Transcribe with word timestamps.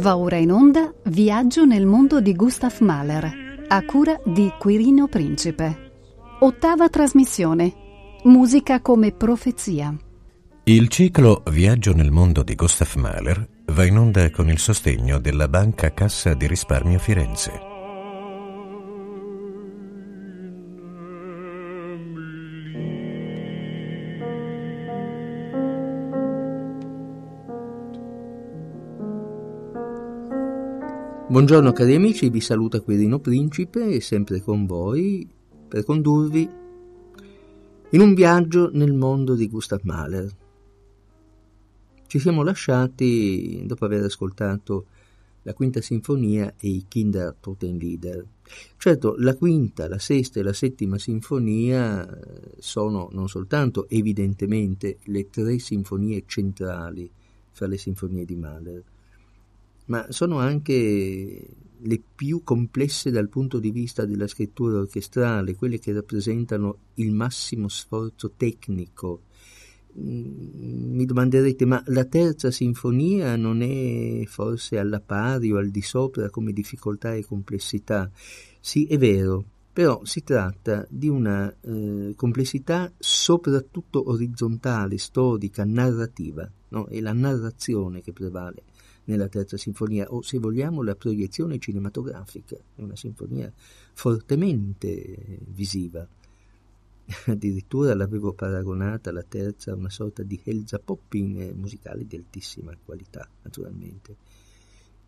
Va 0.00 0.16
ora 0.16 0.36
in 0.36 0.50
onda 0.50 0.94
Viaggio 1.04 1.66
nel 1.66 1.84
mondo 1.84 2.22
di 2.22 2.34
Gustav 2.34 2.74
Mahler, 2.80 3.66
a 3.68 3.84
cura 3.84 4.18
di 4.24 4.50
Quirino 4.58 5.08
Principe. 5.08 5.90
Ottava 6.38 6.88
trasmissione. 6.88 7.74
Musica 8.24 8.80
come 8.80 9.12
profezia. 9.12 9.94
Il 10.64 10.88
ciclo 10.88 11.42
Viaggio 11.50 11.92
nel 11.92 12.10
mondo 12.10 12.42
di 12.42 12.54
Gustav 12.54 12.94
Mahler 12.94 13.46
va 13.66 13.84
in 13.84 13.98
onda 13.98 14.30
con 14.30 14.48
il 14.48 14.58
sostegno 14.58 15.18
della 15.18 15.48
Banca 15.48 15.92
Cassa 15.92 16.32
di 16.32 16.46
Risparmio 16.46 16.98
Firenze. 16.98 17.69
Buongiorno 31.30 31.70
cari 31.70 31.94
amici, 31.94 32.28
vi 32.28 32.40
saluta 32.40 32.80
Quirino 32.80 33.20
Principe 33.20 33.86
e 33.86 34.00
sempre 34.00 34.40
con 34.40 34.66
voi 34.66 35.24
per 35.68 35.84
condurvi 35.84 36.50
in 37.90 38.00
un 38.00 38.14
viaggio 38.14 38.68
nel 38.72 38.92
mondo 38.92 39.36
di 39.36 39.48
Gustav 39.48 39.78
Mahler. 39.84 40.28
Ci 42.04 42.18
siamo 42.18 42.42
lasciati 42.42 43.62
dopo 43.64 43.84
aver 43.84 44.02
ascoltato 44.02 44.86
la 45.42 45.54
quinta 45.54 45.80
sinfonia 45.80 46.54
e 46.58 46.66
i 46.66 46.86
Kinder 46.88 47.36
Totenlieder. 47.38 48.26
Certo, 48.76 49.14
la 49.18 49.36
quinta, 49.36 49.86
la 49.86 50.00
sesta 50.00 50.40
e 50.40 50.42
la 50.42 50.52
settima 50.52 50.98
sinfonia 50.98 52.08
sono 52.58 53.08
non 53.12 53.28
soltanto 53.28 53.88
evidentemente 53.88 54.98
le 55.04 55.30
tre 55.30 55.60
sinfonie 55.60 56.24
centrali 56.26 57.08
fra 57.52 57.68
le 57.68 57.78
sinfonie 57.78 58.24
di 58.24 58.34
Mahler, 58.34 58.82
ma 59.90 60.06
sono 60.10 60.38
anche 60.38 61.48
le 61.82 62.02
più 62.14 62.42
complesse 62.44 63.10
dal 63.10 63.28
punto 63.28 63.58
di 63.58 63.70
vista 63.70 64.04
della 64.04 64.28
scrittura 64.28 64.78
orchestrale, 64.78 65.56
quelle 65.56 65.78
che 65.78 65.92
rappresentano 65.92 66.76
il 66.94 67.12
massimo 67.12 67.68
sforzo 67.68 68.32
tecnico. 68.36 69.22
Mm, 69.98 70.94
mi 70.94 71.04
domanderete, 71.04 71.64
ma 71.64 71.82
la 71.86 72.04
terza 72.04 72.52
sinfonia 72.52 73.34
non 73.34 73.62
è 73.62 74.24
forse 74.26 74.78
alla 74.78 75.00
pari 75.00 75.50
o 75.50 75.58
al 75.58 75.70
di 75.70 75.82
sopra 75.82 76.30
come 76.30 76.52
difficoltà 76.52 77.14
e 77.14 77.24
complessità? 77.24 78.08
Sì, 78.60 78.86
è 78.86 78.96
vero, 78.96 79.44
però 79.72 80.04
si 80.04 80.22
tratta 80.22 80.86
di 80.88 81.08
una 81.08 81.52
eh, 81.62 82.12
complessità 82.14 82.92
soprattutto 82.96 84.08
orizzontale, 84.08 84.98
storica, 84.98 85.64
narrativa, 85.64 86.48
no? 86.68 86.86
è 86.86 87.00
la 87.00 87.12
narrazione 87.12 88.02
che 88.02 88.12
prevale 88.12 88.62
nella 89.10 89.28
terza 89.28 89.56
sinfonia, 89.56 90.06
o 90.08 90.22
se 90.22 90.38
vogliamo 90.38 90.82
la 90.82 90.94
proiezione 90.94 91.58
cinematografica, 91.58 92.56
una 92.76 92.94
sinfonia 92.94 93.52
fortemente 93.92 95.40
visiva. 95.48 96.06
Addirittura 97.26 97.94
l'avevo 97.94 98.32
paragonata 98.32 99.10
la 99.10 99.24
terza 99.26 99.72
a 99.72 99.74
una 99.74 99.90
sorta 99.90 100.22
di 100.22 100.40
Elsa 100.44 100.78
Popping 100.78 101.52
musicale 101.54 102.06
di 102.06 102.16
altissima 102.16 102.72
qualità, 102.84 103.28
naturalmente. 103.42 104.16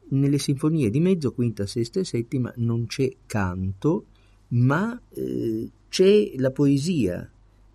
Nelle 0.08 0.38
sinfonie 0.38 0.90
di 0.90 0.98
mezzo, 0.98 1.32
quinta, 1.32 1.64
sesta 1.64 2.00
e 2.00 2.04
settima, 2.04 2.52
non 2.56 2.86
c'è 2.86 3.08
canto, 3.24 4.06
ma 4.48 5.00
eh, 5.10 5.70
c'è 5.88 6.32
la 6.36 6.50
poesia, 6.50 7.30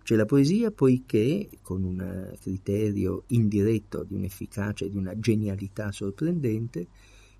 c'è 0.08 0.16
la 0.16 0.24
poesia 0.24 0.70
poiché, 0.70 1.50
con 1.60 1.84
un 1.84 2.32
criterio 2.40 3.24
indiretto 3.26 4.04
di 4.04 4.14
un'efficacia 4.14 4.86
e 4.86 4.88
di 4.88 4.96
una 4.96 5.18
genialità 5.18 5.92
sorprendente, 5.92 6.86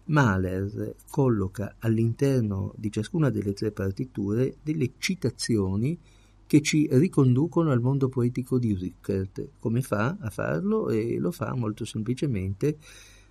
Mahler 0.04 0.96
colloca 1.08 1.76
all'interno 1.78 2.74
di 2.76 2.92
ciascuna 2.92 3.30
delle 3.30 3.54
tre 3.54 3.72
partiture 3.72 4.56
delle 4.62 4.90
citazioni 4.98 5.98
che 6.46 6.60
ci 6.60 6.86
riconducono 6.90 7.70
al 7.70 7.80
mondo 7.80 8.10
poetico 8.10 8.58
di 8.58 8.74
Rickert. 8.74 9.52
Come 9.58 9.80
fa 9.80 10.18
a 10.20 10.28
farlo? 10.28 10.90
E 10.90 11.16
lo 11.16 11.30
fa 11.30 11.54
molto 11.54 11.86
semplicemente 11.86 12.76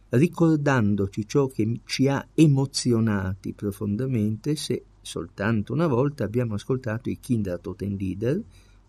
ricordandoci 0.10 1.28
ciò 1.28 1.46
che 1.46 1.82
ci 1.86 2.08
ha 2.08 2.28
emozionati 2.34 3.54
profondamente 3.54 4.56
se 4.56 4.84
soltanto 5.00 5.74
una 5.74 5.86
volta 5.86 6.24
abbiamo 6.24 6.56
ascoltato 6.56 7.12
i 7.12 7.20
Kindertotenlieder 7.20 8.44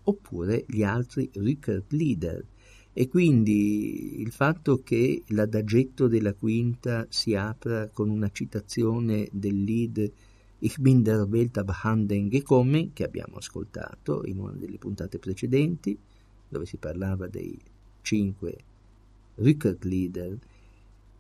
oppure 0.09 0.65
gli 0.67 0.83
altri 0.83 1.31
record 1.35 1.85
leader. 1.89 2.45
E 2.93 3.09
quindi 3.09 4.21
il 4.21 4.33
fatto 4.33 4.83
che 4.83 5.23
l'adagetto 5.29 6.09
della 6.09 6.35
quinta 6.35 7.07
si 7.09 7.35
apra 7.35 7.89
con 7.89 8.09
una 8.09 8.31
citazione 8.33 9.29
del 9.31 9.63
lead 9.63 10.13
Ich 10.61 10.81
bin 10.81 11.05
der 11.05 11.25
Welt 11.29 11.57
abhanden 11.57 12.29
gekommen, 12.29 12.93
che 12.93 13.05
abbiamo 13.05 13.37
ascoltato 13.37 14.25
in 14.25 14.39
una 14.41 14.53
delle 14.53 14.79
puntate 14.79 15.21
precedenti, 15.21 15.97
dove 16.49 16.67
si 16.67 16.79
parlava 16.79 17.29
dei 17.29 17.57
cinque 18.03 18.57
record 19.37 19.85
leader, 19.85 20.37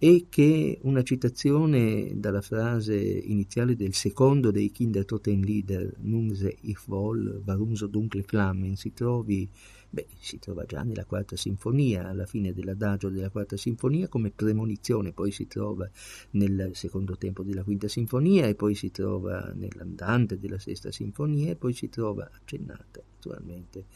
e 0.01 0.27
che 0.29 0.79
una 0.83 1.03
citazione 1.03 2.13
dalla 2.15 2.41
frase 2.41 2.97
iniziale 2.97 3.75
del 3.75 3.95
secondo 3.95 4.53
dei 4.53 4.71
Kindertotenlieder, 4.71 5.97
Nun 6.03 6.33
se 6.37 6.57
ich 6.61 6.87
wohl, 6.87 7.43
warum 7.45 7.73
so 7.73 7.89
dunkle 7.89 8.23
Flammen, 8.23 8.77
si 8.77 8.93
trovi, 8.93 9.51
beh, 9.91 10.07
si 10.21 10.39
trova 10.39 10.65
già 10.67 10.85
nella 10.85 11.05
quarta 11.05 11.35
sinfonia, 11.35 12.07
alla 12.07 12.27
fine 12.27 12.53
dell'adagio 12.53 13.09
della 13.09 13.29
quarta 13.29 13.57
sinfonia 13.57 14.07
come 14.07 14.31
premonizione, 14.31 15.13
poi 15.13 15.33
si 15.33 15.49
trova 15.49 15.91
nel 16.31 16.71
secondo 16.75 17.17
tempo 17.17 17.43
della 17.43 17.65
quinta 17.65 17.89
sinfonia 17.89 18.47
e 18.47 18.55
poi 18.55 18.77
si 18.77 18.93
trova 18.93 19.53
nell'andante 19.57 20.39
della 20.39 20.61
sesta 20.61 20.93
sinfonia 20.93 21.51
e 21.51 21.57
poi 21.57 21.73
si 21.73 21.89
trova 21.89 22.31
accennata 22.33 23.03
naturalmente 23.15 23.87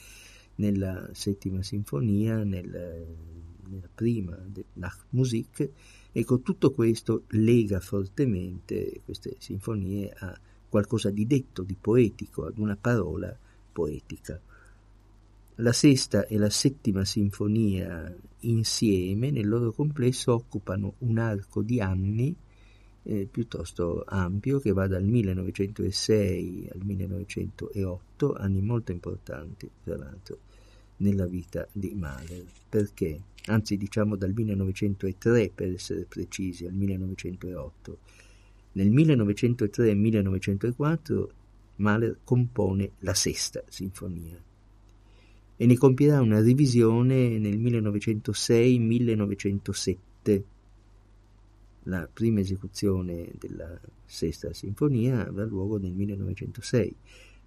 nella 0.57 1.09
settima 1.13 1.63
sinfonia, 1.63 2.43
nel 2.43 3.07
nella 3.69 3.89
prima 3.93 4.37
Nachtmusik, 4.75 5.71
ecco 6.13 6.41
tutto 6.41 6.73
questo 6.73 7.25
lega 7.29 7.81
fortemente 7.81 9.01
queste 9.05 9.37
sinfonie 9.39 10.13
a 10.19 10.39
qualcosa 10.69 11.11
di 11.11 11.27
detto, 11.27 11.63
di 11.63 11.77
poetico, 11.79 12.47
ad 12.47 12.59
una 12.59 12.77
parola 12.77 13.37
poetica. 13.73 14.41
La 15.57 15.73
sesta 15.73 16.27
e 16.27 16.39
la 16.39 16.49
settima 16.49 17.05
sinfonia 17.05 18.15
insieme, 18.41 19.31
nel 19.31 19.47
loro 19.47 19.73
complesso, 19.73 20.33
occupano 20.33 20.95
un 20.99 21.19
arco 21.19 21.63
di 21.63 21.81
anni 21.81 22.35
eh, 23.05 23.29
piuttosto 23.31 24.05
ampio 24.07 24.61
che 24.61 24.73
va 24.73 24.87
dal 24.87 25.05
1906 25.05 26.71
al 26.73 26.81
1908, 26.83 28.35
anni 28.35 28.63
molto 28.63 28.93
importanti, 28.93 29.69
tra 29.85 29.97
l'altro 29.97 30.39
nella 31.03 31.27
vita 31.27 31.69
di 31.73 31.93
Mahler. 31.95 32.47
Perché? 32.69 33.21
Anzi, 33.47 33.77
diciamo 33.77 34.15
dal 34.17 34.33
1903 34.33 35.51
per 35.55 35.73
essere 35.73 36.07
precisi, 36.09 36.65
al 36.65 36.73
1908. 36.73 37.99
Nel 38.73 38.91
1903 38.91 39.91
e 39.91 39.95
1904 39.95 41.33
Mahler 41.77 42.19
compone 42.25 42.91
la 43.01 43.15
sesta 43.15 43.63
sinfonia 43.69 44.37
e 45.57 45.67
ne 45.67 45.77
compierà 45.77 46.21
una 46.21 46.41
revisione 46.41 47.39
nel 47.39 47.59
1906-1907. 47.59 50.43
La 51.85 52.09
prima 52.11 52.41
esecuzione 52.41 53.31
della 53.39 53.79
sesta 54.05 54.53
sinfonia 54.53 55.27
avrà 55.27 55.45
luogo 55.45 55.79
nel 55.79 55.93
1906 55.93 56.97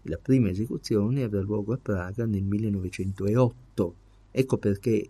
la 0.02 0.18
prima 0.18 0.48
esecuzione 0.48 1.22
avrà 1.22 1.40
luogo 1.40 1.74
a 1.74 1.78
Praga 1.80 2.24
nel 2.24 2.42
1908. 2.42 3.94
Ecco 4.30 4.56
perché 4.56 5.06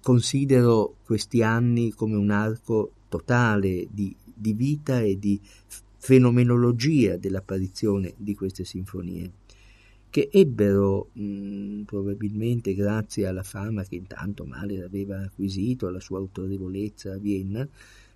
considero 0.00 0.94
questi 1.04 1.42
anni 1.42 1.90
come 1.90 2.14
un 2.16 2.30
arco 2.30 2.92
totale 3.08 3.88
di, 3.90 4.14
di 4.22 4.52
vita 4.52 5.00
e 5.00 5.18
di 5.18 5.40
fenomenologia 5.96 7.16
dell'apparizione 7.16 8.14
di 8.16 8.36
queste 8.36 8.64
sinfonie, 8.64 9.28
che 10.08 10.28
ebbero 10.30 11.08
mh, 11.12 11.82
probabilmente 11.82 12.74
grazie 12.74 13.26
alla 13.26 13.42
fama 13.42 13.82
che 13.82 13.96
intanto 13.96 14.44
Mahler 14.44 14.84
aveva 14.84 15.20
acquisito, 15.20 15.88
alla 15.88 16.00
sua 16.00 16.18
autorevolezza 16.18 17.14
a 17.14 17.18
Vienna, 17.18 17.68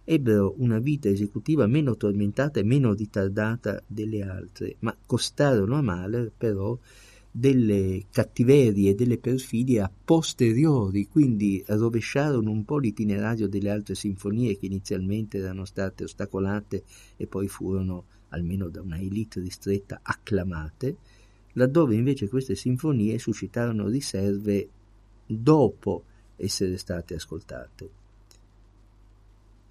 ebbero 0.04 0.54
una 0.58 0.78
vita 0.78 1.08
esecutiva 1.08 1.66
meno 1.66 1.96
tormentata 1.96 2.60
e 2.60 2.64
meno 2.64 2.92
ritardata 2.92 3.82
delle 3.86 4.22
altre, 4.22 4.76
ma 4.80 4.96
costarono 5.06 5.76
a 5.76 5.82
Mahler 5.82 6.30
però 6.36 6.78
delle 7.36 8.04
cattiverie 8.12 8.90
e 8.90 8.94
delle 8.94 9.18
perfidie 9.18 9.80
a 9.80 9.90
posteriori, 10.04 11.08
quindi 11.08 11.64
rovesciarono 11.66 12.48
un 12.48 12.64
po' 12.64 12.78
l'itinerario 12.78 13.48
delle 13.48 13.70
altre 13.70 13.96
sinfonie 13.96 14.56
che 14.56 14.66
inizialmente 14.66 15.38
erano 15.38 15.64
state 15.64 16.04
ostacolate 16.04 16.84
e 17.16 17.26
poi 17.26 17.48
furono, 17.48 18.04
almeno 18.28 18.68
da 18.68 18.82
una 18.82 18.98
elite 18.98 19.40
ristretta, 19.40 19.98
acclamate, 20.02 20.96
laddove 21.54 21.96
invece 21.96 22.28
queste 22.28 22.54
sinfonie 22.54 23.18
suscitarono 23.18 23.88
riserve 23.88 24.68
dopo 25.26 26.04
essere 26.36 26.76
state 26.76 27.14
ascoltate. 27.14 28.03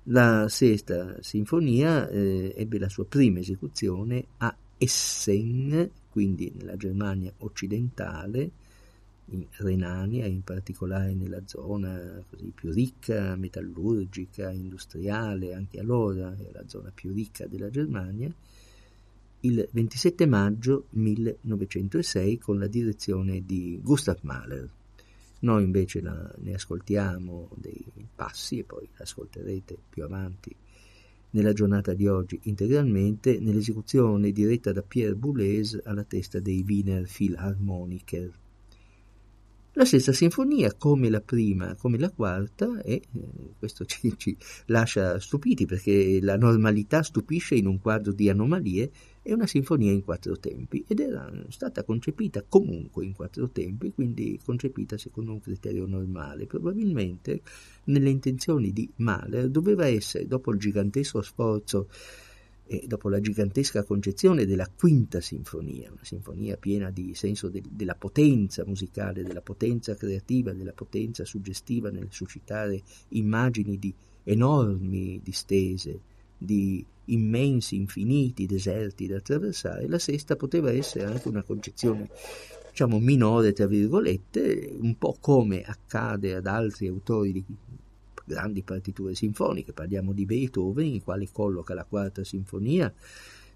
La 0.07 0.49
sesta 0.49 1.21
sinfonia 1.21 2.09
eh, 2.09 2.53
ebbe 2.57 2.77
la 2.77 2.89
sua 2.89 3.05
prima 3.05 3.39
esecuzione 3.39 4.25
a 4.39 4.53
Essen, 4.77 5.89
quindi 6.09 6.51
nella 6.57 6.75
Germania 6.75 7.31
occidentale, 7.37 8.51
in 9.27 9.45
Renania, 9.51 10.25
in 10.25 10.43
particolare 10.43 11.13
nella 11.13 11.41
zona 11.45 12.21
così 12.29 12.51
più 12.53 12.71
ricca, 12.71 13.37
metallurgica, 13.37 14.51
industriale, 14.51 15.53
anche 15.53 15.79
allora 15.79 16.35
era 16.37 16.59
la 16.59 16.67
zona 16.67 16.91
più 16.93 17.13
ricca 17.13 17.47
della 17.47 17.69
Germania, 17.69 18.29
il 19.39 19.65
27 19.71 20.25
maggio 20.25 20.87
1906 20.89 22.39
con 22.39 22.59
la 22.59 22.67
direzione 22.67 23.45
di 23.45 23.79
Gustav 23.81 24.17
Mahler. 24.23 24.69
Noi 25.43 25.63
invece 25.63 26.01
la, 26.01 26.33
ne 26.39 26.53
ascoltiamo 26.53 27.49
dei 27.55 27.85
passi 28.15 28.59
e 28.59 28.63
poi 28.63 28.87
l'ascolterete 28.95 29.77
più 29.89 30.03
avanti 30.03 30.55
nella 31.31 31.53
giornata 31.53 31.93
di 31.93 32.07
oggi 32.07 32.39
integralmente 32.43 33.39
nell'esecuzione 33.39 34.31
diretta 34.31 34.71
da 34.71 34.81
Pierre 34.83 35.15
Boulez 35.15 35.79
alla 35.83 36.03
testa 36.03 36.39
dei 36.39 36.63
Wiener 36.65 37.07
Philharmoniker. 37.07 38.31
La 39.75 39.85
sesta 39.85 40.13
sinfonia, 40.13 40.75
come 40.75 41.09
la 41.09 41.19
prima, 41.19 41.75
come 41.75 41.97
la 41.97 42.11
quarta, 42.11 42.81
e 42.83 42.93
eh, 42.93 43.29
questo 43.57 43.85
ci, 43.85 44.13
ci 44.17 44.37
lascia 44.67 45.19
stupiti 45.19 45.65
perché 45.65 46.19
la 46.21 46.37
normalità 46.37 47.01
stupisce 47.01 47.55
in 47.55 47.65
un 47.65 47.79
quadro 47.79 48.13
di 48.13 48.29
anomalie, 48.29 48.91
è 49.23 49.31
una 49.31 49.47
sinfonia 49.47 49.91
in 49.91 50.03
quattro 50.03 50.37
tempi 50.37 50.83
ed 50.85 50.99
era 50.99 51.31
stata 51.47 51.85
concepita 51.85 52.43
comunque 52.43 53.05
in 53.05 53.13
quattro 53.13 53.49
tempi, 53.49 53.93
quindi 53.93 54.37
concepita 54.43 54.97
secondo 54.97 55.31
un 55.31 55.39
criterio 55.39 55.85
normale. 55.85 56.45
Probabilmente 56.45 57.41
nelle 57.85 58.09
intenzioni 58.09 58.73
di 58.73 58.91
Mahler 58.97 59.47
doveva 59.47 59.87
essere, 59.87 60.27
dopo 60.27 60.51
il 60.51 60.59
gigantesco 60.59 61.21
sforzo 61.21 61.87
e 62.65 62.83
dopo 62.85 63.07
la 63.07 63.21
gigantesca 63.21 63.83
concezione 63.83 64.45
della 64.45 64.67
quinta 64.67 65.21
sinfonia, 65.21 65.89
una 65.89 66.03
sinfonia 66.03 66.57
piena 66.57 66.91
di 66.91 67.15
senso 67.15 67.47
de- 67.47 67.63
della 67.69 67.95
potenza 67.95 68.65
musicale, 68.65 69.23
della 69.23 69.41
potenza 69.41 69.95
creativa, 69.95 70.51
della 70.51 70.73
potenza 70.73 71.23
suggestiva 71.23 71.89
nel 71.89 72.07
suscitare 72.09 72.81
immagini 73.09 73.79
di 73.79 73.93
enormi 74.23 75.21
distese, 75.23 76.01
di 76.37 76.85
immensi, 77.05 77.75
infiniti 77.75 78.45
deserti 78.45 79.07
da 79.07 79.17
attraversare, 79.17 79.87
la 79.87 79.99
sesta 79.99 80.35
poteva 80.35 80.71
essere 80.71 81.05
anche 81.05 81.27
una 81.27 81.43
concezione 81.43 82.09
diciamo 82.69 82.99
minore, 82.99 83.53
tra 83.53 83.67
virgolette, 83.67 84.75
un 84.79 84.97
po' 84.97 85.15
come 85.19 85.61
accade 85.61 86.33
ad 86.33 86.47
altri 86.47 86.87
autori 86.87 87.31
di 87.31 87.45
grandi 88.25 88.63
partiture 88.63 89.13
sinfoniche, 89.13 89.73
parliamo 89.73 90.11
di 90.13 90.25
Beethoven, 90.25 90.87
il 90.87 91.03
quale 91.03 91.29
colloca 91.31 91.73
la 91.73 91.83
quarta 91.83 92.23
sinfonia 92.23 92.91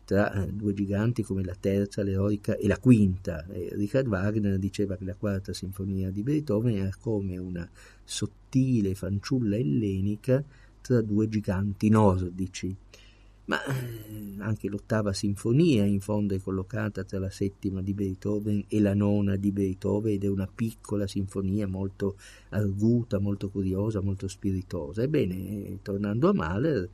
tra 0.08 0.32
eh, 0.32 0.54
due 0.54 0.74
giganti 0.74 1.22
come 1.24 1.44
la 1.44 1.56
terza, 1.60 2.04
l'eroica 2.04 2.56
e 2.56 2.68
la 2.68 2.78
quinta. 2.78 3.46
E 3.48 3.70
Richard 3.74 4.08
Wagner 4.08 4.58
diceva 4.58 4.96
che 4.96 5.04
la 5.04 5.16
quarta 5.16 5.52
sinfonia 5.52 6.12
di 6.12 6.24
Beethoven 6.24 6.76
era 6.78 6.92
come 7.00 7.38
una 7.38 7.68
sottile 8.04 8.96
fanciulla 8.96 9.58
ellenica 9.58 10.44
tra 10.80 11.02
due 11.02 11.28
giganti 11.28 11.90
nordici 11.90 12.74
ma 13.48 13.64
eh, 13.66 14.36
anche 14.40 14.68
l'ottava 14.68 15.14
sinfonia 15.14 15.86
in 15.86 16.00
fondo 16.00 16.36
è 16.36 16.40
collocata 16.40 17.04
tra 17.04 17.20
la 17.20 17.30
settima 17.30 17.82
di 17.82 17.94
Beethoven 17.94 18.66
e 18.68 18.80
la 18.80 18.94
nona 18.94 19.36
di 19.36 19.52
Beethoven 19.52 20.14
ed 20.14 20.24
è 20.24 20.28
una 20.28 20.48
piccola 20.54 21.08
sinfonia 21.08 21.68
molto 21.68 22.18
arguta, 22.50 23.20
molto 23.20 23.50
curiosa, 23.50 24.02
molto 24.02 24.28
spiritosa. 24.28 25.04
Ebbene, 25.04 25.80
tornando 25.82 26.30
a 26.30 26.34
Mahler, 26.34 26.90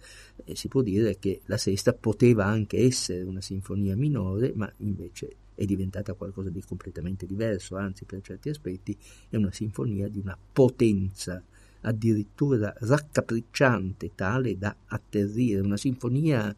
eh, 0.46 0.56
si 0.56 0.68
può 0.68 0.82
dire 0.82 1.18
che 1.18 1.42
la 1.46 1.58
sesta 1.58 1.94
poteva 1.94 2.46
anche 2.46 2.78
essere 2.78 3.24
una 3.24 3.42
sinfonia 3.42 3.96
minore, 3.96 4.54
ma 4.56 4.72
invece 4.78 5.38
è 5.56 5.66
diventata 5.66 6.14
qualcosa 6.14 6.50
di 6.50 6.62
completamente 6.62 7.26
diverso, 7.26 7.76
anzi 7.76 8.06
per 8.06 8.22
certi 8.22 8.50
aspetti 8.50 8.98
è 9.30 9.36
una 9.36 9.52
sinfonia 9.52 10.08
di 10.08 10.20
una 10.20 10.38
potenza 10.52 11.44
addirittura 11.84 12.74
raccapricciante, 12.80 14.12
tale 14.16 14.58
da 14.58 14.76
atterrire, 14.88 15.62
una 15.62 15.78
sinfonia 15.78 16.56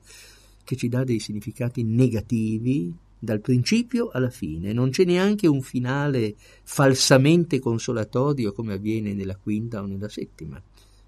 che 0.63 0.75
ci 0.75 0.89
dà 0.89 1.04
dei 1.04 1.19
significati 1.19 1.83
negativi 1.83 2.94
dal 3.18 3.42
principio 3.42 4.10
alla 4.10 4.30
fine. 4.30 4.74
Non 4.74 4.89
c'è 4.89 5.04
neanche 5.06 5.48
un 5.48 5.62
finale 5.62 6.36
falsamente 6.63 7.60
consolatorio 7.60 8.54
come 8.54 8.74
avviene 8.74 9.13
nella 9.13 9.36
quinta 9.36 9.81
o 9.81 9.86
nella 9.86 10.10
settima. 10.10 10.62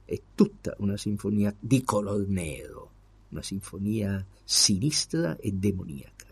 È 0.06 0.20
tutta 0.36 0.76
una 0.80 0.98
sinfonia 0.98 1.54
di 1.60 1.84
color 1.84 2.28
nero, 2.28 2.92
una 3.30 3.42
sinfonia 3.42 4.26
sinistra 4.44 5.38
e 5.38 5.52
demoniaca. 5.52 6.26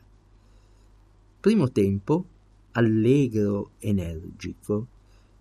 Primo 1.40 1.72
tempo, 1.72 2.26
allegro, 2.72 3.72
energico. 3.80 4.88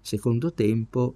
Secondo 0.00 0.52
tempo, 0.52 1.14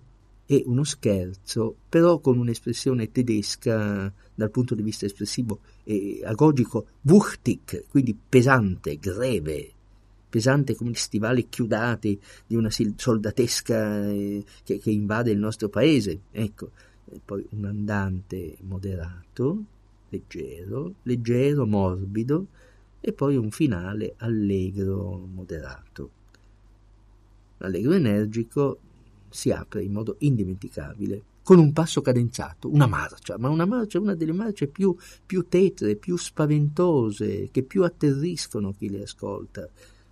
è 0.49 0.63
uno 0.65 0.83
scherzo, 0.83 1.77
però 1.91 2.21
con 2.21 2.39
un'espressione 2.39 3.13
tedesca 3.13 4.11
dal 4.35 4.51
punto 4.51 4.75
di 4.75 4.81
vista 4.83 5.05
espressivo 5.05 5.59
e 5.85 6.23
agogico, 6.25 6.87
wuchtig, 7.03 7.85
quindi 7.91 8.17
pesante, 8.17 8.97
greve, 8.99 9.71
pesante 10.27 10.75
come 10.75 10.93
gli 10.93 10.95
stivali 10.95 11.51
chiudati 11.51 12.19
di 12.47 12.57
una 12.57 12.71
soldatesca 12.71 14.09
eh, 14.09 14.43
che, 14.65 14.79
che, 14.79 14.91
invade 14.91 15.33
il 15.33 15.39
nostro 15.39 15.69
paese. 15.69 16.21
Ecco, 16.31 16.71
e 17.11 17.21
poi 17.23 17.47
un 17.51 17.67
andante 17.67 18.57
moderato, 18.61 19.65
leggero, 20.09 20.95
leggero, 21.03 21.67
morbido, 21.67 22.47
e 23.03 23.13
poi 23.13 23.37
un 23.37 23.51
finale 23.51 24.15
allegro, 24.17 25.29
moderato. 25.31 26.11
Allegro 27.59 27.93
energico 27.93 28.79
si 29.31 29.51
apre 29.51 29.83
in 29.83 29.93
modo 29.93 30.17
indimenticabile 30.19 31.23
con 31.49 31.59
un 31.59 31.73
passo 31.73 32.03
cadenzato, 32.03 32.71
una 32.71 32.87
marcia, 32.87 33.39
ma 33.39 33.49
una 33.49 33.65
marcia, 33.65 33.99
una 33.99 34.15
delle 34.15 34.35
marce 34.35 34.67
più, 34.67 34.95
più 35.25 35.47
tetre, 35.49 35.97
più 35.97 36.19
spaventose, 36.19 37.49
che 37.51 37.63
più 37.63 37.85
atterriscono 37.85 38.75
chi 38.75 38.91
le 38.91 39.05
ascolta. 39.05 39.67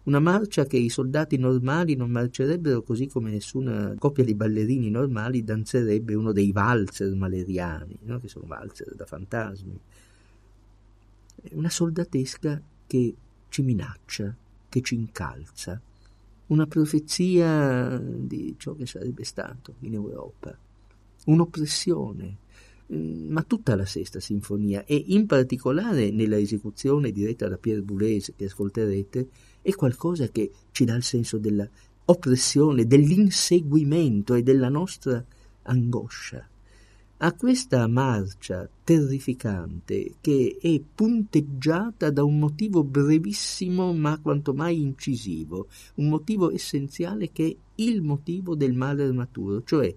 Una 0.04 0.18
marcia 0.18 0.64
che 0.64 0.78
i 0.78 0.88
soldati 0.88 1.37
normali 1.37 1.94
non 1.94 2.11
marcerebbero 2.11 2.80
così 2.82 3.06
come 3.06 3.30
nessuna 3.30 3.94
coppia 3.99 4.25
di 4.25 4.35
ballerini 4.35 4.88
normali 4.88 5.44
danzerebbe 5.44 6.14
uno 6.14 6.32
dei 6.32 6.52
valzer 6.52 7.14
maleriani, 7.14 7.99
no? 8.04 8.18
che 8.18 8.28
sono 8.28 8.46
valzer 8.46 8.94
da 8.94 9.04
fantasmi. 9.04 9.78
Una 11.50 11.68
soldatesca 11.68 12.62
che 12.87 13.14
ci 13.50 13.61
minaccia, 13.61 14.35
che 14.70 14.80
ci 14.80 14.94
incalza, 14.94 15.78
una 16.49 16.67
profezia 16.67 17.99
di 17.99 18.55
ciò 18.59 18.75
che 18.75 18.87
sarebbe 18.87 19.25
stato 19.25 19.75
in 19.81 19.95
Europa, 19.95 20.57
un'oppressione, 21.26 22.37
mm, 22.93 23.31
ma 23.31 23.43
tutta 23.43 23.75
la 23.75 23.87
sesta 23.87 24.21
sinfonia 24.21 24.85
e 24.85 25.03
in 25.09 25.26
particolare 25.26 26.11
nella 26.11 26.38
esecuzione 26.38 27.11
diretta 27.11 27.49
da 27.49 27.57
Pierre 27.57 27.83
Boulez 27.83 28.33
che 28.37 28.45
ascolterete 28.45 29.29
è 29.62 29.73
qualcosa 29.75 30.29
che 30.29 30.50
ci 30.71 30.85
dà 30.85 30.95
il 30.95 31.03
senso 31.03 31.38
della 31.38 31.69
oppressione, 32.05 32.87
dell'inseguimento 32.87 34.35
e 34.35 34.43
della 34.43 34.69
nostra 34.69 35.25
angoscia 35.62 36.49
a 37.18 37.32
questa 37.32 37.87
marcia 37.87 38.68
terrificante 38.85 40.16
che 40.20 40.58
è 40.61 40.80
punteggiata 40.94 42.11
da 42.11 42.23
un 42.23 42.38
motivo 42.38 42.85
brevissimo 42.85 43.94
ma 43.94 44.18
quanto 44.20 44.52
mai 44.52 44.82
incisivo, 44.82 45.68
un 45.94 46.08
motivo 46.08 46.50
essenziale 46.50 47.32
che 47.32 47.46
è 47.46 47.56
il 47.76 48.02
motivo 48.02 48.54
del 48.54 48.75
male 48.75 49.11
maturo, 49.12 49.62
cioè 49.64 49.94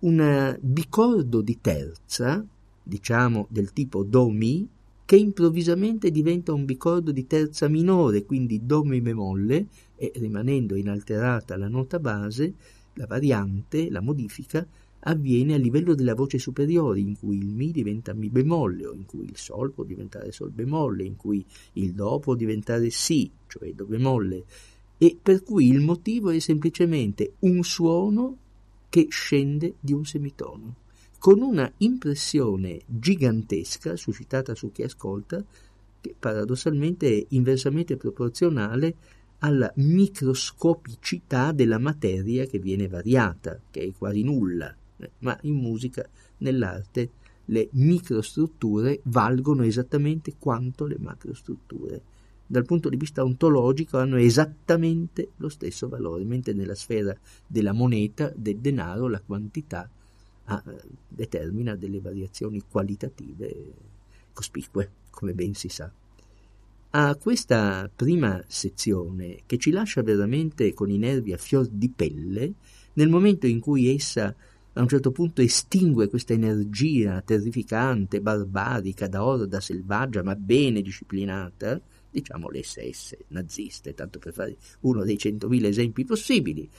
un 0.00 0.56
bicordo 0.60 1.40
di 1.40 1.58
terza, 1.60 2.44
diciamo 2.84 3.46
del 3.50 3.72
tipo 3.72 4.04
Do-Mi, 4.04 4.68
che 5.04 5.16
improvvisamente 5.16 6.10
diventa 6.12 6.52
un 6.52 6.64
bicordo 6.64 7.10
di 7.10 7.26
terza 7.26 7.66
minore, 7.66 8.24
quindi 8.24 8.64
Do 8.64 8.84
Mi 8.84 9.00
bemolle, 9.00 9.66
e 9.96 10.12
rimanendo 10.14 10.76
inalterata 10.76 11.56
la 11.56 11.68
nota 11.68 11.98
base, 11.98 12.54
la 12.94 13.06
variante, 13.06 13.90
la 13.90 14.00
modifica, 14.00 14.66
avviene 15.00 15.54
a 15.54 15.58
livello 15.58 15.94
della 15.94 16.14
voce 16.14 16.38
superiore, 16.38 17.00
in 17.00 17.16
cui 17.16 17.38
il 17.38 17.54
Mi 17.54 17.70
diventa 17.70 18.14
Mi 18.14 18.28
bemolle, 18.28 18.86
o 18.86 18.92
in 18.92 19.06
cui 19.06 19.24
il 19.24 19.36
Sol 19.36 19.72
può 19.72 19.84
diventare 19.84 20.32
Sol 20.32 20.50
bemolle, 20.50 21.04
in 21.04 21.16
cui 21.16 21.44
il 21.74 21.92
Do 21.92 22.18
può 22.18 22.34
diventare 22.34 22.90
Si, 22.90 23.30
cioè 23.46 23.72
Do 23.72 23.84
bemolle, 23.84 24.44
e 24.98 25.16
per 25.20 25.42
cui 25.42 25.68
il 25.68 25.80
motivo 25.80 26.30
è 26.30 26.38
semplicemente 26.40 27.34
un 27.40 27.62
suono 27.62 28.36
che 28.88 29.06
scende 29.10 29.74
di 29.78 29.92
un 29.92 30.04
semitono, 30.04 30.74
con 31.18 31.40
una 31.40 31.70
impressione 31.78 32.80
gigantesca 32.86 33.96
suscitata 33.96 34.54
su 34.54 34.72
chi 34.72 34.82
ascolta, 34.82 35.44
che 36.00 36.14
paradossalmente 36.18 37.08
è 37.08 37.26
inversamente 37.30 37.96
proporzionale 37.96 38.96
alla 39.40 39.70
microscopicità 39.76 41.52
della 41.52 41.78
materia 41.78 42.46
che 42.46 42.58
viene 42.58 42.88
variata, 42.88 43.60
che 43.70 43.82
è 43.82 43.92
quasi 43.96 44.22
nulla, 44.22 44.74
ma 45.20 45.38
in 45.42 45.54
musica, 45.54 46.08
nell'arte, 46.38 47.10
le 47.46 47.68
microstrutture 47.72 49.00
valgono 49.04 49.62
esattamente 49.62 50.34
quanto 50.38 50.86
le 50.86 50.96
macrostrutture. 50.98 52.02
Dal 52.46 52.64
punto 52.64 52.88
di 52.88 52.96
vista 52.96 53.22
ontologico 53.22 53.98
hanno 53.98 54.16
esattamente 54.16 55.32
lo 55.36 55.48
stesso 55.48 55.88
valore, 55.88 56.24
mentre 56.24 56.54
nella 56.54 56.74
sfera 56.74 57.14
della 57.46 57.72
moneta, 57.72 58.32
del 58.34 58.58
denaro, 58.58 59.08
la 59.08 59.20
quantità 59.20 59.88
ah, 60.44 60.62
determina 61.06 61.76
delle 61.76 62.00
variazioni 62.00 62.62
qualitative 62.66 63.74
cospicue, 64.32 64.90
come 65.10 65.34
ben 65.34 65.54
si 65.54 65.68
sa. 65.68 65.92
A 66.90 67.16
questa 67.16 67.90
prima 67.94 68.42
sezione, 68.46 69.40
che 69.44 69.58
ci 69.58 69.70
lascia 69.70 70.02
veramente 70.02 70.72
con 70.72 70.88
i 70.90 70.96
nervi 70.96 71.34
a 71.34 71.36
fior 71.36 71.66
di 71.66 71.90
pelle, 71.90 72.54
nel 72.94 73.10
momento 73.10 73.46
in 73.46 73.60
cui 73.60 73.94
essa 73.94 74.34
a 74.78 74.82
un 74.82 74.88
certo 74.88 75.10
punto 75.10 75.42
estingue 75.42 76.08
questa 76.08 76.34
energia 76.34 77.20
terrificante, 77.22 78.20
barbarica, 78.20 79.08
da 79.08 79.24
orda 79.24 79.60
selvaggia, 79.60 80.22
ma 80.22 80.36
bene 80.36 80.82
disciplinata, 80.82 81.80
diciamo 82.08 82.48
le 82.48 82.62
SS 82.62 83.16
naziste, 83.28 83.92
tanto 83.94 84.20
per 84.20 84.32
fare 84.32 84.56
uno 84.80 85.02
dei 85.02 85.18
centomila 85.18 85.66
esempi 85.66 86.04
possibili, 86.04 86.70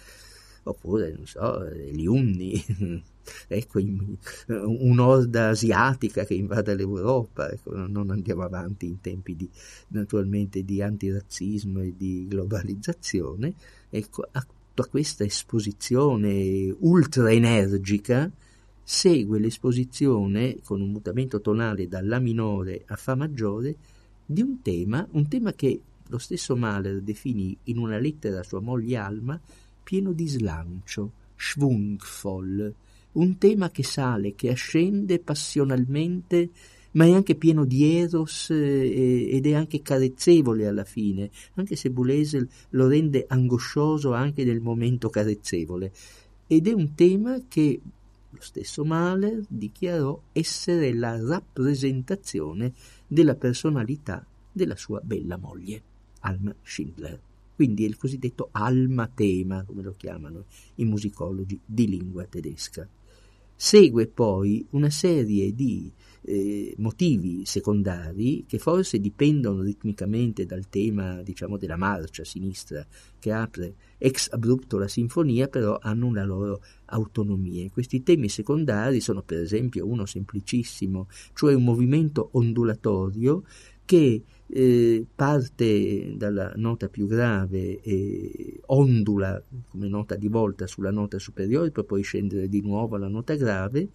oppure, 0.63 1.11
non 1.11 1.25
so, 1.25 1.61
gli 1.69 2.05
unni, 2.05 2.63
ecco, 3.47 3.81
un'orda 4.47 5.49
asiatica 5.49 6.23
che 6.23 6.35
invada 6.35 6.73
l'Europa, 6.73 7.51
ecco, 7.51 7.75
non 7.85 8.11
andiamo 8.11 8.43
avanti 8.43 8.85
in 8.85 9.01
tempi 9.01 9.35
di, 9.35 9.49
naturalmente 9.89 10.63
di 10.63 10.81
antirazzismo 10.81 11.81
e 11.81 11.93
di 11.97 12.27
globalizzazione, 12.29 13.53
ecco, 13.89 14.25
a 14.81 14.87
questa 14.87 15.23
esposizione 15.23 16.73
ultra 16.79 17.31
energica 17.31 18.31
segue 18.83 19.39
l'esposizione 19.39 20.57
con 20.63 20.81
un 20.81 20.91
mutamento 20.91 21.41
tonale 21.41 21.87
da 21.87 22.01
La 22.01 22.19
minore 22.19 22.83
a 22.87 22.95
Fa 22.95 23.15
maggiore 23.15 23.75
di 24.25 24.41
un 24.41 24.61
tema, 24.61 25.07
un 25.11 25.27
tema 25.27 25.53
che 25.53 25.81
lo 26.07 26.17
stesso 26.17 26.55
Mahler 26.55 27.01
definì 27.01 27.55
in 27.65 27.77
una 27.77 27.99
lettera 27.99 28.39
a 28.39 28.43
sua 28.43 28.61
moglie 28.61 28.97
Alma 28.97 29.39
pieno 29.83 30.11
di 30.11 30.27
slancio, 30.27 31.11
schwungvoll, 31.35 32.73
un 33.13 33.37
tema 33.37 33.69
che 33.71 33.83
sale, 33.83 34.35
che 34.35 34.49
ascende 34.49 35.19
passionalmente, 35.19 36.49
ma 36.91 37.05
è 37.05 37.11
anche 37.11 37.35
pieno 37.35 37.65
di 37.65 37.97
eros 37.97 38.49
eh, 38.49 39.29
ed 39.29 39.45
è 39.45 39.53
anche 39.53 39.81
carezzevole 39.81 40.67
alla 40.67 40.83
fine, 40.83 41.29
anche 41.55 41.75
se 41.75 41.91
Boulez 41.91 42.45
lo 42.69 42.87
rende 42.87 43.25
angoscioso 43.27 44.13
anche 44.13 44.43
nel 44.43 44.61
momento 44.61 45.09
carezzevole. 45.09 45.91
Ed 46.47 46.67
è 46.67 46.71
un 46.71 46.95
tema 46.95 47.41
che 47.47 47.79
lo 48.29 48.41
stesso 48.41 48.85
Mahler 48.85 49.43
dichiarò 49.47 50.19
essere 50.31 50.93
la 50.93 51.19
rappresentazione 51.19 52.73
della 53.07 53.35
personalità 53.35 54.25
della 54.51 54.75
sua 54.75 54.99
bella 55.03 55.37
moglie, 55.37 55.81
Alma 56.21 56.53
Schindler 56.61 57.19
quindi 57.59 57.83
è 57.83 57.87
il 57.89 57.97
cosiddetto 57.97 58.47
alma-tema, 58.53 59.65
come 59.65 59.81
lo 59.81 59.93
chiamano 59.97 60.45
i 60.75 60.85
musicologi 60.85 61.59
di 61.65 61.89
lingua 61.89 62.23
tedesca. 62.23 62.87
Segue 63.53 64.07
poi 64.07 64.65
una 64.69 64.89
serie 64.89 65.53
di 65.53 65.91
eh, 66.21 66.73
motivi 66.77 67.45
secondari 67.45 68.45
che 68.47 68.57
forse 68.57 68.99
dipendono 68.99 69.61
ritmicamente 69.61 70.45
dal 70.45 70.67
tema, 70.69 71.21
diciamo, 71.21 71.57
della 71.57 71.77
marcia 71.77 72.23
sinistra 72.23 72.85
che 73.19 73.31
apre 73.31 73.75
ex 73.97 74.29
abrupto 74.31 74.77
la 74.77 74.87
sinfonia, 74.87 75.47
però 75.47 75.77
hanno 75.81 76.07
una 76.07 76.23
loro 76.23 76.61
autonomia. 76.85 77.69
Questi 77.69 78.03
temi 78.03 78.29
secondari 78.29 79.01
sono 79.01 79.21
per 79.21 79.39
esempio 79.39 79.87
uno 79.87 80.05
semplicissimo, 80.05 81.07
cioè 81.33 81.53
un 81.53 81.63
movimento 81.63 82.29
ondulatorio 82.33 83.43
che 83.85 84.21
eh, 84.51 85.05
parte 85.15 86.15
dalla 86.15 86.53
nota 86.55 86.89
più 86.89 87.07
grave 87.07 87.81
e 87.81 88.59
ondula 88.67 89.41
come 89.67 89.87
nota 89.87 90.15
di 90.15 90.27
volta 90.27 90.67
sulla 90.67 90.91
nota 90.91 91.17
superiore 91.19 91.71
per 91.71 91.85
poi 91.85 92.03
scendere 92.03 92.49
di 92.49 92.61
nuovo 92.61 92.95
alla 92.95 93.07
nota 93.07 93.35
grave 93.35 93.89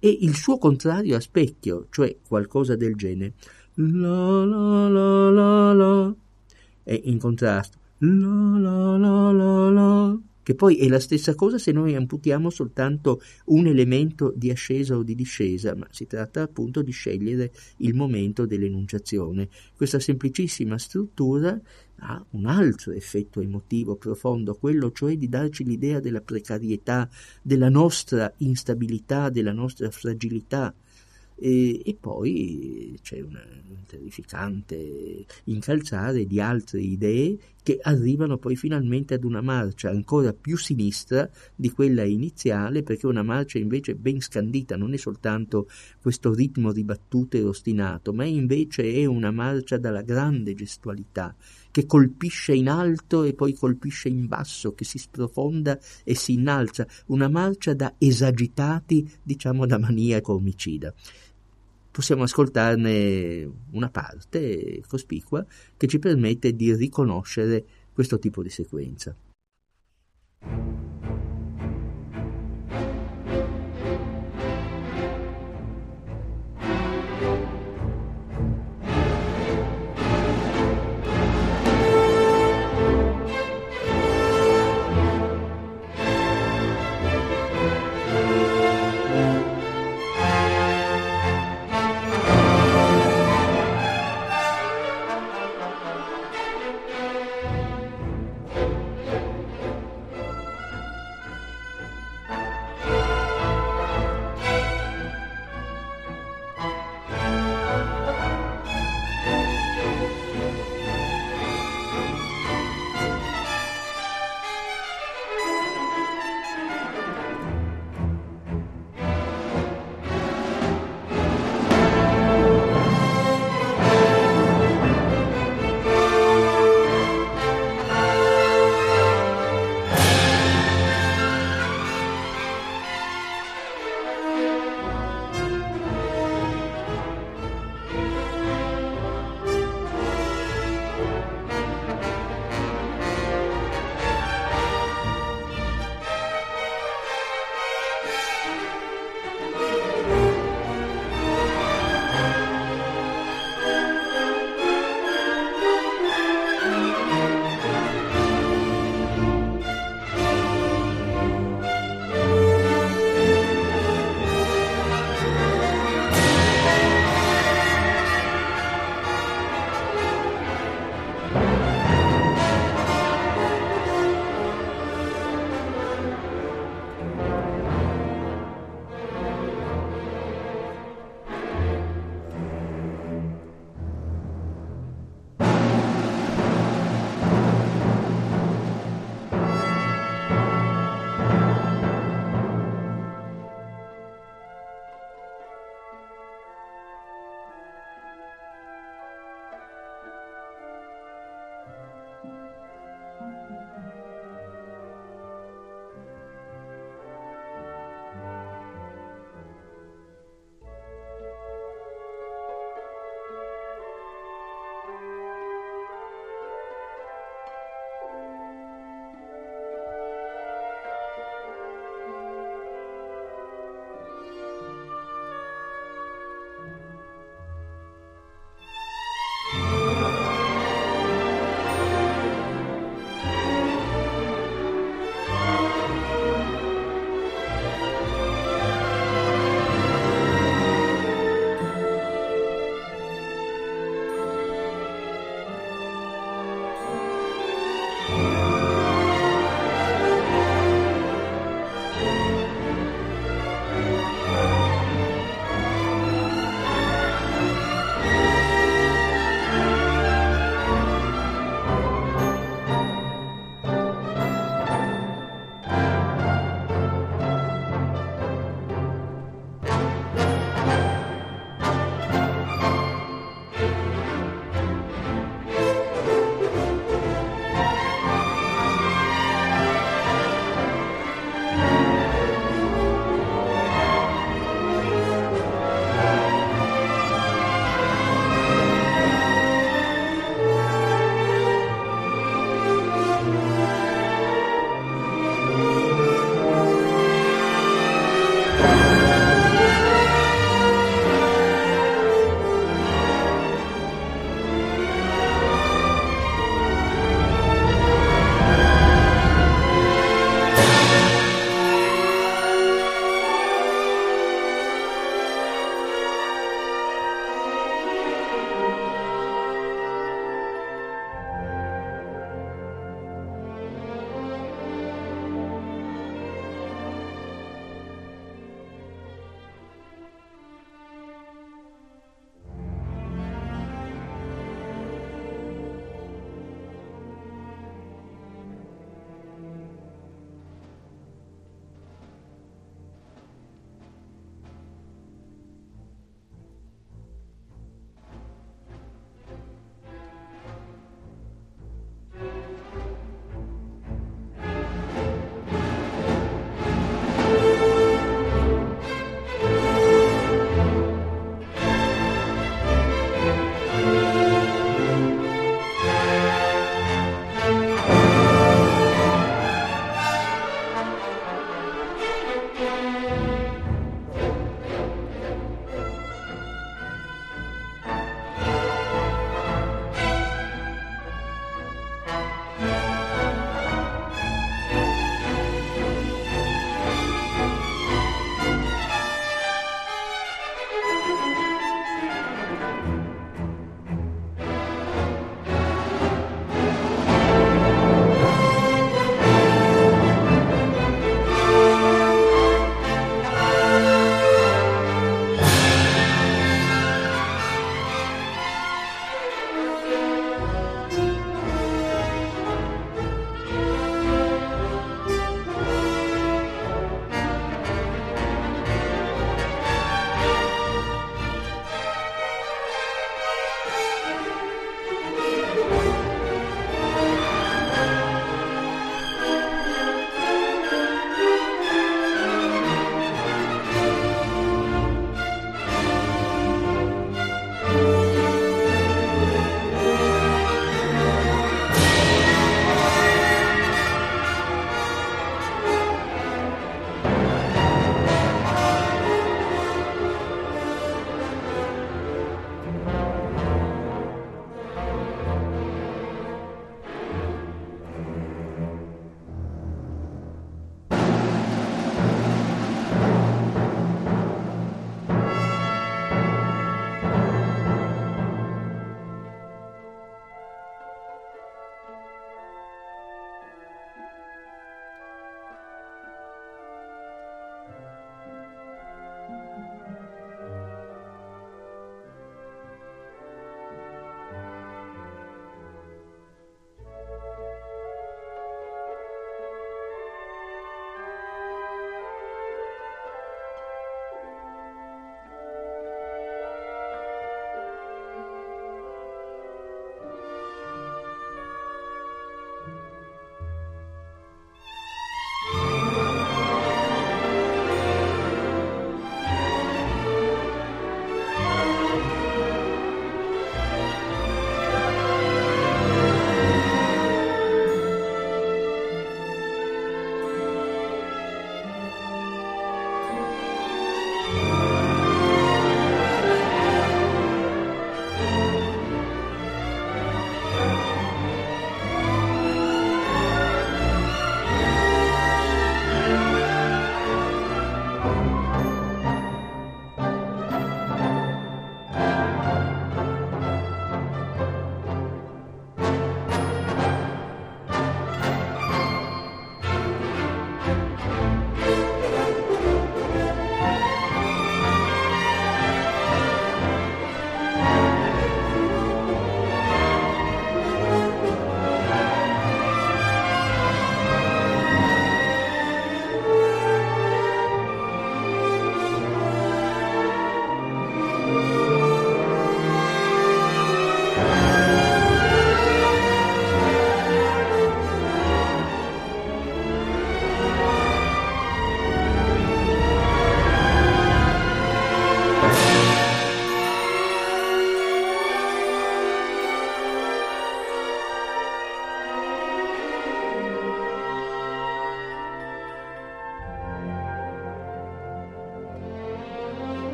e 0.00 0.18
il 0.22 0.34
suo 0.34 0.58
contrario 0.58 1.16
a 1.16 1.20
specchio, 1.20 1.86
cioè 1.90 2.16
qualcosa 2.26 2.74
del 2.74 2.96
genere. 2.96 3.34
La 3.74 4.44
la 4.44 4.88
la 4.88 5.30
la 5.30 5.72
la 5.72 6.14
è 6.82 7.00
in 7.04 7.18
contrasto. 7.18 7.78
La 7.98 8.58
la 8.58 8.96
la 8.96 9.30
la 9.30 9.70
la 9.70 10.18
che 10.50 10.56
poi 10.56 10.78
è 10.78 10.88
la 10.88 10.98
stessa 10.98 11.36
cosa 11.36 11.58
se 11.58 11.70
noi 11.70 11.94
amputiamo 11.94 12.50
soltanto 12.50 13.22
un 13.46 13.68
elemento 13.68 14.32
di 14.34 14.50
ascesa 14.50 14.96
o 14.96 15.04
di 15.04 15.14
discesa, 15.14 15.76
ma 15.76 15.86
si 15.92 16.08
tratta 16.08 16.42
appunto 16.42 16.82
di 16.82 16.90
scegliere 16.90 17.52
il 17.76 17.94
momento 17.94 18.46
dell'enunciazione. 18.46 19.48
Questa 19.76 20.00
semplicissima 20.00 20.76
struttura 20.76 21.56
ha 21.98 22.24
un 22.30 22.46
altro 22.46 22.90
effetto 22.90 23.40
emotivo 23.40 23.94
profondo, 23.94 24.56
quello 24.56 24.90
cioè 24.90 25.16
di 25.16 25.28
darci 25.28 25.62
l'idea 25.62 26.00
della 26.00 26.20
precarietà, 26.20 27.08
della 27.40 27.68
nostra 27.68 28.32
instabilità, 28.38 29.30
della 29.30 29.52
nostra 29.52 29.88
fragilità 29.92 30.74
e, 31.40 31.80
e 31.82 31.96
poi 31.98 32.98
c'è 33.02 33.20
un 33.20 33.38
terrificante 33.86 35.24
incalzare 35.44 36.26
di 36.26 36.38
altre 36.38 36.80
idee 36.80 37.38
che 37.62 37.78
arrivano 37.82 38.38
poi 38.38 38.56
finalmente 38.56 39.14
ad 39.14 39.24
una 39.24 39.40
marcia 39.40 39.90
ancora 39.90 40.32
più 40.32 40.56
sinistra 40.56 41.28
di 41.54 41.70
quella 41.70 42.04
iniziale, 42.04 42.82
perché 42.82 43.06
una 43.06 43.22
marcia 43.22 43.58
invece 43.58 43.94
ben 43.94 44.20
scandita, 44.20 44.76
non 44.76 44.94
è 44.94 44.96
soltanto 44.96 45.68
questo 46.00 46.32
ritmo 46.32 46.72
ribattuto 46.72 47.36
e 47.36 47.42
ostinato, 47.42 48.12
ma 48.12 48.24
invece 48.24 48.92
è 48.92 49.04
una 49.04 49.30
marcia 49.30 49.76
dalla 49.76 50.02
grande 50.02 50.54
gestualità, 50.54 51.34
che 51.70 51.86
colpisce 51.86 52.54
in 52.54 52.68
alto 52.68 53.24
e 53.24 53.34
poi 53.34 53.54
colpisce 53.54 54.08
in 54.08 54.26
basso, 54.26 54.74
che 54.74 54.84
si 54.84 54.98
sprofonda 54.98 55.78
e 56.02 56.14
si 56.14 56.32
innalza, 56.32 56.86
una 57.06 57.28
marcia 57.28 57.74
da 57.74 57.94
esagitati, 57.98 59.08
diciamo 59.22 59.66
da 59.66 59.78
maniaco 59.78 60.34
omicida 60.34 60.94
possiamo 62.00 62.22
ascoltarne 62.22 63.46
una 63.72 63.90
parte 63.90 64.82
cospicua 64.88 65.44
che 65.76 65.86
ci 65.86 65.98
permette 65.98 66.56
di 66.56 66.74
riconoscere 66.74 67.62
questo 67.92 68.18
tipo 68.18 68.42
di 68.42 68.48
sequenza. 68.48 69.14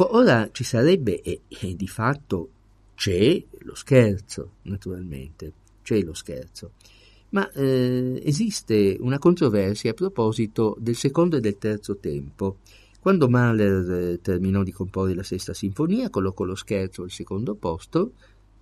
Ecco, 0.00 0.14
ora 0.14 0.48
ci 0.52 0.62
sarebbe, 0.62 1.20
e, 1.22 1.40
e 1.48 1.74
di 1.74 1.88
fatto 1.88 2.50
c'è 2.94 3.42
lo 3.62 3.74
scherzo, 3.74 4.52
naturalmente, 4.62 5.52
c'è 5.82 6.00
lo 6.02 6.14
scherzo. 6.14 6.74
Ma 7.30 7.50
eh, 7.50 8.22
esiste 8.24 8.96
una 9.00 9.18
controversia 9.18 9.90
a 9.90 9.94
proposito 9.94 10.76
del 10.78 10.94
secondo 10.94 11.36
e 11.36 11.40
del 11.40 11.58
terzo 11.58 11.96
tempo. 11.96 12.58
Quando 13.00 13.28
Mahler 13.28 13.90
eh, 13.90 14.20
terminò 14.20 14.62
di 14.62 14.70
comporre 14.70 15.14
la 15.14 15.24
sesta 15.24 15.52
sinfonia, 15.52 16.10
collocò 16.10 16.44
lo 16.44 16.54
scherzo 16.54 17.02
al 17.02 17.10
secondo 17.10 17.56
posto 17.56 18.12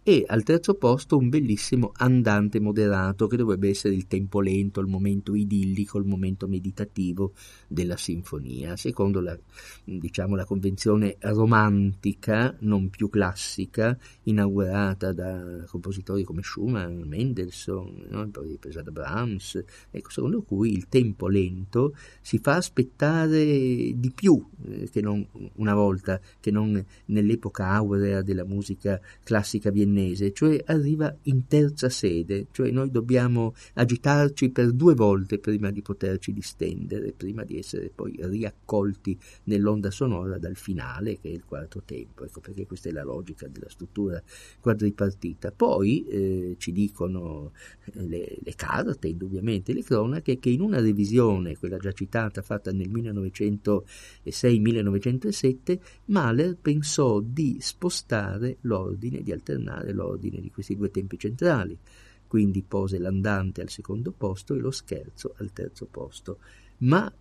e 0.09 0.25
al 0.25 0.45
terzo 0.45 0.75
posto 0.75 1.17
un 1.17 1.29
bellissimo 1.29 1.91
andante 1.97 2.61
moderato 2.61 3.27
che 3.27 3.37
dovrebbe 3.37 3.71
essere 3.71 3.93
il 3.93 4.07
tempo 4.07 4.41
lento, 4.41 4.79
il 4.79 4.87
momento 4.87 5.35
idillico, 5.35 5.99
il 5.99 6.05
momento 6.05 6.47
meditativo 6.47 7.33
della 7.67 7.97
sinfonia, 7.97 8.77
secondo 8.77 9.21
la, 9.21 9.37
diciamo, 9.83 10.37
la 10.37 10.45
convenzione 10.45 11.17
romantica, 11.19 12.55
non 12.61 12.89
più 12.89 13.11
classica, 13.11 13.99
inaugurata 14.23 15.13
da 15.13 15.65
compositori 15.67 16.23
come 16.23 16.45
Schumann, 16.45 17.03
Mendelssohn, 17.03 18.07
no? 18.09 18.29
poi 18.29 18.59
presa 18.61 18.83
da 18.83 18.93
Brahms, 18.93 19.61
ecco, 19.91 20.11
secondo 20.11 20.43
cui 20.43 20.73
il 20.73 20.87
tempo 20.87 21.27
lento 21.27 21.97
si 22.21 22.39
fa 22.39 22.55
aspettare 22.55 23.43
di 23.43 24.13
più 24.15 24.41
eh, 24.67 24.89
che 24.89 25.01
non 25.01 25.27
una 25.55 25.75
volta, 25.75 26.21
che 26.39 26.53
non 26.53 26.81
nell'epoca 27.07 27.71
aurea 27.71 28.23
della 28.23 28.45
musica 28.45 29.01
classica 29.25 29.73
viennese 29.73 29.95
viennese, 29.97 30.33
cioè 30.33 30.63
arriva 30.67 31.17
in 31.23 31.47
terza 31.47 31.89
sede, 31.89 32.49
cioè 32.53 32.71
noi 32.71 32.91
dobbiamo 32.91 33.55
agitarci 33.75 34.51
per 34.51 34.73
due 34.73 34.95
volte 34.95 35.39
prima 35.39 35.71
di 35.71 35.81
poterci 35.81 36.35
distendere, 36.35 37.13
prima 37.13 37.45
di 37.45 37.57
essere 37.59 37.91
poi 37.95 38.15
riaccolti 38.19 39.19
nell'onda 39.45 39.91
sonora 39.91 40.37
dal 40.39 40.57
finale, 40.57 41.19
che 41.19 41.31
è 41.31 41.33
il 41.33 41.45
quarto 41.45 41.81
tempo. 41.85 42.25
Ecco 42.25 42.41
perché 42.41 42.67
questa 42.67 42.91
è 42.91 42.93
la 42.93 43.05
logica 43.05 43.49
della 43.49 43.71
struttura 43.71 44.23
quadripartita. 44.61 45.53
Poi 45.53 46.07
eh, 46.07 46.57
ci 46.59 46.73
dicono 46.73 47.53
eh, 47.85 48.07
le, 48.07 48.37
le 48.43 48.55
carte, 48.55 49.09
indubbiamente, 49.09 49.73
le 49.73 49.83
cronache, 49.83 50.39
che 50.39 50.51
in 50.51 50.61
una 50.61 50.81
revisione, 50.81 51.57
quella 51.57 51.79
già 51.79 51.93
citata, 51.93 52.43
fatta 52.43 52.71
nel 52.73 52.91
1906-1907, 52.91 55.79
Mahler 56.07 56.57
pensò 56.61 57.21
di 57.21 57.59
spostare 57.61 58.57
l'ordine, 58.63 59.23
di 59.23 59.31
alternare 59.33 59.86
cambiare 59.87 59.93
l'ordine 59.93 60.41
di 60.41 60.51
questi 60.51 60.77
due 60.77 60.91
tempi 60.91 61.19
centrali, 61.19 61.79
quindi 62.27 62.63
pose 62.63 62.99
l'andante 62.99 63.61
al 63.61 63.71
secondo 63.71 64.11
posto 64.11 64.55
e 64.55 64.59
lo 64.59 64.71
scherzo 64.71 65.35
al 65.39 65.53
terzo 65.53 65.87
posto. 65.87 66.39
Ma 66.79 67.13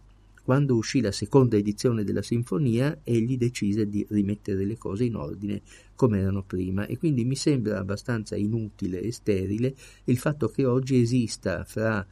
quando 0.44 0.76
uscì 0.76 1.02
la 1.02 1.12
seconda 1.12 1.58
edizione 1.58 2.04
della 2.04 2.22
sinfonia, 2.22 3.00
egli 3.04 3.38
decise 3.38 3.90
di 3.90 4.06
rimettere 4.10 4.64
le 4.64 4.78
cose 4.78 5.04
in 5.04 5.16
ordine 5.16 5.62
come 5.96 6.20
erano 6.20 6.44
prima 6.44 6.86
e 6.86 6.98
quindi 6.98 7.26
mi 7.26 7.36
sembra 7.36 7.80
abbastanza 7.80 8.36
inutile 8.36 9.02
e 9.02 9.12
sterile 9.12 9.76
il 10.06 10.18
fatto 10.18 10.50
che 10.50 10.66
oggi 10.66 11.00
esista 11.00 11.64
fra 11.64 12.06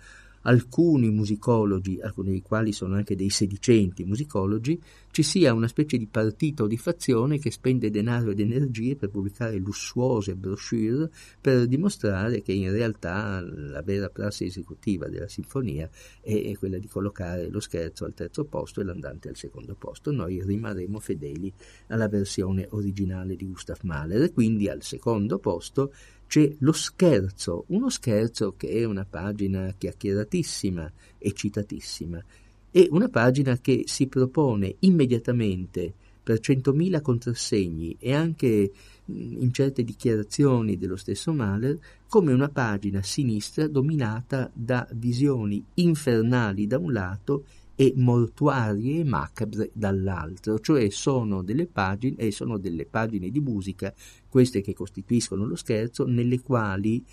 alcuni 0.44 1.10
musicologi, 1.10 2.00
alcuni 2.02 2.32
dei 2.32 2.42
quali 2.42 2.72
sono 2.72 2.96
anche 2.96 3.16
dei 3.16 3.30
sedicenti 3.30 4.04
musicologi, 4.04 4.82
ci 5.12 5.22
sia 5.22 5.54
una 5.54 5.68
specie 5.68 5.98
di 5.98 6.08
partito 6.08 6.66
di 6.66 6.78
fazione 6.78 7.38
che 7.38 7.52
spende 7.52 7.92
denaro 7.92 8.32
ed 8.32 8.40
energie 8.40 8.96
per 8.96 9.10
pubblicare 9.10 9.58
lussuose 9.58 10.36
brochure 10.36 11.12
per 11.40 11.68
dimostrare 11.68 12.42
che 12.42 12.52
in 12.52 12.72
realtà 12.72 13.40
la 13.42 13.82
vera 13.84 14.10
prassi 14.10 14.46
esecutiva 14.46 15.08
della 15.08 15.28
sinfonia 15.28 15.88
è 16.22 16.52
quella 16.58 16.80
di 16.80 16.88
collocare 16.88 17.50
lo 17.50 17.60
scherzo 17.60 18.06
al 18.06 18.14
terzo 18.14 18.46
posto 18.46 18.82
e 18.82 18.86
l'andante 18.86 19.30
al 19.30 19.36
secondo 19.36 19.76
posto. 19.76 20.12
Noi 20.12 20.42
rimarremo 20.44 21.00
fedeli 21.00 21.54
alla 21.88 22.08
versione 22.08 22.68
originale 22.72 23.36
di 23.36 23.46
Gustav 23.46 23.80
Mahler, 23.84 24.34
quindi 24.34 24.68
al 24.68 24.82
secondo 24.82 25.38
posto 25.38 25.94
c'è 26.28 26.54
lo 26.60 26.72
scherzo, 26.72 27.66
uno 27.68 27.90
scherzo 27.90 28.56
che 28.58 28.70
è 28.70 28.84
una 28.84 29.06
pagina 29.06 29.74
chiacchieratissima 29.78 30.92
e 31.18 31.32
citatissima, 31.34 32.24
è 32.72 32.88
una 32.90 33.08
pagina 33.10 33.58
che 33.60 33.84
si 33.86 34.08
propone 34.08 34.76
immediatamente 34.80 35.94
per 36.24 36.40
centomila 36.40 37.02
contrassegni 37.02 37.98
e 38.00 38.14
anche 38.14 38.72
in 39.06 39.52
certe 39.52 39.84
dichiarazioni 39.84 40.78
dello 40.78 40.96
stesso 40.96 41.34
Mahler 41.34 41.78
come 42.08 42.32
una 42.32 42.50
pagina 42.50 43.02
sinistra 43.02 43.68
dominata 43.68 44.50
da 44.54 44.88
visioni 44.94 45.64
infernali 45.76 46.66
da 46.66 46.78
un 46.78 46.94
lato 46.94 47.44
e 47.84 47.93
mortuarie 47.98 49.02
e 49.02 49.04
macabre 49.04 49.69
dall'altro, 49.74 50.58
cioè 50.60 50.89
sono 50.89 51.41
delle 51.41 51.67
pagine, 51.67 52.15
e 52.15 52.32
sono 52.32 52.58
delle 52.58 52.86
pagine 52.86 53.30
di 53.30 53.41
musica, 53.41 53.93
queste 54.30 54.62
che 54.62 54.74
costituiscono 54.74 55.46
lo 55.46 55.58
scherzo, 55.58 56.06
nelle 56.06 56.39
quali 56.39 57.04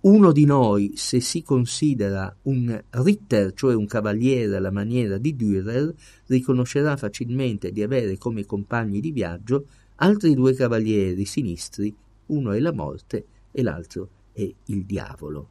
uno 0.00 0.32
di 0.32 0.46
noi, 0.46 0.92
se 0.96 1.20
si 1.20 1.42
considera 1.42 2.34
un 2.44 2.82
Ritter, 2.90 3.52
cioè 3.52 3.74
un 3.74 3.86
cavaliere 3.86 4.56
alla 4.56 4.70
maniera 4.70 5.18
di 5.18 5.36
Dürer, 5.36 5.94
riconoscerà 6.28 6.96
facilmente 6.96 7.70
di 7.70 7.82
avere 7.82 8.16
come 8.16 8.46
compagni 8.46 9.00
di 9.00 9.12
viaggio 9.12 9.66
altri 9.96 10.34
due 10.34 10.54
cavalieri 10.54 11.26
sinistri, 11.26 11.94
uno 12.26 12.52
è 12.52 12.58
la 12.58 12.72
morte 12.72 13.26
e 13.52 13.62
l'altro 13.62 14.08
è 14.32 14.50
il 14.64 14.84
diavolo. 14.84 15.50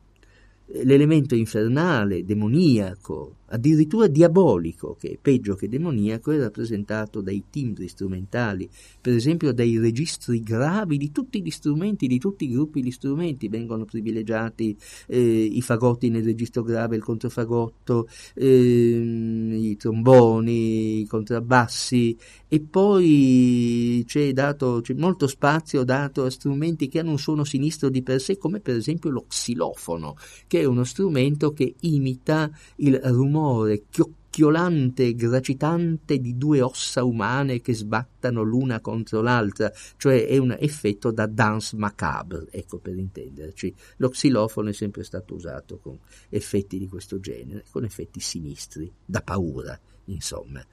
L'elemento 0.67 1.35
infernale, 1.35 2.25
demoniaco, 2.25 3.35
addirittura 3.55 4.07
diabolico, 4.07 4.95
che 4.99 5.11
è 5.11 5.17
peggio 5.19 5.55
che 5.55 5.69
demoniaco, 5.69 6.31
è 6.31 6.37
rappresentato 6.37 7.21
dai 7.21 7.45
timbri 7.49 7.87
strumentali, 7.87 8.69
per 9.01 9.13
esempio 9.13 9.53
dai 9.53 9.77
registri 9.79 10.41
gravi 10.41 10.97
di 10.97 11.11
tutti 11.11 11.41
gli 11.41 11.49
strumenti, 11.49 12.07
di 12.07 12.19
tutti 12.19 12.45
i 12.45 12.49
gruppi 12.49 12.81
di 12.81 12.91
strumenti, 12.91 13.47
vengono 13.47 13.85
privilegiati 13.85 14.77
eh, 15.07 15.19
i 15.19 15.61
fagotti 15.61 16.09
nel 16.09 16.23
registro 16.23 16.63
grave, 16.63 16.97
il 16.97 17.03
controfagotto, 17.03 18.07
eh, 18.35 18.45
i 18.45 19.75
tromboni, 19.77 21.01
i 21.01 21.07
contrabbassi. 21.07 22.17
E 22.47 22.59
poi 22.61 24.03
c'è, 24.05 24.31
dato, 24.33 24.81
c'è 24.81 24.93
molto 24.93 25.27
spazio 25.27 25.83
dato 25.83 26.23
a 26.23 26.29
strumenti 26.29 26.87
che 26.87 26.99
hanno 26.99 27.11
un 27.11 27.19
suono 27.19 27.43
sinistro 27.43 27.89
di 27.89 28.03
per 28.03 28.21
sé, 28.21 28.37
come 28.37 28.59
per 28.59 28.75
esempio 28.75 29.09
lo 29.09 29.25
xilofono, 29.27 30.15
che 30.47 30.61
è 30.61 30.65
uno 30.65 30.83
strumento 30.83 31.51
che 31.53 31.75
imita 31.81 32.49
il 32.77 32.99
rumore 33.03 33.44
chiocchiolante 33.89 35.07
e 35.07 35.15
gracitante 35.15 36.19
di 36.19 36.37
due 36.37 36.61
ossa 36.61 37.03
umane 37.03 37.61
che 37.61 37.73
sbattano 37.73 38.41
l'una 38.41 38.79
contro 38.81 39.21
l'altra, 39.21 39.71
cioè 39.97 40.27
è 40.27 40.37
un 40.37 40.55
effetto 40.59 41.11
da 41.11 41.25
danse 41.25 41.77
macabre, 41.77 42.47
ecco 42.51 42.77
per 42.79 42.97
intenderci. 42.97 43.73
Lo 43.97 44.09
xilofono 44.09 44.69
è 44.69 44.73
sempre 44.73 45.03
stato 45.03 45.35
usato 45.35 45.77
con 45.77 45.97
effetti 46.29 46.77
di 46.77 46.87
questo 46.87 47.19
genere, 47.19 47.63
con 47.71 47.83
effetti 47.83 48.19
sinistri, 48.19 48.91
da 49.05 49.21
paura, 49.21 49.79
insomma. 50.05 50.63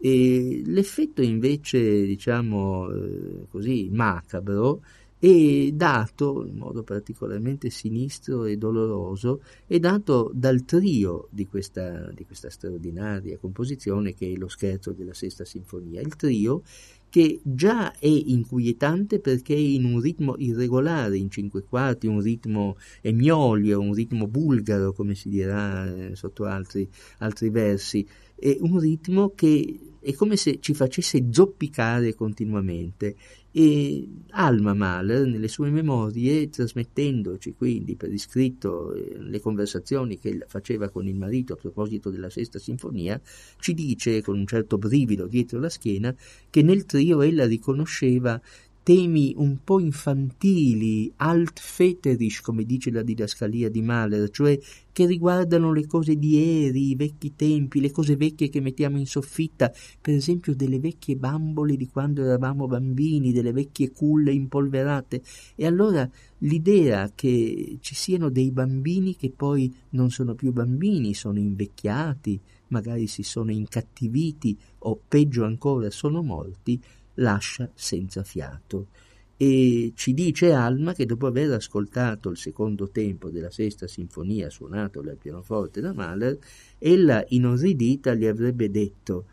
E 0.00 0.62
l'effetto 0.64 1.22
invece, 1.22 2.06
diciamo 2.06 2.88
eh, 2.90 3.46
così, 3.50 3.88
macabro, 3.90 4.82
è 5.18 5.70
dato 5.72 6.44
in 6.46 6.56
modo 6.56 6.82
particolarmente 6.82 7.70
sinistro 7.70 8.44
e 8.44 8.56
doloroso, 8.56 9.42
è 9.66 9.78
dato 9.78 10.30
dal 10.32 10.64
trio 10.64 11.28
di 11.30 11.46
questa, 11.46 12.10
di 12.12 12.24
questa 12.24 12.50
straordinaria 12.50 13.38
composizione 13.38 14.14
che 14.14 14.32
è 14.32 14.36
lo 14.36 14.48
scherzo 14.48 14.92
della 14.92 15.14
sesta 15.14 15.44
sinfonia. 15.44 16.00
Il 16.00 16.14
trio 16.14 16.62
che 17.10 17.40
già 17.42 17.92
è 17.92 18.06
inquietante 18.06 19.18
perché 19.18 19.54
è 19.54 19.58
in 19.58 19.84
un 19.84 20.00
ritmo 20.00 20.36
irregolare, 20.36 21.16
in 21.16 21.30
cinque 21.30 21.64
quarti, 21.64 22.06
un 22.06 22.20
ritmo 22.20 22.76
emiolio, 23.00 23.80
un 23.80 23.94
ritmo 23.94 24.26
bulgaro, 24.26 24.92
come 24.92 25.14
si 25.14 25.28
dirà 25.28 25.86
eh, 25.92 26.16
sotto 26.16 26.44
altri, 26.44 26.88
altri 27.18 27.50
versi, 27.50 28.06
è 28.34 28.56
un 28.60 28.78
ritmo 28.78 29.32
che 29.34 29.78
è 30.00 30.14
come 30.14 30.36
se 30.36 30.58
ci 30.60 30.74
facesse 30.74 31.26
zoppicare 31.30 32.14
continuamente. 32.14 33.16
E 33.50 34.06
Alma 34.30 34.74
Mahler 34.74 35.26
nelle 35.26 35.48
sue 35.48 35.70
memorie, 35.70 36.48
trasmettendoci 36.48 37.54
quindi 37.56 37.96
per 37.96 38.12
iscritto 38.12 38.94
eh, 38.94 39.16
le 39.18 39.40
conversazioni 39.40 40.18
che 40.18 40.44
faceva 40.46 40.90
con 40.90 41.08
il 41.08 41.16
marito 41.16 41.54
a 41.54 41.56
proposito 41.56 42.10
della 42.10 42.30
sesta 42.30 42.58
sinfonia, 42.58 43.20
ci 43.58 43.74
dice 43.74 44.22
con 44.22 44.38
un 44.38 44.46
certo 44.46 44.78
brivido 44.78 45.26
dietro 45.26 45.58
la 45.58 45.70
schiena 45.70 46.14
che 46.48 46.62
nel 46.62 46.84
trio 46.98 47.22
ella 47.22 47.46
riconosceva 47.46 48.40
temi 48.82 49.34
un 49.36 49.58
po' 49.62 49.80
infantili, 49.80 51.12
altfeterisch, 51.16 52.40
come 52.40 52.64
dice 52.64 52.90
la 52.90 53.02
didascalia 53.02 53.68
di 53.68 53.82
Mahler, 53.82 54.30
cioè 54.30 54.58
che 54.90 55.04
riguardano 55.04 55.72
le 55.74 55.86
cose 55.86 56.16
di 56.16 56.30
ieri, 56.30 56.88
i 56.88 56.94
vecchi 56.94 57.34
tempi, 57.36 57.80
le 57.80 57.90
cose 57.90 58.16
vecchie 58.16 58.48
che 58.48 58.60
mettiamo 58.60 58.98
in 58.98 59.06
soffitta, 59.06 59.70
per 60.00 60.14
esempio 60.14 60.56
delle 60.56 60.80
vecchie 60.80 61.16
bambole 61.16 61.76
di 61.76 61.86
quando 61.86 62.24
eravamo 62.24 62.66
bambini, 62.66 63.30
delle 63.30 63.52
vecchie 63.52 63.92
culle 63.92 64.32
impolverate. 64.32 65.22
E 65.54 65.66
allora 65.66 66.08
l'idea 66.38 67.12
che 67.14 67.76
ci 67.80 67.94
siano 67.94 68.30
dei 68.30 68.50
bambini 68.50 69.14
che 69.16 69.30
poi 69.30 69.72
non 69.90 70.10
sono 70.10 70.34
più 70.34 70.50
bambini, 70.50 71.12
sono 71.12 71.38
invecchiati, 71.38 72.40
magari 72.68 73.06
si 73.06 73.22
sono 73.22 73.50
incattiviti 73.50 74.56
o 74.78 75.00
peggio 75.06 75.44
ancora 75.44 75.90
sono 75.90 76.22
morti, 76.22 76.80
lascia 77.14 77.70
senza 77.74 78.22
fiato. 78.22 78.88
E 79.36 79.92
ci 79.94 80.14
dice 80.14 80.52
Alma 80.52 80.94
che 80.94 81.06
dopo 81.06 81.26
aver 81.26 81.52
ascoltato 81.52 82.28
il 82.30 82.36
secondo 82.36 82.90
tempo 82.90 83.30
della 83.30 83.50
sesta 83.50 83.86
sinfonia 83.86 84.50
suonato 84.50 85.00
dal 85.00 85.16
pianoforte 85.16 85.80
da 85.80 85.92
Mahler, 85.92 86.38
ella 86.78 87.24
inorridita 87.28 88.14
gli 88.14 88.26
avrebbe 88.26 88.70
detto 88.70 89.24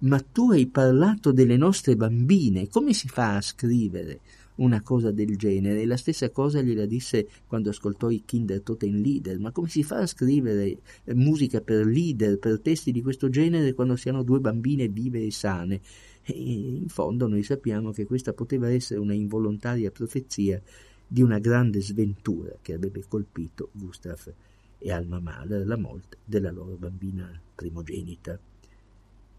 ma 0.00 0.18
tu 0.20 0.50
hai 0.50 0.66
parlato 0.66 1.32
delle 1.32 1.56
nostre 1.56 1.96
bambine, 1.96 2.68
come 2.68 2.94
si 2.94 3.08
fa 3.08 3.36
a 3.36 3.40
scrivere 3.40 4.20
una 4.60 4.82
cosa 4.82 5.10
del 5.10 5.36
genere? 5.36 5.84
La 5.84 5.96
stessa 5.96 6.30
cosa 6.30 6.60
gliela 6.60 6.86
disse 6.86 7.28
quando 7.46 7.70
ascoltò 7.70 8.10
i 8.10 8.22
Kinder 8.24 8.62
Lieder, 8.80 9.38
ma 9.38 9.52
come 9.52 9.68
si 9.68 9.82
fa 9.82 9.98
a 9.98 10.06
scrivere 10.06 10.78
musica 11.14 11.60
per 11.60 11.86
leader, 11.86 12.38
per 12.38 12.60
testi 12.60 12.92
di 12.92 13.02
questo 13.02 13.28
genere 13.28 13.74
quando 13.74 13.96
si 13.96 14.08
hanno 14.08 14.22
due 14.22 14.40
bambine 14.40 14.88
vive 14.88 15.24
e 15.24 15.30
sane? 15.30 15.80
E 16.22 16.34
in 16.34 16.88
fondo 16.88 17.26
noi 17.26 17.42
sappiamo 17.42 17.92
che 17.92 18.04
questa 18.06 18.32
poteva 18.32 18.70
essere 18.70 19.00
una 19.00 19.14
involontaria 19.14 19.90
profezia 19.90 20.60
di 21.06 21.22
una 21.22 21.38
grande 21.38 21.80
sventura 21.80 22.56
che 22.60 22.74
avrebbe 22.74 23.04
colpito 23.08 23.70
Gustav 23.72 24.32
e 24.78 24.92
Alma 24.92 25.18
Mahler, 25.18 25.66
la 25.66 25.76
morte 25.76 26.18
della 26.24 26.50
loro 26.50 26.76
bambina 26.76 27.28
primogenita. 27.54 28.38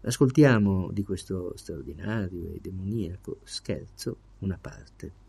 Ascoltiamo 0.04 0.90
di 0.90 1.04
questo 1.04 1.52
straordinario 1.56 2.52
e 2.52 2.58
demoniaco 2.60 3.38
scherzo 3.44 4.30
una 4.42 4.58
parte. 4.58 5.21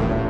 you 0.00 0.29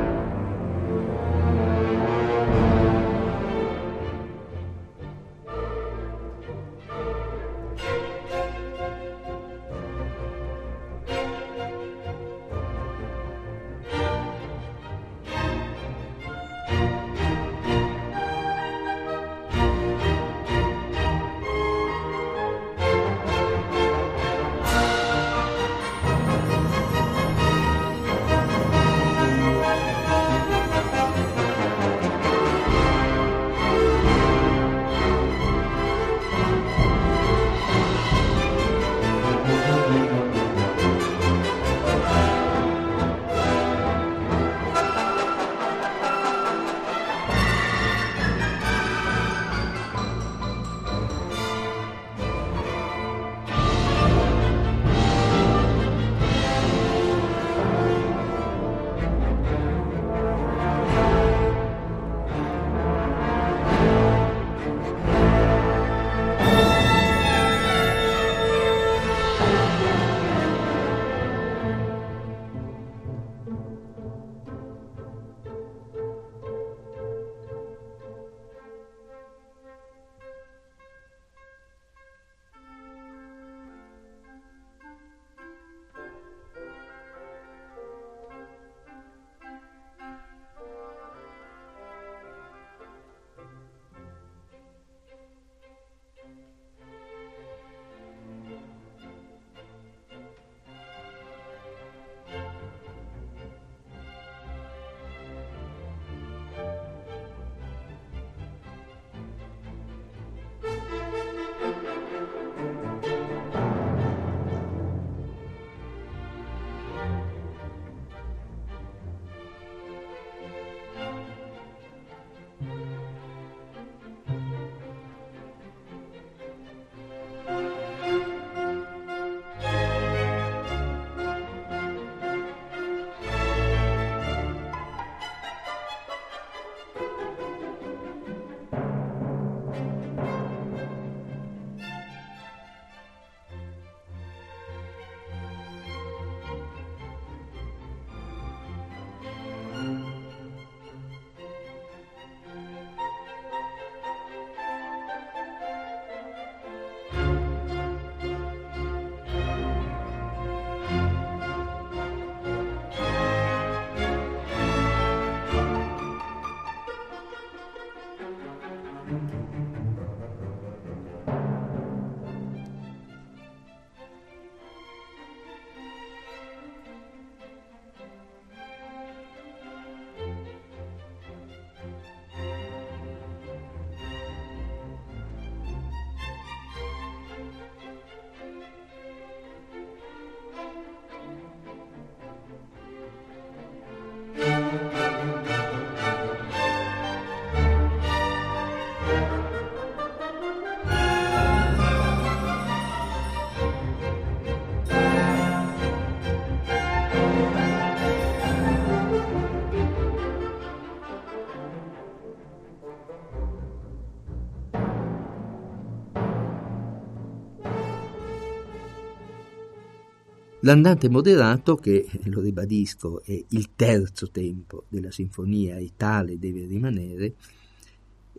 L'andante 220.63 221.09
moderato, 221.09 221.75
che 221.75 222.07
lo 222.25 222.39
ribadisco 222.39 223.23
è 223.23 223.43
il 223.49 223.69
terzo 223.75 224.29
tempo 224.29 224.83
della 224.89 225.09
sinfonia 225.09 225.77
e 225.77 225.93
tale 225.97 226.37
deve 226.37 226.65
rimanere, 226.65 227.33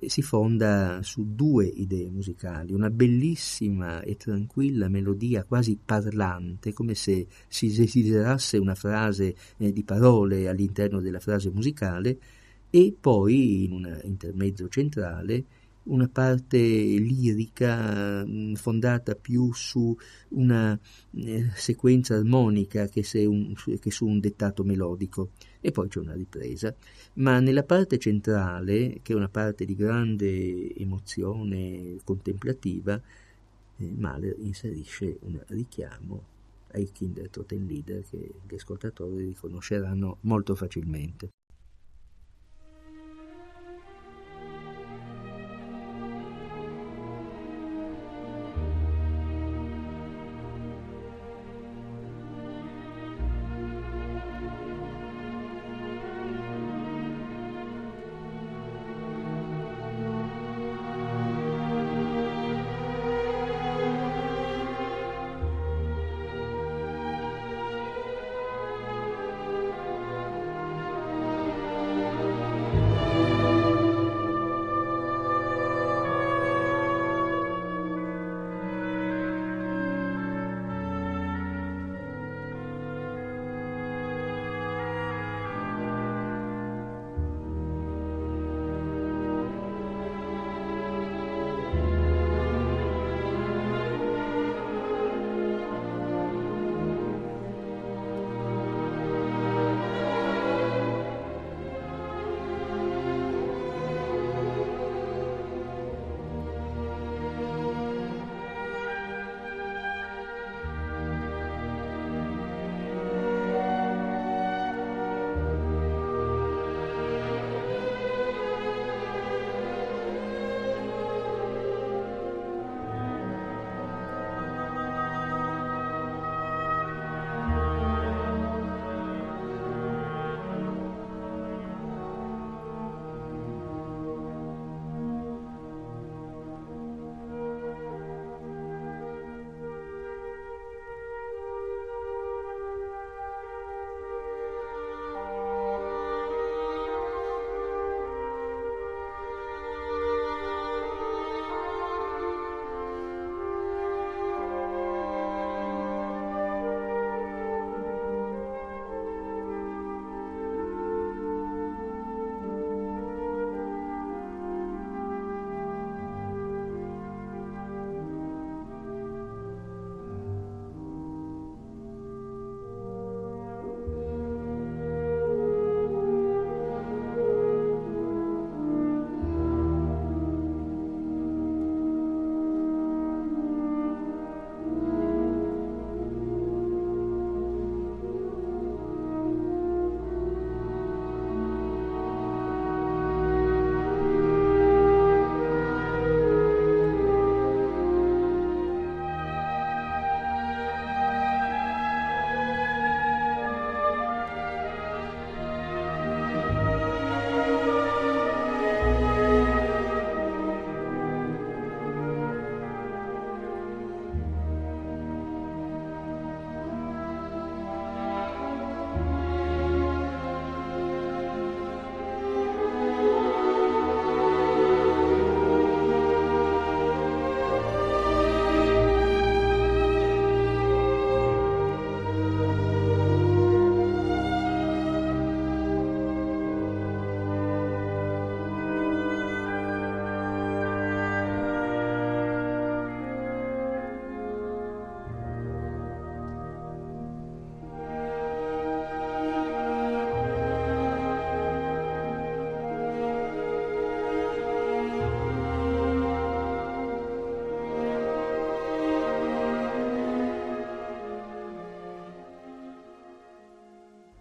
si 0.06 0.22
fonda 0.22 1.00
su 1.02 1.34
due 1.34 1.66
idee 1.66 2.08
musicali, 2.10 2.72
una 2.72 2.90
bellissima 2.90 4.02
e 4.02 4.16
tranquilla 4.16 4.88
melodia 4.88 5.42
quasi 5.42 5.76
parlante, 5.84 6.72
come 6.72 6.94
se 6.94 7.26
si 7.48 7.74
desiderasse 7.74 8.56
una 8.56 8.76
frase 8.76 9.34
eh, 9.56 9.72
di 9.72 9.82
parole 9.82 10.48
all'interno 10.48 11.00
della 11.00 11.20
frase 11.20 11.50
musicale, 11.50 12.18
e 12.70 12.94
poi 12.98 13.64
in 13.64 13.72
un 13.72 14.00
intermezzo 14.04 14.68
centrale 14.68 15.44
una 15.84 16.08
parte 16.08 16.58
lirica 16.58 18.24
mm, 18.24 18.54
fondata 18.54 19.14
più 19.14 19.52
su 19.52 19.96
una 20.30 20.78
eh, 21.14 21.50
sequenza 21.54 22.16
armonica 22.16 22.86
che, 22.86 23.04
un, 23.26 23.54
che, 23.80 23.90
su 23.90 24.06
un 24.06 24.20
dettato 24.20 24.64
melodico 24.64 25.30
e 25.60 25.70
poi 25.70 25.88
c'è 25.88 26.00
una 26.00 26.14
ripresa, 26.14 26.74
ma 27.14 27.40
nella 27.40 27.62
parte 27.62 27.98
centrale, 27.98 29.00
che 29.02 29.12
è 29.12 29.16
una 29.16 29.28
parte 29.28 29.64
di 29.64 29.74
grande 29.74 30.74
emozione 30.74 31.96
contemplativa, 32.04 33.00
eh, 33.76 33.94
Mahler 33.96 34.36
inserisce 34.38 35.18
un 35.22 35.40
richiamo 35.48 36.30
ai 36.72 36.90
Kinder 36.90 37.28
Totenlieder 37.28 38.02
che 38.08 38.32
gli 38.48 38.54
ascoltatori 38.54 39.26
riconosceranno 39.26 40.18
molto 40.22 40.54
facilmente. 40.54 41.30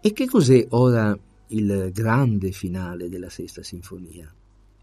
E 0.04 0.14
che 0.14 0.26
cos'è 0.26 0.66
ora 0.70 1.16
il 1.50 1.92
grande 1.94 2.52
finale 2.52 3.08
della 3.08 3.30
Sesta 3.30 3.62
Sinfonia? 3.62 4.34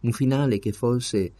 Un 0.02 0.12
finale 0.12 0.60
che 0.60 0.70
forse 0.70 1.32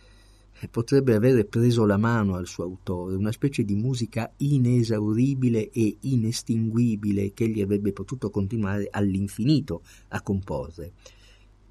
eh, 0.58 0.66
potrebbe 0.66 1.14
avere 1.14 1.44
preso 1.44 1.86
la 1.86 1.96
mano 1.96 2.34
al 2.34 2.48
suo 2.48 2.64
autore, 2.64 3.14
una 3.14 3.30
specie 3.30 3.62
di 3.62 3.76
musica 3.76 4.32
inesauribile 4.38 5.70
e 5.70 5.96
inestinguibile 6.00 7.32
che 7.32 7.44
egli 7.44 7.60
avrebbe 7.60 7.92
potuto 7.92 8.30
continuare 8.30 8.88
all'infinito 8.90 9.82
a 10.08 10.22
comporre. 10.22 10.94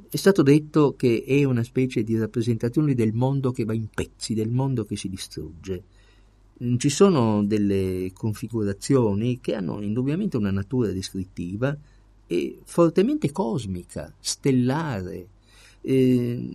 È 0.09 0.15
stato 0.15 0.43
detto 0.43 0.95
che 0.95 1.25
è 1.27 1.43
una 1.43 1.63
specie 1.63 2.03
di 2.03 2.17
rappresentazione 2.17 2.95
del 2.95 3.11
mondo 3.11 3.51
che 3.51 3.65
va 3.65 3.73
in 3.73 3.89
pezzi, 3.93 4.33
del 4.33 4.49
mondo 4.49 4.85
che 4.85 4.95
si 4.95 5.09
distrugge. 5.09 5.83
Mm, 6.63 6.77
ci 6.77 6.87
sono 6.87 7.43
delle 7.43 8.11
configurazioni 8.13 9.41
che 9.41 9.55
hanno 9.55 9.81
indubbiamente 9.81 10.37
una 10.37 10.51
natura 10.51 10.89
descrittiva 10.93 11.77
e 12.27 12.59
fortemente 12.63 13.31
cosmica, 13.31 14.13
stellare. 14.19 15.27
Eh, 15.81 16.49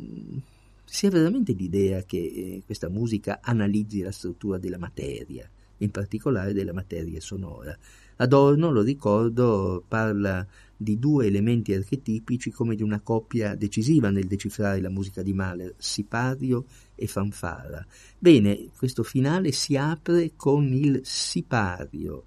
si 0.85 1.07
ha 1.07 1.11
veramente 1.11 1.53
l'idea 1.53 2.03
che 2.03 2.19
eh, 2.19 2.63
questa 2.67 2.91
musica 2.91 3.41
analizzi 3.43 4.03
la 4.03 4.13
struttura 4.13 4.59
della 4.59 4.79
materia, 4.79 5.49
in 5.79 5.91
particolare 5.91 6.53
della 6.53 6.75
materia 6.75 7.21
sonora. 7.21 7.77
Adorno, 8.17 8.71
lo 8.71 8.83
ricordo, 8.83 9.83
parla 9.89 10.47
di 10.77 10.99
due 10.99 11.27
elementi 11.27 11.73
archetipici 11.73 12.51
come 12.51 12.75
di 12.75 12.83
una 12.83 13.01
coppia 13.01 13.55
decisiva 13.55 14.11
nel 14.11 14.27
decifrare 14.27 14.81
la 14.81 14.91
musica 14.91 15.23
di 15.23 15.33
Mahler, 15.33 15.75
sipario 15.79 16.67
e 16.95 17.07
fanfara. 17.07 17.85
Bene, 18.19 18.69
questo 18.77 19.03
finale 19.03 19.53
si 19.53 19.77
apre 19.77 20.33
con 20.37 20.73
il 20.73 21.01
sipario, 21.05 22.25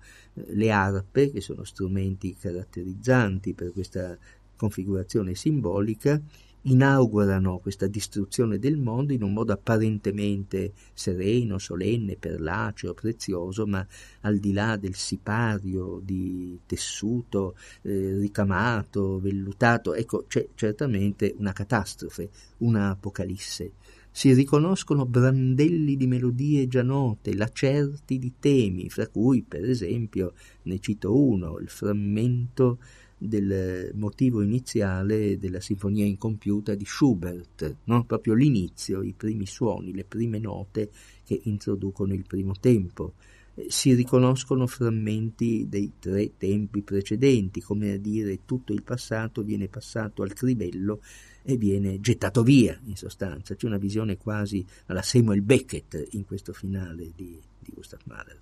le 0.47 0.71
arpe, 0.71 1.31
che 1.31 1.41
sono 1.41 1.63
strumenti 1.63 2.35
caratterizzanti 2.35 3.53
per 3.53 3.71
questa 3.71 4.17
configurazione 4.55 5.35
simbolica, 5.35 6.21
inaugurano 6.67 7.59
questa 7.59 7.87
distruzione 7.87 8.57
del 8.57 8.77
mondo 8.77 9.13
in 9.13 9.21
un 9.21 9.33
modo 9.33 9.53
apparentemente 9.53 10.73
sereno, 10.93 11.57
solenne, 11.57 12.15
perlaceo, 12.15 12.93
prezioso, 12.93 13.67
ma 13.67 13.85
al 14.21 14.39
di 14.39 14.51
là 14.51 14.75
del 14.77 14.95
sipario 14.95 16.01
di 16.03 16.59
tessuto 16.65 17.55
eh, 17.83 18.17
ricamato, 18.17 19.19
vellutato, 19.19 19.93
ecco, 19.93 20.25
c'è 20.27 20.47
certamente 20.55 21.35
una 21.37 21.53
catastrofe, 21.53 22.29
una 22.57 22.89
apocalisse. 22.89 23.73
Si 24.17 24.31
riconoscono 24.31 25.05
brandelli 25.05 25.97
di 25.97 26.07
melodie 26.07 26.69
già 26.69 26.83
note, 26.83 27.35
lacerti 27.35 28.17
di 28.17 28.35
temi, 28.39 28.89
fra 28.89 29.09
cui, 29.09 29.41
per 29.41 29.69
esempio, 29.69 30.35
ne 30.63 30.79
cito 30.79 31.13
uno, 31.13 31.59
il 31.59 31.67
frammento 31.67 32.77
del 33.17 33.91
motivo 33.93 34.41
iniziale 34.41 35.37
della 35.37 35.59
sinfonia 35.59 36.05
incompiuta 36.05 36.75
di 36.75 36.85
Schubert, 36.85 37.75
no? 37.83 38.05
proprio 38.05 38.35
l'inizio, 38.35 39.01
i 39.01 39.11
primi 39.11 39.45
suoni, 39.45 39.93
le 39.93 40.05
prime 40.05 40.39
note 40.39 40.89
che 41.25 41.41
introducono 41.43 42.13
il 42.13 42.23
primo 42.25 42.53
tempo. 42.57 43.15
Eh, 43.53 43.65
si 43.67 43.93
riconoscono 43.95 44.65
frammenti 44.65 45.67
dei 45.67 45.91
tre 45.99 46.37
tempi 46.37 46.83
precedenti, 46.83 47.59
come 47.59 47.91
a 47.91 47.97
dire 47.97 48.45
tutto 48.45 48.71
il 48.71 48.81
passato 48.81 49.43
viene 49.43 49.67
passato 49.67 50.23
al 50.23 50.31
crivello 50.31 51.01
e 51.45 51.57
viene 51.57 51.99
gettato 51.99 52.41
via, 52.41 52.77
in 52.85 52.95
sostanza. 52.95 53.55
C'è 53.55 53.67
una 53.67 53.77
visione 53.77 54.17
quasi 54.17 54.65
alla 54.87 55.03
Samuel 55.03 55.43
Beckett 55.43 56.07
in 56.11 56.25
questo 56.25 56.51
finale 56.53 57.11
di, 57.15 57.39
di 57.59 57.71
Gustav 57.73 57.99
Mahler. 58.05 58.39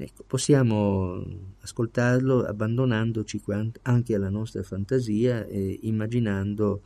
Ecco, 0.00 0.22
possiamo 0.24 1.24
ascoltarlo 1.60 2.44
abbandonandoci 2.44 3.42
anche 3.82 4.14
alla 4.14 4.28
nostra 4.28 4.62
fantasia 4.62 5.44
e 5.44 5.80
immaginando 5.82 6.82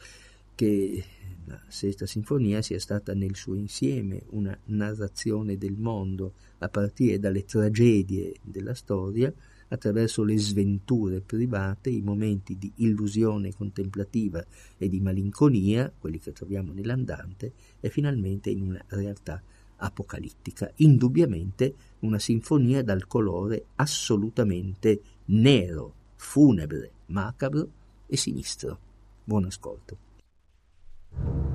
che 0.54 1.04
la 1.44 1.60
sesta 1.68 2.06
sinfonia 2.06 2.62
sia 2.62 2.80
stata 2.80 3.12
nel 3.12 3.36
suo 3.36 3.54
insieme 3.54 4.22
una 4.30 4.56
narrazione 4.66 5.58
del 5.58 5.76
mondo 5.76 6.32
a 6.58 6.68
partire 6.70 7.18
dalle 7.18 7.44
tragedie 7.44 8.32
della 8.40 8.74
storia 8.74 9.30
attraverso 9.73 10.23
le 10.23 10.39
sventure 10.39 11.20
private, 11.20 11.89
i 11.89 12.03
momenti 12.03 12.59
di 12.59 12.70
illusione 12.77 13.55
contemplativa 13.55 14.45
e 14.77 14.89
di 14.89 15.01
malinconia, 15.01 15.91
quelli 15.99 16.18
che 16.18 16.33
troviamo 16.33 16.73
nell'andante, 16.73 17.53
e 17.81 17.89
finalmente 17.89 18.51
in 18.51 18.61
una 18.61 18.85
realtà 18.89 19.43
apocalittica, 19.77 20.70
indubbiamente 20.77 21.75
una 22.01 22.18
sinfonia 22.18 22.83
dal 22.83 23.07
colore 23.07 23.66
assolutamente 23.77 25.01
nero, 25.27 25.95
funebre, 26.16 26.91
macabro 27.07 27.68
e 28.07 28.16
sinistro. 28.16 28.79
Buon 29.25 29.47
ascolto. 29.47 31.51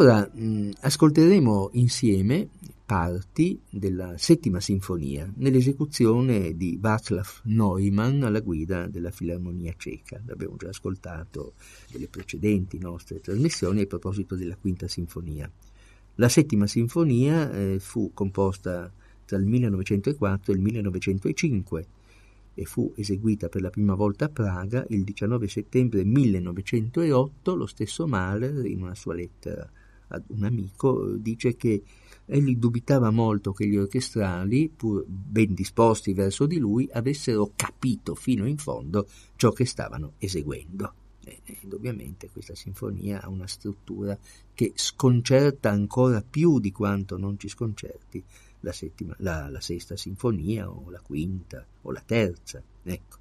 Ora 0.00 0.26
mh, 0.32 0.70
ascolteremo 0.80 1.72
insieme 1.74 2.48
parti 2.86 3.60
della 3.68 4.16
settima 4.16 4.58
sinfonia 4.58 5.30
nell'esecuzione 5.36 6.56
di 6.56 6.78
Václav 6.80 7.42
Neumann 7.44 8.22
alla 8.22 8.40
guida 8.40 8.86
della 8.86 9.10
Filarmonia 9.10 9.74
Ceca. 9.76 10.22
L'abbiamo 10.24 10.56
già 10.56 10.70
ascoltato 10.70 11.52
nelle 11.92 12.08
precedenti 12.08 12.78
nostre 12.78 13.20
trasmissioni 13.20 13.82
a 13.82 13.86
proposito 13.86 14.36
della 14.36 14.56
quinta 14.56 14.88
sinfonia. 14.88 15.50
La 16.14 16.30
settima 16.30 16.66
sinfonia 16.66 17.52
eh, 17.52 17.78
fu 17.78 18.12
composta 18.14 18.90
tra 19.26 19.36
il 19.36 19.44
1904 19.44 20.50
e 20.50 20.56
il 20.56 20.62
1905 20.62 21.86
e 22.54 22.64
fu 22.64 22.90
eseguita 22.96 23.50
per 23.50 23.60
la 23.60 23.70
prima 23.70 23.94
volta 23.94 24.24
a 24.24 24.30
Praga 24.30 24.82
il 24.88 25.04
19 25.04 25.46
settembre 25.46 26.04
1908. 26.04 27.54
Lo 27.54 27.66
stesso 27.66 28.06
Mahler, 28.06 28.64
in 28.64 28.80
una 28.80 28.94
sua 28.94 29.12
lettera 29.12 29.70
ad 30.10 30.24
un 30.28 30.44
amico, 30.44 31.14
dice 31.16 31.56
che 31.56 31.82
egli 32.26 32.56
dubitava 32.56 33.10
molto 33.10 33.52
che 33.52 33.66
gli 33.66 33.76
orchestrali, 33.76 34.68
pur 34.68 35.04
ben 35.06 35.54
disposti 35.54 36.12
verso 36.12 36.46
di 36.46 36.58
lui, 36.58 36.88
avessero 36.92 37.52
capito 37.56 38.14
fino 38.14 38.46
in 38.46 38.56
fondo 38.56 39.06
ciò 39.36 39.50
che 39.50 39.64
stavano 39.64 40.12
eseguendo. 40.18 40.94
Ed 41.22 41.72
ovviamente 41.72 42.28
questa 42.30 42.54
sinfonia 42.54 43.22
ha 43.22 43.28
una 43.28 43.46
struttura 43.46 44.18
che 44.54 44.72
sconcerta 44.74 45.70
ancora 45.70 46.22
più 46.22 46.58
di 46.58 46.72
quanto 46.72 47.18
non 47.18 47.38
ci 47.38 47.48
sconcerti 47.48 48.22
la, 48.60 48.72
settima, 48.72 49.14
la, 49.18 49.48
la 49.48 49.60
sesta 49.60 49.96
sinfonia 49.96 50.70
o 50.70 50.90
la 50.90 51.00
quinta 51.00 51.64
o 51.82 51.92
la 51.92 52.02
terza. 52.04 52.62
Ecco. 52.82 53.19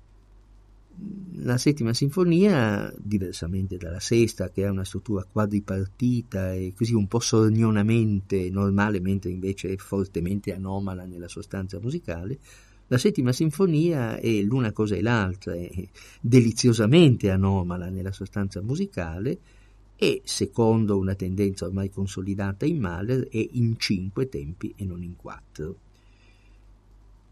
La 1.42 1.58
settima 1.58 1.94
sinfonia, 1.94 2.94
diversamente 2.98 3.78
dalla 3.78 4.02
sesta, 4.02 4.50
che 4.50 4.66
ha 4.66 4.72
una 4.72 4.84
struttura 4.84 5.24
quadripartita 5.24 6.54
e 6.54 6.74
così 6.76 6.94
un 6.94 7.08
po' 7.08 7.20
sornionamente 7.20 8.50
normale, 8.50 9.00
mentre 9.00 9.32
invece 9.32 9.70
è 9.72 9.78
fortemente 9.78 10.54
anomala 10.54 11.06
nella 11.06 11.30
sostanza 11.30 11.80
musicale, 11.80 12.40
la 12.88 12.98
settima 12.98 13.32
sinfonia 13.32 14.18
è 14.18 14.42
l'una 14.42 14.72
cosa 14.72 14.96
e 14.96 15.02
l'altra, 15.02 15.54
è 15.54 15.70
deliziosamente 16.20 17.30
anomala 17.30 17.88
nella 17.90 18.12
sostanza 18.12 18.62
musicale 18.62 19.38
e, 19.96 20.22
secondo 20.26 20.98
una 20.98 21.14
tendenza 21.14 21.66
ormai 21.66 21.92
consolidata 21.92 22.66
in 22.66 22.80
Mahler, 22.80 23.28
è 23.30 23.48
in 23.52 23.78
cinque 23.78 24.28
tempi 24.28 24.74
e 24.76 24.86
non 24.86 25.04
in 25.04 25.16
quattro. 25.16 25.78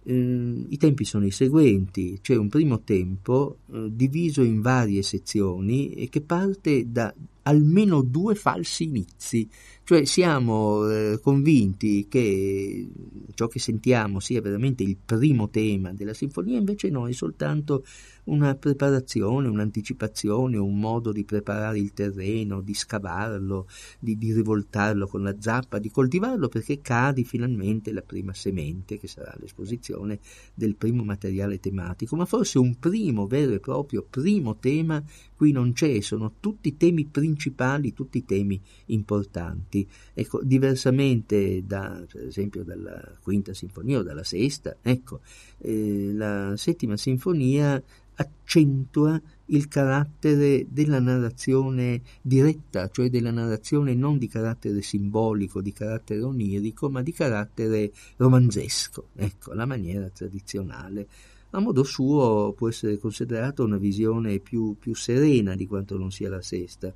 Eh, 0.09 0.65
I 0.69 0.77
tempi 0.77 1.03
sono 1.03 1.25
i 1.25 1.31
seguenti, 1.31 2.19
c'è 2.21 2.37
un 2.37 2.47
primo 2.47 2.81
tempo 2.83 3.57
eh, 3.73 3.89
diviso 3.91 4.41
in 4.41 4.61
varie 4.61 5.01
sezioni 5.01 5.91
e 5.91 6.07
che 6.07 6.21
parte 6.21 6.89
da 6.89 7.13
almeno 7.41 8.01
due 8.01 8.33
falsi 8.35 8.85
inizi, 8.85 9.49
cioè 9.87 10.03
siamo 10.03 10.85
eh, 10.89 11.17
convinti 11.21 12.07
che 12.09 12.89
ciò 13.33 13.47
che 13.47 13.57
sentiamo 13.57 14.19
sia 14.19 14.41
veramente 14.41 14.83
il 14.83 14.97
primo 14.97 15.49
tema 15.49 15.93
della 15.93 16.13
sinfonia, 16.13 16.57
invece 16.57 16.89
no, 16.89 17.07
è 17.07 17.13
soltanto 17.13 17.85
una 18.25 18.55
preparazione, 18.55 19.47
un'anticipazione, 19.47 20.57
un 20.57 20.77
modo 20.77 21.11
di 21.13 21.23
preparare 21.23 21.79
il 21.79 21.93
terreno, 21.93 22.59
di 22.59 22.73
scavarlo, 22.73 23.67
di, 23.99 24.17
di 24.17 24.33
rivoltarlo 24.33 25.07
con 25.07 25.23
la 25.23 25.35
zappa, 25.39 25.79
di 25.79 25.89
coltivarlo 25.89 26.49
perché 26.49 26.81
cadi 26.81 27.23
finalmente 27.23 27.93
la 27.93 28.01
prima 28.01 28.33
semente, 28.33 28.97
che 28.97 29.07
sarà 29.07 29.33
l'esposizione 29.39 30.19
del 30.53 30.75
primo 30.75 31.03
materiale 31.03 31.59
tematico, 31.59 32.15
ma 32.15 32.25
forse 32.25 32.59
un 32.59 32.77
primo 32.77 33.27
vero 33.27 33.53
e 33.53 33.59
proprio 33.59 34.05
primo 34.09 34.57
tema 34.57 35.01
qui 35.35 35.51
non 35.51 35.71
c'è, 35.71 36.01
sono 36.01 36.33
tutti 36.39 36.75
temi 36.75 37.05
principali, 37.05 37.93
tutti 37.93 38.25
temi 38.25 38.59
importanti. 38.87 39.76
Ecco, 40.13 40.41
diversamente 40.43 41.63
da, 41.65 42.03
per 42.11 42.23
esempio 42.23 42.63
dalla 42.63 43.17
quinta 43.21 43.53
sinfonia 43.53 43.99
o 43.99 44.03
dalla 44.03 44.23
sesta, 44.23 44.77
ecco, 44.81 45.19
eh, 45.59 46.11
la 46.13 46.55
settima 46.55 46.95
sinfonia 46.95 47.81
accentua 48.19 49.21
il 49.47 49.67
carattere 49.67 50.65
della 50.69 50.99
narrazione 50.99 52.01
diretta, 52.21 52.89
cioè 52.89 53.09
della 53.09 53.31
narrazione 53.31 53.93
non 53.93 54.17
di 54.17 54.27
carattere 54.27 54.81
simbolico, 54.81 55.61
di 55.61 55.71
carattere 55.71 56.21
onirico, 56.21 56.89
ma 56.89 57.01
di 57.01 57.11
carattere 57.11 57.91
romanzesco, 58.15 59.09
ecco, 59.15 59.53
la 59.53 59.65
maniera 59.65 60.09
tradizionale 60.09 61.07
a 61.51 61.59
modo 61.59 61.83
suo 61.83 62.53
può 62.55 62.67
essere 62.67 62.97
considerata 62.97 63.63
una 63.63 63.77
visione 63.77 64.39
più, 64.39 64.75
più 64.77 64.93
serena 64.93 65.55
di 65.55 65.65
quanto 65.65 65.97
non 65.97 66.11
sia 66.11 66.29
la 66.29 66.41
sesta. 66.41 66.93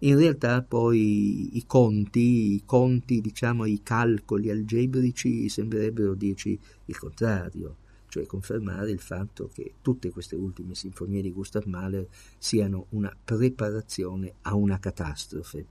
In 0.00 0.18
realtà 0.18 0.62
poi 0.62 1.56
i 1.56 1.64
conti, 1.66 2.54
i 2.54 2.62
conti, 2.66 3.22
diciamo 3.22 3.64
i 3.64 3.80
calcoli 3.82 4.50
algebrici 4.50 5.48
sembrerebbero 5.48 6.14
dirci 6.14 6.58
il 6.84 6.98
contrario, 6.98 7.76
cioè 8.08 8.26
confermare 8.26 8.90
il 8.90 9.00
fatto 9.00 9.48
che 9.52 9.76
tutte 9.80 10.10
queste 10.10 10.36
ultime 10.36 10.74
sinfonie 10.74 11.22
di 11.22 11.32
Gustav 11.32 11.64
Mahler 11.64 12.06
siano 12.36 12.88
una 12.90 13.14
preparazione 13.24 14.34
a 14.42 14.54
una 14.54 14.78
catastrofe 14.78 15.64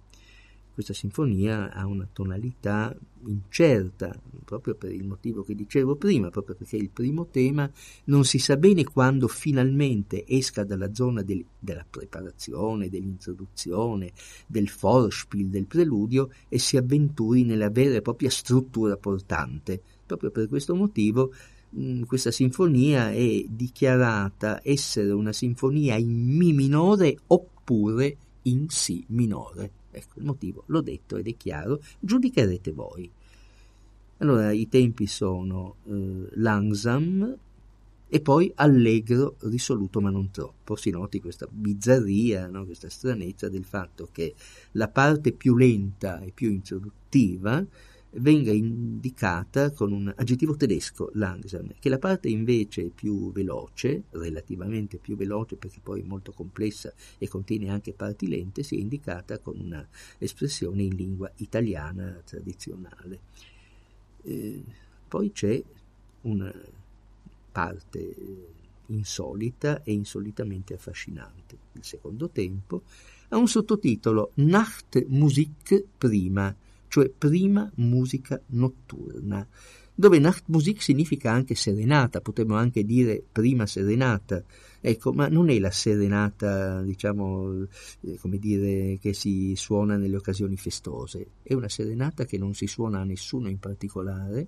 questa 0.75 0.93
sinfonia 0.93 1.71
ha 1.71 1.87
una 1.87 2.05
tonalità 2.11 2.93
incerta, 3.27 4.13
proprio 4.43 4.75
per 4.75 4.91
il 4.91 5.05
motivo 5.05 5.41
che 5.41 5.55
dicevo 5.55 5.95
prima, 5.95 6.29
proprio 6.29 6.53
perché 6.53 6.75
il 6.75 6.89
primo 6.89 7.27
tema 7.27 7.71
non 8.05 8.25
si 8.25 8.39
sa 8.39 8.57
bene 8.57 8.83
quando 8.83 9.29
finalmente 9.29 10.25
esca 10.27 10.65
dalla 10.65 10.93
zona 10.93 11.21
del, 11.21 11.45
della 11.57 11.85
preparazione, 11.89 12.89
dell'introduzione, 12.89 14.11
del 14.47 14.69
Vorspiel, 14.77 15.47
del 15.47 15.65
preludio 15.65 16.29
e 16.49 16.59
si 16.59 16.75
avventuri 16.75 17.45
nella 17.45 17.69
vera 17.69 17.95
e 17.95 18.01
propria 18.01 18.29
struttura 18.29 18.97
portante. 18.97 19.81
Proprio 20.05 20.29
per 20.29 20.49
questo 20.49 20.75
motivo 20.75 21.33
mh, 21.69 22.01
questa 22.01 22.31
sinfonia 22.31 23.11
è 23.11 23.45
dichiarata 23.47 24.59
essere 24.61 25.11
una 25.11 25.31
sinfonia 25.31 25.95
in 25.95 26.35
Mi 26.35 26.51
minore 26.51 27.17
oppure 27.27 28.17
in 28.41 28.67
Si 28.67 29.05
minore. 29.07 29.83
Ecco, 29.95 30.19
il 30.19 30.25
motivo 30.25 30.63
l'ho 30.67 30.81
detto 30.81 31.17
ed 31.17 31.27
è 31.27 31.35
chiaro, 31.37 31.81
giudicherete 31.99 32.71
voi. 32.71 33.09
Allora, 34.17 34.51
i 34.51 34.67
tempi 34.69 35.07
sono 35.07 35.75
eh, 35.87 36.27
langsam 36.33 37.37
e 38.07 38.21
poi 38.21 38.51
allegro, 38.55 39.35
risoluto 39.41 39.99
ma 39.99 40.09
non 40.09 40.31
troppo. 40.31 40.75
Si 40.75 40.89
noti 40.89 41.19
questa 41.19 41.47
bizzarria, 41.49 42.47
no? 42.47 42.65
questa 42.65 42.89
stranezza 42.89 43.49
del 43.49 43.65
fatto 43.65 44.09
che 44.11 44.35
la 44.71 44.87
parte 44.87 45.31
più 45.31 45.55
lenta 45.55 46.21
e 46.21 46.31
più 46.31 46.51
introduttiva 46.51 47.65
venga 48.17 48.51
indicata 48.51 49.71
con 49.71 49.91
un 49.91 50.13
aggettivo 50.15 50.55
tedesco, 50.55 51.09
langsam, 51.13 51.73
che 51.79 51.89
la 51.89 51.99
parte 51.99 52.29
invece 52.29 52.89
più 52.93 53.31
veloce, 53.31 54.03
relativamente 54.11 54.97
più 54.97 55.15
veloce 55.15 55.55
perché 55.55 55.79
poi 55.81 56.01
è 56.01 56.03
molto 56.03 56.31
complessa 56.31 56.93
e 57.17 57.27
contiene 57.27 57.69
anche 57.69 57.93
parti 57.93 58.27
lente, 58.27 58.63
sia 58.63 58.79
indicata 58.79 59.39
con 59.39 59.59
una 59.59 59.85
espressione 60.17 60.83
in 60.83 60.95
lingua 60.95 61.31
italiana 61.37 62.21
tradizionale. 62.25 63.19
Eh, 64.23 64.63
poi 65.07 65.31
c'è 65.31 65.61
una 66.21 66.53
parte 67.51 68.15
insolita 68.87 69.83
e 69.83 69.91
insolitamente 69.93 70.73
affascinante. 70.73 71.57
Il 71.73 71.83
secondo 71.83 72.29
tempo 72.29 72.83
ha 73.29 73.37
un 73.37 73.47
sottotitolo 73.47 74.31
Nachtmusik 74.35 75.83
prima, 75.97 76.55
cioè 76.95 77.09
prima 77.09 77.69
musica 77.75 78.41
notturna, 78.51 79.45
dove 79.93 80.17
Nachtmusik 80.17 80.81
significa 80.81 81.29
anche 81.29 81.53
serenata, 81.53 82.21
potremmo 82.21 82.55
anche 82.55 82.85
dire 82.85 83.21
prima 83.29 83.65
serenata, 83.65 84.41
ecco, 84.79 85.11
ma 85.11 85.27
non 85.27 85.49
è 85.49 85.59
la 85.59 85.71
serenata, 85.71 86.81
diciamo, 86.83 87.67
eh, 87.99 88.17
come 88.21 88.37
dire, 88.39 88.97
che 89.01 89.11
si 89.11 89.55
suona 89.57 89.97
nelle 89.97 90.15
occasioni 90.15 90.55
festose, 90.55 91.27
è 91.43 91.53
una 91.53 91.67
serenata 91.67 92.23
che 92.23 92.37
non 92.37 92.53
si 92.53 92.65
suona 92.65 93.01
a 93.01 93.03
nessuno 93.03 93.49
in 93.49 93.59
particolare, 93.59 94.47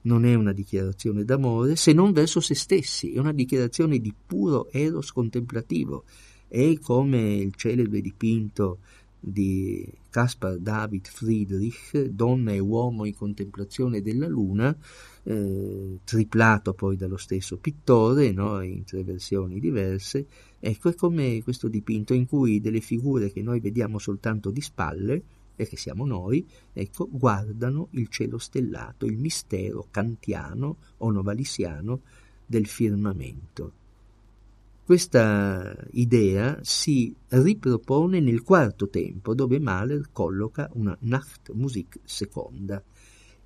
non 0.00 0.24
è 0.24 0.34
una 0.34 0.52
dichiarazione 0.52 1.24
d'amore 1.24 1.76
se 1.76 1.92
non 1.92 2.10
verso 2.10 2.40
se 2.40 2.56
stessi, 2.56 3.12
è 3.12 3.20
una 3.20 3.32
dichiarazione 3.32 4.00
di 4.00 4.12
puro 4.26 4.68
eros 4.72 5.12
contemplativo, 5.12 6.02
è 6.48 6.76
come 6.80 7.34
il 7.34 7.54
celebre 7.54 8.00
dipinto 8.00 8.78
di 9.24 9.88
Caspar 10.10 10.58
David 10.58 11.06
Friedrich, 11.06 11.96
Donna 12.06 12.52
e 12.52 12.58
uomo 12.58 13.04
in 13.04 13.14
contemplazione 13.14 14.02
della 14.02 14.26
luna, 14.26 14.76
eh, 15.22 15.98
triplato 16.02 16.74
poi 16.74 16.96
dallo 16.96 17.16
stesso 17.16 17.56
pittore, 17.58 18.32
no? 18.32 18.60
in 18.62 18.82
tre 18.84 19.04
versioni 19.04 19.60
diverse. 19.60 20.26
Ecco, 20.58 20.88
è 20.88 20.94
come 20.94 21.40
questo 21.44 21.68
dipinto 21.68 22.14
in 22.14 22.26
cui 22.26 22.60
delle 22.60 22.80
figure 22.80 23.30
che 23.30 23.42
noi 23.42 23.60
vediamo 23.60 23.98
soltanto 23.98 24.50
di 24.50 24.60
spalle, 24.60 25.22
e 25.54 25.68
che 25.68 25.76
siamo 25.76 26.04
noi, 26.06 26.46
ecco, 26.72 27.08
guardano 27.10 27.88
il 27.90 28.08
cielo 28.08 28.38
stellato, 28.38 29.06
il 29.06 29.18
mistero 29.18 29.86
kantiano 29.90 30.78
o 30.98 31.10
novalissiano 31.10 32.00
del 32.44 32.66
firmamento. 32.66 33.81
Questa 34.84 35.76
idea 35.92 36.58
si 36.62 37.14
ripropone 37.28 38.18
nel 38.18 38.42
quarto 38.42 38.88
tempo, 38.88 39.32
dove 39.32 39.60
Mahler 39.60 40.08
colloca 40.10 40.68
una 40.72 40.96
Nachtmusik 41.02 42.00
seconda. 42.02 42.82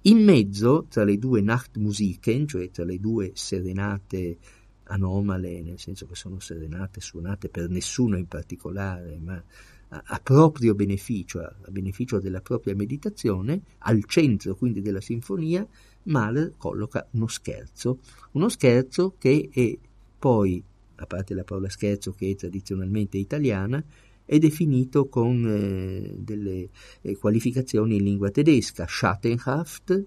In 0.02 0.24
mezzo, 0.24 0.86
tra 0.88 1.04
le 1.04 1.18
due 1.18 1.42
Nachtmusiken, 1.42 2.46
cioè 2.46 2.70
tra 2.70 2.84
le 2.84 2.98
due 2.98 3.32
serenate 3.34 4.38
anomale, 4.84 5.60
nel 5.60 5.78
senso 5.78 6.06
che 6.06 6.14
sono 6.14 6.40
serenate 6.40 7.02
suonate 7.02 7.50
per 7.50 7.68
nessuno 7.68 8.16
in 8.16 8.28
particolare, 8.28 9.18
ma 9.22 9.42
a, 9.88 10.02
a 10.06 10.20
proprio 10.20 10.74
beneficio, 10.74 11.40
a, 11.40 11.54
a, 11.64 11.70
beneficio 11.70 12.18
della 12.18 12.40
propria 12.40 12.74
meditazione, 12.74 13.60
al 13.78 14.04
centro 14.06 14.54
quindi 14.54 14.80
della 14.80 15.02
sinfonia, 15.02 15.66
Mahler 16.04 16.54
colloca 16.56 17.06
uno 17.10 17.26
scherzo, 17.26 17.98
uno 18.32 18.48
scherzo 18.48 19.14
che 19.18 19.50
è 19.52 19.76
poi, 20.18 20.62
a 20.96 21.06
parte 21.06 21.34
la 21.34 21.44
parola 21.44 21.68
scherzo 21.68 22.12
che 22.12 22.30
è 22.30 22.34
tradizionalmente 22.34 23.18
italiana, 23.18 23.82
è 24.24 24.38
definito 24.38 25.08
con 25.08 25.46
eh, 25.46 26.14
delle 26.18 26.68
eh, 27.00 27.16
qualificazioni 27.16 27.96
in 27.96 28.04
lingua 28.04 28.30
tedesca, 28.30 28.86
Schattenhaft, 28.86 30.04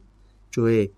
cioè 0.49 0.89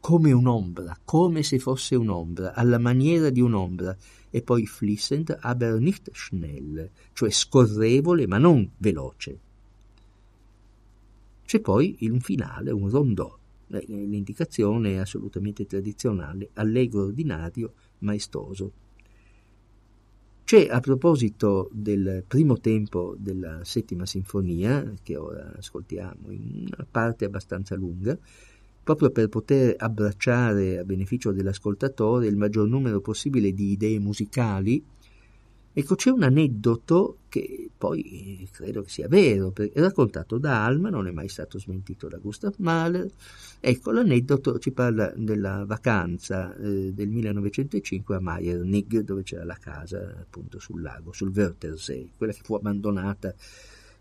come 0.00 0.32
un'ombra, 0.32 0.98
come 1.04 1.42
se 1.42 1.58
fosse 1.58 1.94
un'ombra, 1.94 2.54
alla 2.54 2.78
maniera 2.78 3.30
di 3.30 3.40
un'ombra, 3.40 3.96
e 4.30 4.42
poi 4.42 4.66
flissend, 4.66 5.36
aber 5.40 5.78
nicht 5.78 6.10
schnell, 6.12 6.90
cioè 7.12 7.30
scorrevole 7.30 8.26
ma 8.26 8.38
non 8.38 8.68
veloce. 8.78 9.38
C'è 11.44 11.60
poi 11.60 11.96
un 12.00 12.20
finale, 12.20 12.70
un 12.70 12.88
rondò, 12.88 13.38
eh, 13.68 13.84
l'indicazione 13.86 14.94
è 14.94 14.96
assolutamente 14.96 15.66
tradizionale, 15.66 16.50
allegro 16.54 17.04
ordinario, 17.04 17.72
maestoso. 17.98 18.72
C'è 20.52 20.68
a 20.68 20.80
proposito 20.80 21.70
del 21.72 22.24
primo 22.28 22.60
tempo 22.60 23.16
della 23.18 23.64
settima 23.64 24.04
sinfonia, 24.04 24.92
che 25.02 25.16
ora 25.16 25.50
ascoltiamo 25.56 26.30
in 26.30 26.66
una 26.66 26.86
parte 26.90 27.24
abbastanza 27.24 27.74
lunga, 27.74 28.18
proprio 28.84 29.08
per 29.08 29.30
poter 29.30 29.74
abbracciare 29.78 30.76
a 30.76 30.84
beneficio 30.84 31.32
dell'ascoltatore 31.32 32.26
il 32.26 32.36
maggior 32.36 32.68
numero 32.68 33.00
possibile 33.00 33.54
di 33.54 33.70
idee 33.70 33.98
musicali. 33.98 34.84
Ecco, 35.74 35.94
c'è 35.94 36.10
un 36.10 36.22
aneddoto 36.22 37.18
che 37.28 37.70
poi 37.78 38.46
credo 38.52 38.82
che 38.82 38.90
sia 38.90 39.08
vero, 39.08 39.52
perché 39.52 39.80
raccontato 39.80 40.36
da 40.36 40.66
Alma, 40.66 40.90
non 40.90 41.06
è 41.06 41.12
mai 41.12 41.28
stato 41.28 41.58
smentito 41.58 42.08
da 42.08 42.18
Gustav 42.18 42.54
Mahler. 42.58 43.10
Ecco, 43.58 43.90
l'aneddoto 43.90 44.58
ci 44.58 44.70
parla 44.70 45.10
della 45.16 45.64
vacanza 45.64 46.54
eh, 46.56 46.92
del 46.92 47.08
1905 47.08 48.16
a 48.16 48.20
Meiernig, 48.20 49.00
dove 49.00 49.22
c'era 49.22 49.44
la 49.44 49.56
casa 49.56 50.14
appunto 50.20 50.58
sul 50.58 50.82
lago, 50.82 51.12
sul 51.12 51.32
Wörthersee, 51.34 52.10
quella 52.18 52.34
che 52.34 52.42
fu 52.42 52.54
abbandonata 52.54 53.34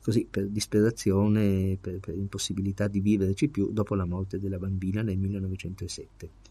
così 0.01 0.27
per 0.29 0.47
disperazione, 0.47 1.77
per, 1.79 1.99
per 1.99 2.15
impossibilità 2.17 2.87
di 2.87 2.99
viverci 2.99 3.47
più 3.47 3.71
dopo 3.71 3.95
la 3.95 4.05
morte 4.05 4.39
della 4.39 4.57
bambina 4.57 5.01
nel 5.03 5.17
1907. 5.17 6.50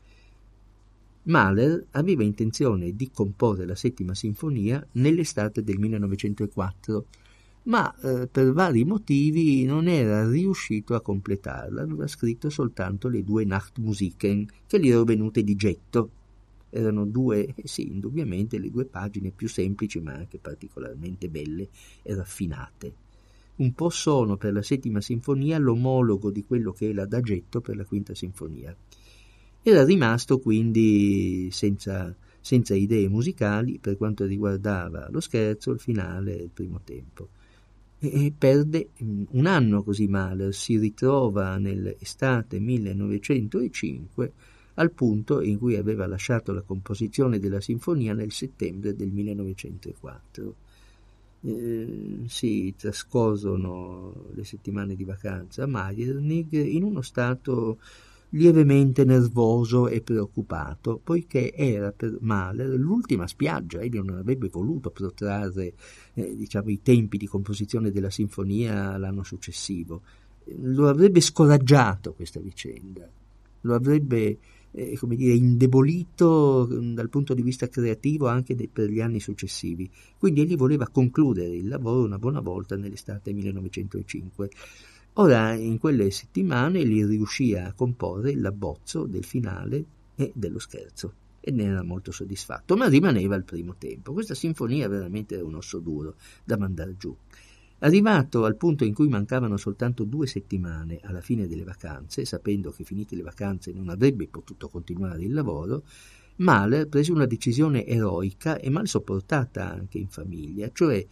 Mahler 1.25 1.87
aveva 1.93 2.23
intenzione 2.23 2.97
di 2.97 3.11
comporre 3.11 3.67
la 3.67 3.75
settima 3.75 4.15
sinfonia 4.15 4.85
nell'estate 4.93 5.63
del 5.63 5.79
1904, 5.79 7.07
ma 7.65 7.95
eh, 8.01 8.27
per 8.27 8.53
vari 8.53 8.85
motivi 8.85 9.65
non 9.65 9.87
era 9.87 10.29
riuscito 10.29 10.95
a 10.95 11.03
completarla, 11.03 11.83
aveva 11.83 12.07
scritto 12.07 12.49
soltanto 12.49 13.09
le 13.09 13.23
due 13.23 13.45
Nachtmusiken 13.45 14.47
che 14.67 14.81
gli 14.81 14.89
erano 14.89 15.05
venute 15.05 15.45
di 15.45 15.55
getto. 15.57 16.11
Erano 16.71 17.05
due, 17.05 17.47
eh 17.55 17.67
sì, 17.67 17.89
indubbiamente 17.89 18.59
le 18.59 18.71
due 18.71 18.85
pagine 18.85 19.31
più 19.31 19.49
semplici 19.49 20.01
ma 20.01 20.13
anche 20.13 20.39
particolarmente 20.39 21.29
belle 21.29 21.69
e 22.03 22.15
raffinate 22.15 23.09
un 23.61 23.75
po' 23.75 23.91
sono 23.91 24.37
per 24.37 24.55
la 24.55 24.63
settima 24.63 25.01
sinfonia 25.03 25.59
l'omologo 25.59 26.31
di 26.31 26.45
quello 26.45 26.73
che 26.73 26.89
è 26.89 26.93
l'adagetto 26.93 27.61
per 27.61 27.77
la 27.77 27.85
quinta 27.85 28.15
sinfonia. 28.15 28.75
Era 29.63 29.85
rimasto 29.85 30.39
quindi 30.39 31.49
senza, 31.51 32.15
senza 32.41 32.75
idee 32.75 33.09
musicali 33.09 33.79
per 33.79 33.97
quanto 33.97 34.25
riguardava 34.25 35.09
lo 35.11 35.21
scherzo, 35.21 35.73
il 35.73 35.81
finale 35.81 36.39
e 36.39 36.43
il 36.45 36.51
primo 36.53 36.81
tempo. 36.83 37.29
E, 37.99 38.33
perde 38.37 38.89
mm, 39.03 39.25
un 39.31 39.47
anno 39.47 39.83
così 39.83 40.09
male, 40.09 40.53
si 40.53 40.79
ritrova 40.79 41.59
nell'estate 41.59 42.59
1905 42.59 44.33
al 44.75 44.93
punto 44.93 45.43
in 45.43 45.59
cui 45.59 45.77
aveva 45.77 46.07
lasciato 46.07 46.53
la 46.53 46.63
composizione 46.63 47.39
della 47.39 47.61
sinfonia 47.61 48.15
nel 48.15 48.33
settembre 48.33 48.97
del 48.97 49.11
1904 49.11 50.55
eh, 51.43 52.23
si 52.27 52.75
trascorrono 52.77 54.27
le 54.35 54.45
settimane 54.45 54.95
di 54.95 55.05
vacanza 55.05 55.65
a 55.65 55.67
Meiernig 55.67 56.53
in 56.53 56.83
uno 56.83 57.01
stato 57.03 57.79
lievemente 58.31 59.05
nervoso 59.05 59.89
e 59.89 60.03
preoccupato, 60.03 61.01
poiché 61.03 61.53
era 61.53 61.93
per 61.93 62.17
Mahler 62.21 62.69
l'ultima 62.79 63.27
spiaggia, 63.27 63.81
egli 63.81 63.97
non 63.97 64.19
avrebbe 64.19 64.49
voluto 64.49 64.91
protrarre 64.91 65.75
eh, 66.15 66.37
diciamo, 66.37 66.71
i 66.71 66.81
tempi 66.83 67.17
di 67.17 67.27
composizione 67.27 67.91
della 67.91 68.11
sinfonia 68.11 68.97
l'anno 68.97 69.23
successivo. 69.23 70.03
Lo 70.63 70.89
avrebbe 70.89 71.21
scoraggiato 71.21 72.13
questa 72.13 72.41
vicenda, 72.41 73.09
lo 73.63 73.75
avrebbe 73.75 74.39
eh, 74.73 74.97
come 74.97 75.17
dire, 75.17 75.35
indebolito 75.35 76.69
mm, 76.71 76.95
dal 76.95 77.09
punto 77.09 77.35
di 77.35 77.43
vista 77.43 77.69
creativo 77.69 78.29
anche 78.29 78.55
de- 78.55 78.69
per 78.73 78.89
gli 78.89 79.01
anni 79.01 79.21
successivi. 79.21 79.91
Quindi 80.19 80.43
egli 80.43 80.57
voleva 80.57 80.89
concludere 80.89 81.55
il 81.55 81.69
lavoro 81.69 82.05
una 82.05 82.19
buona 82.19 82.41
volta 82.41 82.77
nell'estate 82.77 83.33
1905. 83.33 84.51
Ora, 85.15 85.53
in 85.55 85.79
quelle 85.79 86.11
settimane, 86.11 86.87
gli 86.87 87.05
riuscì 87.05 87.55
a 87.55 87.73
comporre 87.73 88.35
l'abbozzo 88.35 89.07
del 89.07 89.25
finale 89.25 89.85
e 90.15 90.33
dello 90.35 90.59
scherzo 90.59 91.15
e 91.41 91.51
ne 91.51 91.65
era 91.65 91.83
molto 91.83 92.13
soddisfatto, 92.13 92.77
ma 92.77 92.89
rimaneva 92.89 93.35
il 93.35 93.45
primo 93.45 93.75
tempo. 93.77 94.13
Questa 94.13 94.35
sinfonia 94.35 94.89
veramente 94.89 95.35
era 95.35 95.45
un 95.45 95.55
osso 95.55 95.79
duro 95.79 96.15
da 96.45 96.57
mandare 96.57 96.97
giù. 96.97 97.15
Arrivato 97.83 98.45
al 98.45 98.57
punto 98.57 98.85
in 98.85 98.93
cui 98.93 99.09
mancavano 99.09 99.57
soltanto 99.57 100.05
due 100.05 100.27
settimane 100.27 101.01
alla 101.03 101.23
fine 101.23 101.49
delle 101.49 101.65
vacanze, 101.65 102.27
sapendo 102.27 102.71
che 102.71 102.85
finite 102.85 103.17
le 103.17 103.23
vacanze 103.23 103.73
non 103.73 103.89
avrebbe 103.89 104.29
potuto 104.29 104.69
continuare 104.69 105.25
il 105.25 105.33
lavoro, 105.33 105.83
Mahler 106.37 106.89
prese 106.89 107.13
una 107.13 107.27
decisione 107.27 107.87
eroica 107.87 108.59
e 108.59 108.71
mal 108.71 108.87
sopportata 108.87 109.71
anche 109.71 109.99
in 109.99 110.09
famiglia, 110.09 110.71
cioè 110.73 111.07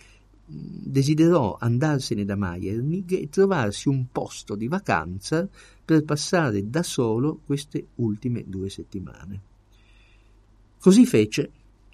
desiderò 0.50 1.56
andarsene 1.60 2.24
da 2.24 2.34
Meiernig 2.34 3.12
e 3.12 3.28
trovarsi 3.28 3.88
un 3.88 4.06
posto 4.10 4.54
di 4.54 4.66
vacanza 4.66 5.46
per 5.84 6.04
passare 6.04 6.68
da 6.70 6.82
solo 6.82 7.40
queste 7.44 7.88
ultime 7.96 8.44
due 8.46 8.70
settimane. 8.70 9.42
Così 10.80 11.04
fece 11.04 11.50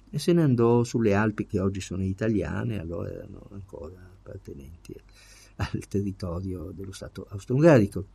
e 0.09 0.19
se 0.19 0.31
ne 0.31 0.43
andò 0.43 0.83
sulle 0.85 1.13
Alpi 1.13 1.45
che 1.45 1.59
oggi 1.59 1.81
sono 1.81 2.03
italiane, 2.03 2.79
allora 2.79 3.11
erano 3.11 3.49
ancora 3.51 3.97
appartenenti 3.99 4.95
al 5.57 5.87
territorio 5.89 6.71
dello 6.73 6.93
Stato 6.93 7.27
austro-ungarico, 7.29 8.05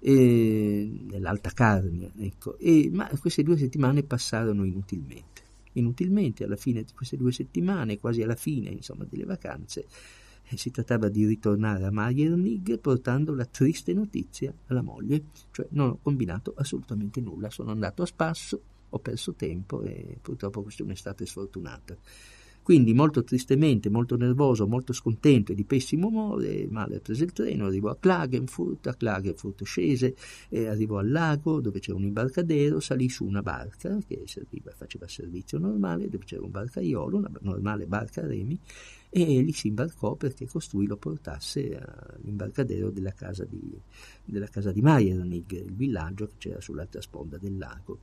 nell'Alta 0.00 1.50
Carnia. 1.50 2.10
Ecco. 2.18 2.58
E, 2.58 2.90
ma 2.92 3.08
queste 3.18 3.42
due 3.42 3.56
settimane 3.56 4.02
passarono 4.02 4.64
inutilmente. 4.64 5.42
Inutilmente 5.78 6.44
alla 6.44 6.56
fine 6.56 6.82
di 6.82 6.92
queste 6.92 7.16
due 7.16 7.32
settimane, 7.32 7.98
quasi 7.98 8.22
alla 8.22 8.34
fine 8.34 8.70
insomma, 8.70 9.04
delle 9.04 9.24
vacanze, 9.24 9.86
eh, 10.48 10.56
si 10.56 10.70
trattava 10.70 11.08
di 11.08 11.26
ritornare 11.26 11.84
a 11.84 11.90
Meiernig 11.90 12.78
portando 12.78 13.34
la 13.34 13.44
triste 13.44 13.92
notizia 13.92 14.52
alla 14.66 14.82
moglie, 14.82 15.24
cioè 15.50 15.66
non 15.70 15.90
ho 15.90 15.98
combinato 16.02 16.54
assolutamente 16.56 17.20
nulla, 17.20 17.50
sono 17.50 17.70
andato 17.70 18.02
a 18.02 18.06
spasso, 18.06 18.60
ho 18.88 18.98
perso 18.98 19.34
tempo 19.34 19.82
e 19.82 20.18
purtroppo 20.20 20.62
questa 20.62 20.82
è 20.82 20.86
un'estate 20.86 21.26
sfortunata. 21.26 21.96
Quindi 22.68 22.92
molto 22.92 23.24
tristemente, 23.24 23.88
molto 23.88 24.14
nervoso, 24.18 24.66
molto 24.66 24.92
scontento 24.92 25.52
e 25.52 25.54
di 25.54 25.64
pessimo 25.64 26.08
umore, 26.08 26.66
Mahler 26.68 27.00
prese 27.00 27.24
il 27.24 27.32
treno, 27.32 27.64
arrivò 27.64 27.88
a 27.88 27.96
Klagenfurt, 27.96 28.88
a 28.88 28.94
Klagenfurt 28.94 29.64
scese, 29.64 30.14
eh, 30.50 30.66
arrivò 30.66 30.98
al 30.98 31.10
lago 31.10 31.62
dove 31.62 31.80
c'era 31.80 31.96
un 31.96 32.04
imbarcadero, 32.04 32.78
salì 32.78 33.08
su 33.08 33.24
una 33.24 33.40
barca 33.40 33.96
che 34.06 34.24
serviva, 34.26 34.70
faceva 34.76 35.08
servizio 35.08 35.56
normale, 35.56 36.10
dove 36.10 36.26
c'era 36.26 36.42
un 36.42 36.50
barcaiolo, 36.50 37.16
una 37.16 37.30
normale 37.40 37.86
barca 37.86 38.20
a 38.20 38.26
remi, 38.26 38.60
e 39.08 39.40
lì 39.40 39.52
si 39.52 39.68
imbarcò 39.68 40.14
perché 40.16 40.46
costui 40.46 40.86
lo 40.86 40.98
portasse 40.98 41.74
all'imbarcadero 41.74 42.90
della 42.90 43.12
casa 43.12 43.46
di, 43.46 43.80
della 44.26 44.48
casa 44.48 44.72
di 44.72 44.82
Meiernig, 44.82 45.50
il 45.52 45.72
villaggio 45.72 46.26
che 46.26 46.34
c'era 46.36 46.60
sull'altra 46.60 47.00
sponda 47.00 47.38
del 47.38 47.56
lago 47.56 48.00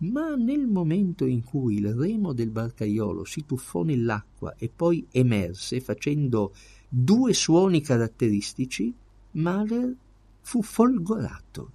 ma 0.00 0.34
nel 0.34 0.66
momento 0.66 1.26
in 1.26 1.42
cui 1.44 1.76
il 1.76 1.92
remo 1.94 2.32
del 2.32 2.50
barcaiolo 2.50 3.24
si 3.24 3.44
tuffò 3.44 3.82
nell'acqua 3.82 4.54
e 4.56 4.70
poi 4.74 5.06
emerse 5.10 5.80
facendo 5.80 6.54
due 6.88 7.32
suoni 7.34 7.82
caratteristici, 7.82 8.94
Mahler 9.32 9.94
fu 10.40 10.62
folgorato. 10.62 11.72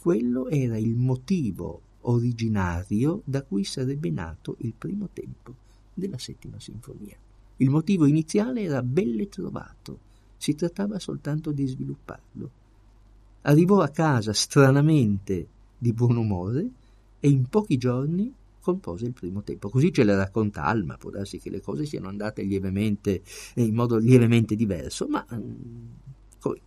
Quello 0.00 0.48
era 0.48 0.76
il 0.76 0.94
motivo 0.94 1.82
originario 2.02 3.22
da 3.24 3.42
cui 3.42 3.64
sarebbe 3.64 4.10
nato 4.10 4.56
il 4.60 4.74
primo 4.76 5.08
tempo 5.12 5.54
della 5.94 6.18
settima 6.18 6.60
sinfonia. 6.60 7.16
Il 7.56 7.70
motivo 7.70 8.04
iniziale 8.04 8.62
era 8.62 8.82
belle 8.82 9.28
trovato, 9.28 10.00
si 10.36 10.54
trattava 10.54 10.98
soltanto 10.98 11.50
di 11.50 11.66
svilupparlo. 11.66 12.50
Arrivò 13.42 13.80
a 13.80 13.88
casa 13.88 14.32
stranamente 14.32 15.48
di 15.78 15.92
buon 15.92 16.16
umore 16.16 16.70
e 17.20 17.28
in 17.28 17.48
pochi 17.48 17.76
giorni 17.76 18.32
compose 18.60 19.06
il 19.06 19.14
primo 19.14 19.42
tempo. 19.42 19.70
Così 19.70 19.92
ce 19.92 20.04
le 20.04 20.14
racconta 20.14 20.64
Alma, 20.64 20.96
può 20.96 21.10
darsi 21.10 21.38
che 21.38 21.50
le 21.50 21.60
cose 21.60 21.86
siano 21.86 22.08
andate 22.08 22.42
lievemente, 22.42 23.22
in 23.54 23.74
modo 23.74 23.96
lievemente 23.96 24.54
diverso, 24.56 25.06
ma 25.08 25.26
mm, 25.32 25.86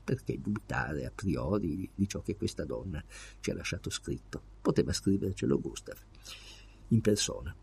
perché 0.04 0.40
dubitare 0.40 1.06
a 1.06 1.12
priori 1.14 1.90
di 1.94 2.08
ciò 2.08 2.22
che 2.22 2.36
questa 2.36 2.66
donna 2.66 3.04
ci 3.40 3.52
ha 3.52 3.54
lasciato 3.54 3.90
scritto? 3.90 4.42
Poteva 4.62 4.92
scrivercelo 4.94 5.60
Gustav 5.60 5.98
in 6.90 7.02
persona. 7.02 7.56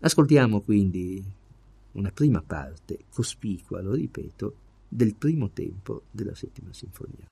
Ascoltiamo 0.00 0.60
quindi 0.62 1.22
una 1.92 2.10
prima 2.10 2.42
parte 2.42 3.04
cospicua, 3.10 3.80
lo 3.80 3.92
ripeto, 3.92 4.56
del 4.88 5.14
primo 5.14 5.50
tempo 5.50 6.04
della 6.10 6.34
settima 6.34 6.72
sinfonia. 6.72 7.26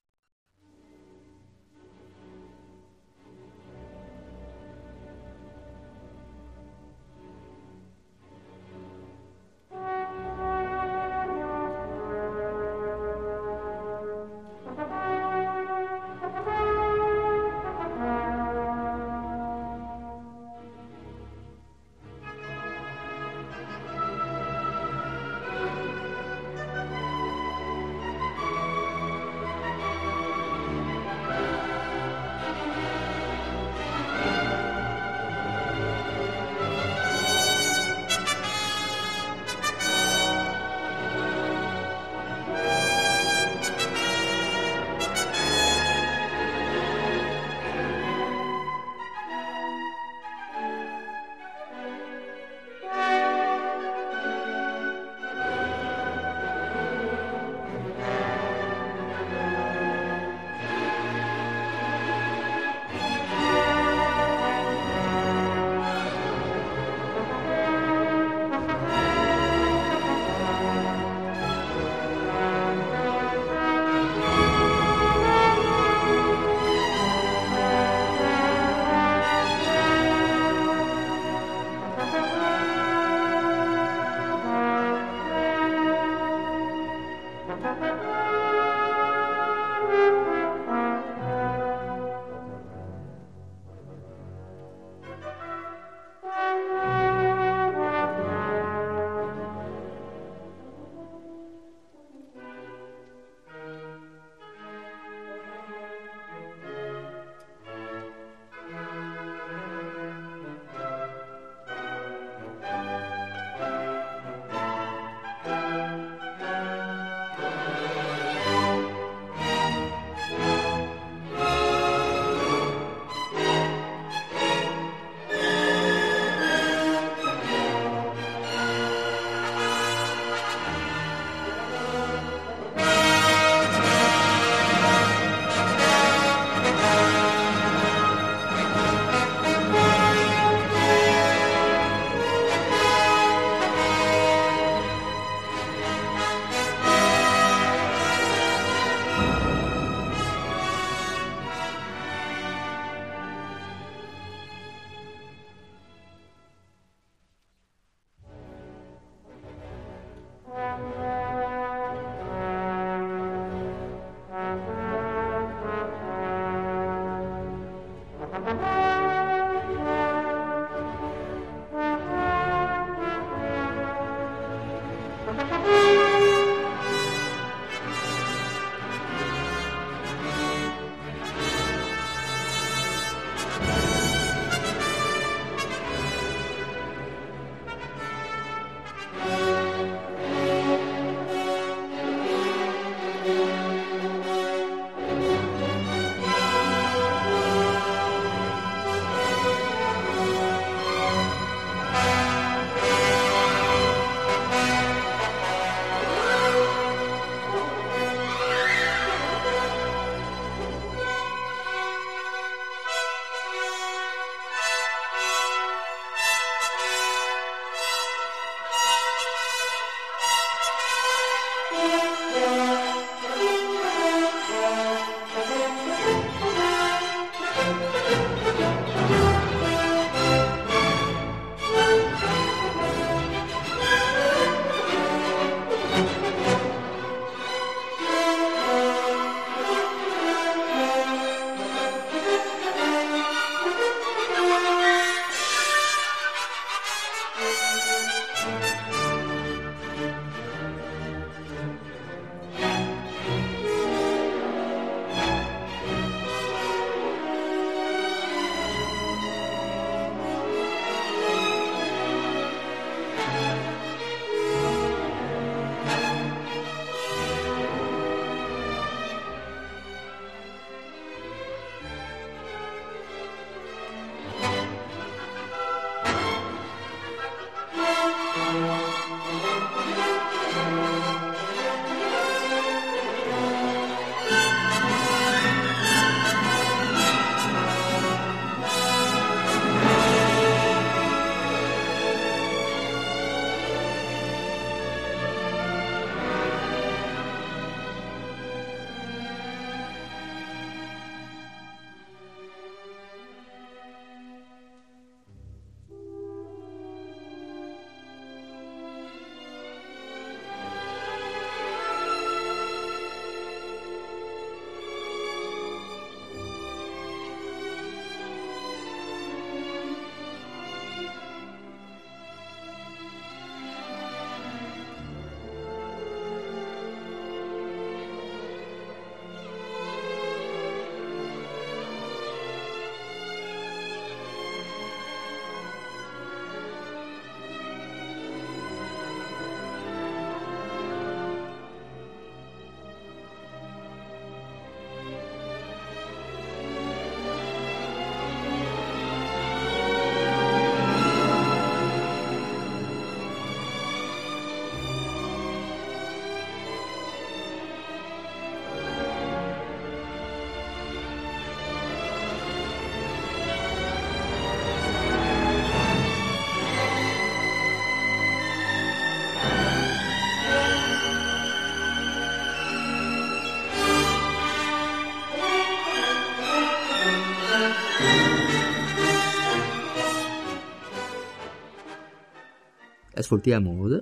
Ascoltiamo 383.27 383.81
ora 383.81 384.01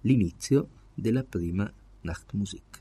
l'inizio 0.00 0.68
della 0.94 1.22
prima 1.22 1.70
Nachtmusik. 2.00 2.73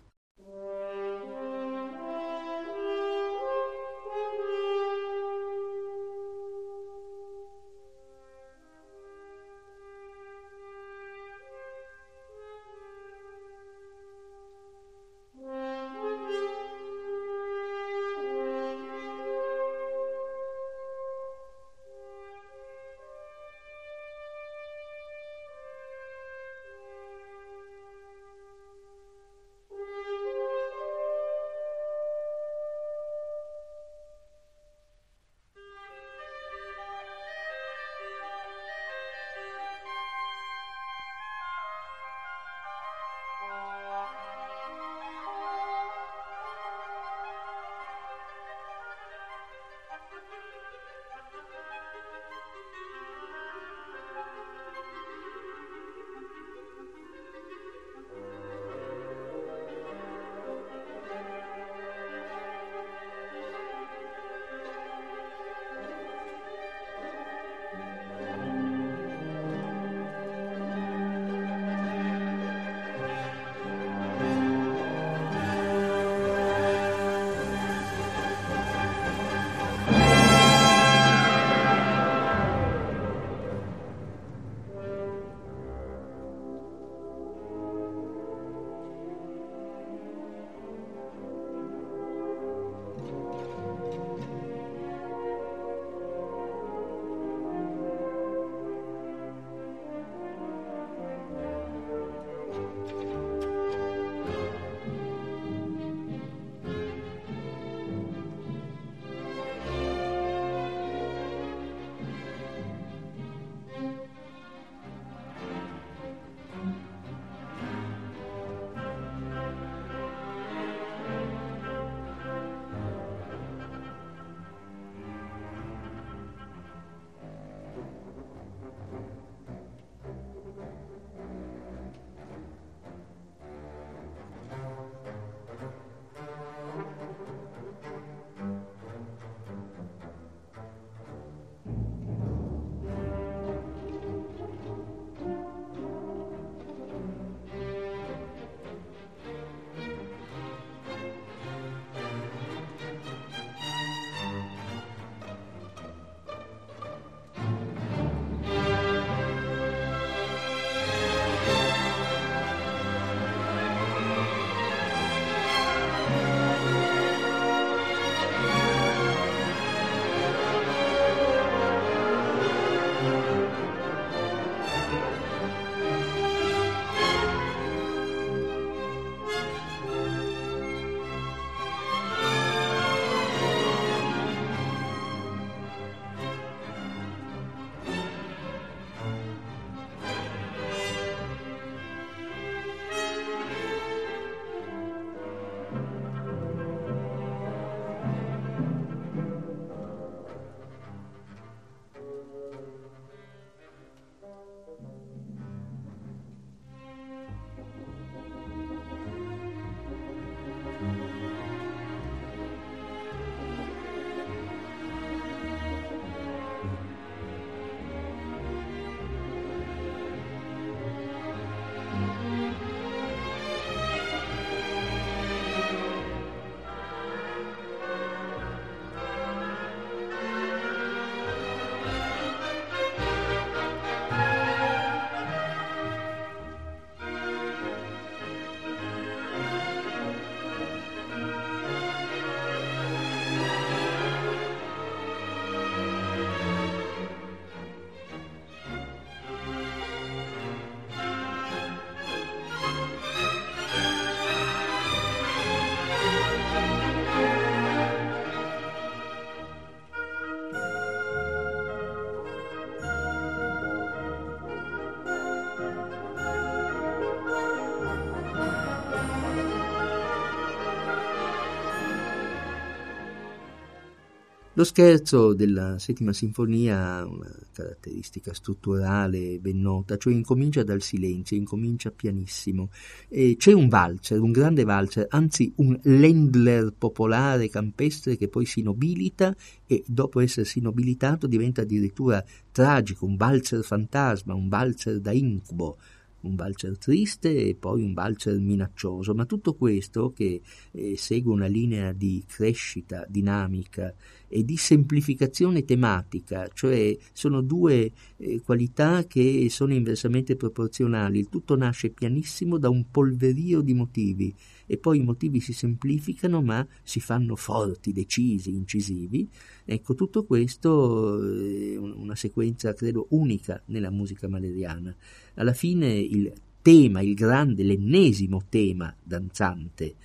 Lo 274.64 274.69
scherzo 274.69 275.34
della 275.34 275.77
settima 275.77 276.14
sinfonia 276.14 276.95
ha 276.95 277.06
una 277.06 277.30
caratteristica 277.52 278.34
strutturale 278.34 279.38
ben 279.41 279.60
nota, 279.60 279.98
cioè 279.98 280.14
incomincia 280.14 280.64
dal 280.64 280.81
silenzio, 280.81 281.35
incomincia 281.35 281.91
pianissimo. 281.91 282.69
E 283.10 283.35
c'è 283.38 283.52
un 283.52 283.68
valzer, 283.68 284.22
un 284.22 284.31
grande 284.31 284.64
valzer, 284.64 285.07
anzi 285.10 285.52
un 285.57 285.77
Ländler 285.84 286.72
popolare 286.77 287.49
campestre 287.49 288.15
che 288.15 288.30
poi 288.30 288.45
si 288.45 288.61
nobilita 288.61 289.35
e 289.68 289.84
dopo 289.85 290.22
essersi 290.22 290.61
nobilitato 290.61 291.27
diventa 291.27 291.64
addirittura 291.64 292.23
tragico, 292.49 293.06
un 293.06 293.18
valzer 293.18 293.65
fantasma, 293.65 294.34
un 294.34 294.48
valzer 294.48 295.02
da 295.02 295.11
incubo 295.11 295.77
un 296.23 296.35
valzer 296.35 296.77
triste 296.77 297.47
e 297.47 297.55
poi 297.55 297.81
un 297.81 297.93
valzer 297.93 298.37
minaccioso, 298.39 299.13
ma 299.13 299.25
tutto 299.25 299.53
questo 299.53 300.11
che 300.11 300.41
eh, 300.71 300.97
segue 300.97 301.31
una 301.31 301.47
linea 301.47 301.91
di 301.91 302.23
crescita 302.27 303.05
dinamica 303.07 303.93
e 304.27 304.43
di 304.43 304.57
semplificazione 304.57 305.63
tematica, 305.63 306.49
cioè 306.53 306.95
sono 307.13 307.41
due 307.41 307.91
eh, 308.17 308.41
qualità 308.41 309.05
che 309.05 309.47
sono 309.49 309.73
inversamente 309.73 310.35
proporzionali, 310.35 311.19
il 311.19 311.29
tutto 311.29 311.55
nasce 311.55 311.89
pianissimo 311.89 312.57
da 312.57 312.69
un 312.69 312.89
polverio 312.89 313.61
di 313.61 313.73
motivi 313.73 314.33
e 314.73 314.77
poi 314.79 314.97
i 314.99 315.03
motivi 315.03 315.39
si 315.39 315.53
semplificano 315.53 316.41
ma 316.41 316.67
si 316.81 316.99
fanno 316.99 317.35
forti, 317.35 317.91
decisi, 317.91 318.49
incisivi. 318.55 319.29
Ecco, 319.63 319.93
tutto 319.93 320.25
questo 320.25 321.21
è 321.21 321.77
una 321.77 322.15
sequenza 322.15 322.73
credo 322.73 323.05
unica 323.11 323.61
nella 323.67 323.91
musica 323.91 324.27
maleriana. 324.27 324.95
Alla 325.35 325.53
fine 325.53 325.93
il 325.93 326.33
tema, 326.63 327.01
il 327.01 327.13
grande, 327.13 327.61
l'ennesimo 327.61 328.45
tema 328.49 328.95
danzante 329.03 329.95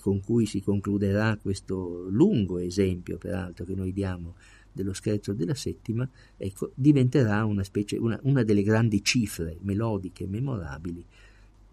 con 0.00 0.20
cui 0.20 0.46
si 0.46 0.60
concluderà 0.60 1.36
questo 1.36 2.06
lungo 2.08 2.58
esempio, 2.58 3.18
peraltro, 3.18 3.64
che 3.64 3.74
noi 3.74 3.92
diamo 3.92 4.34
dello 4.72 4.92
scherzo 4.92 5.32
della 5.32 5.54
settima, 5.54 6.08
ecco, 6.36 6.70
diventerà 6.74 7.44
una, 7.44 7.64
specie, 7.64 7.96
una, 7.96 8.18
una 8.22 8.44
delle 8.44 8.62
grandi 8.62 9.02
cifre 9.02 9.56
melodiche 9.60 10.26
memorabili 10.26 11.00
eh, 11.00 11.04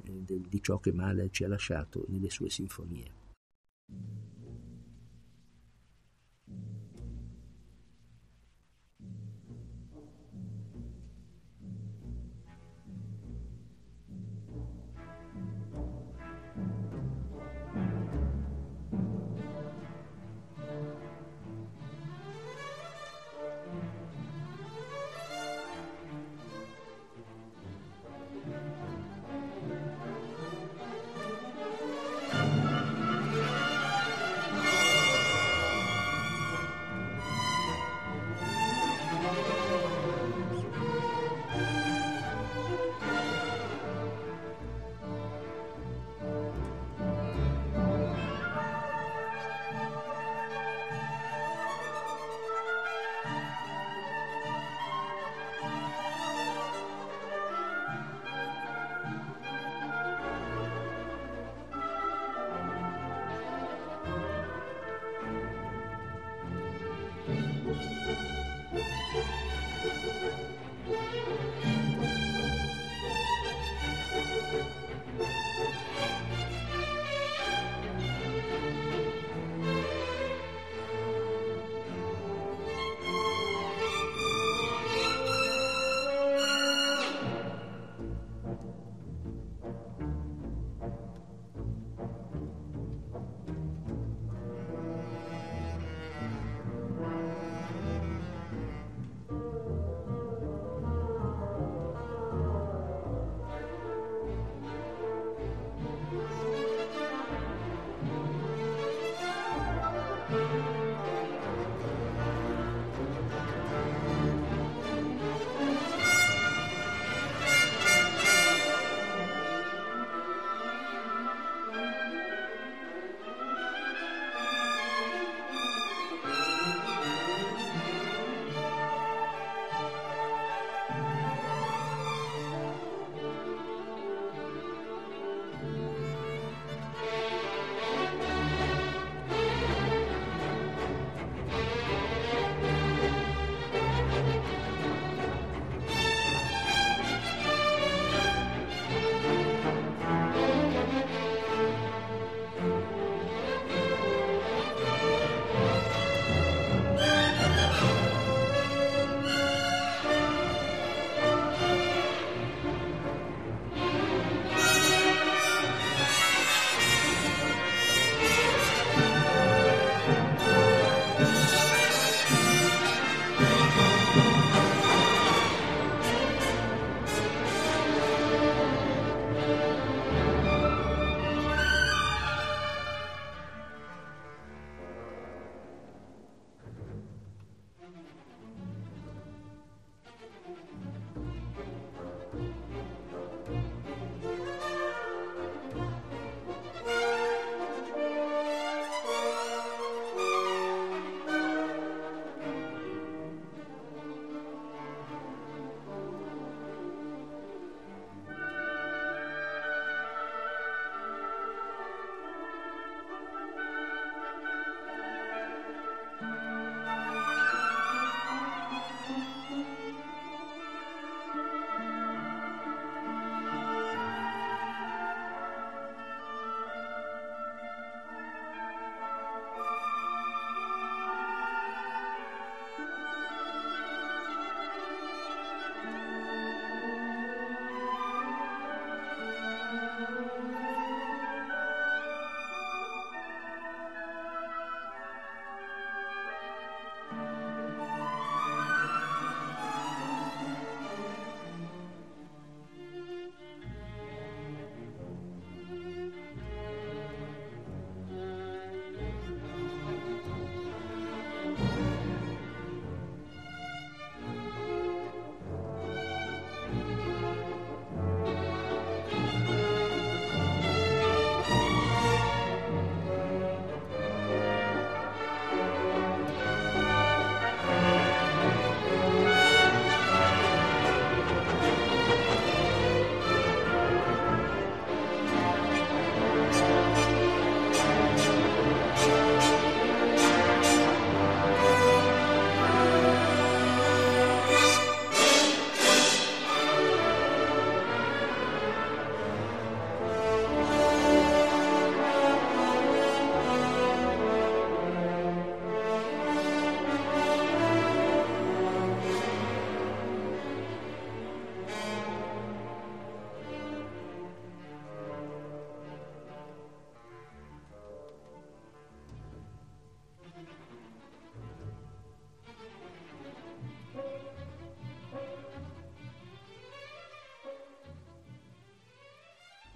di 0.03 0.61
ciò 0.61 0.79
che 0.79 0.91
Mahler 0.91 1.29
ci 1.29 1.43
ha 1.43 1.47
lasciato 1.47 2.05
nelle 2.07 2.29
sue 2.29 2.49
sinfonie. 2.49 3.19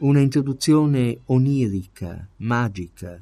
Una 0.05 0.19
introduzione 0.19 1.21
onirica, 1.25 2.29
magica 2.37 3.19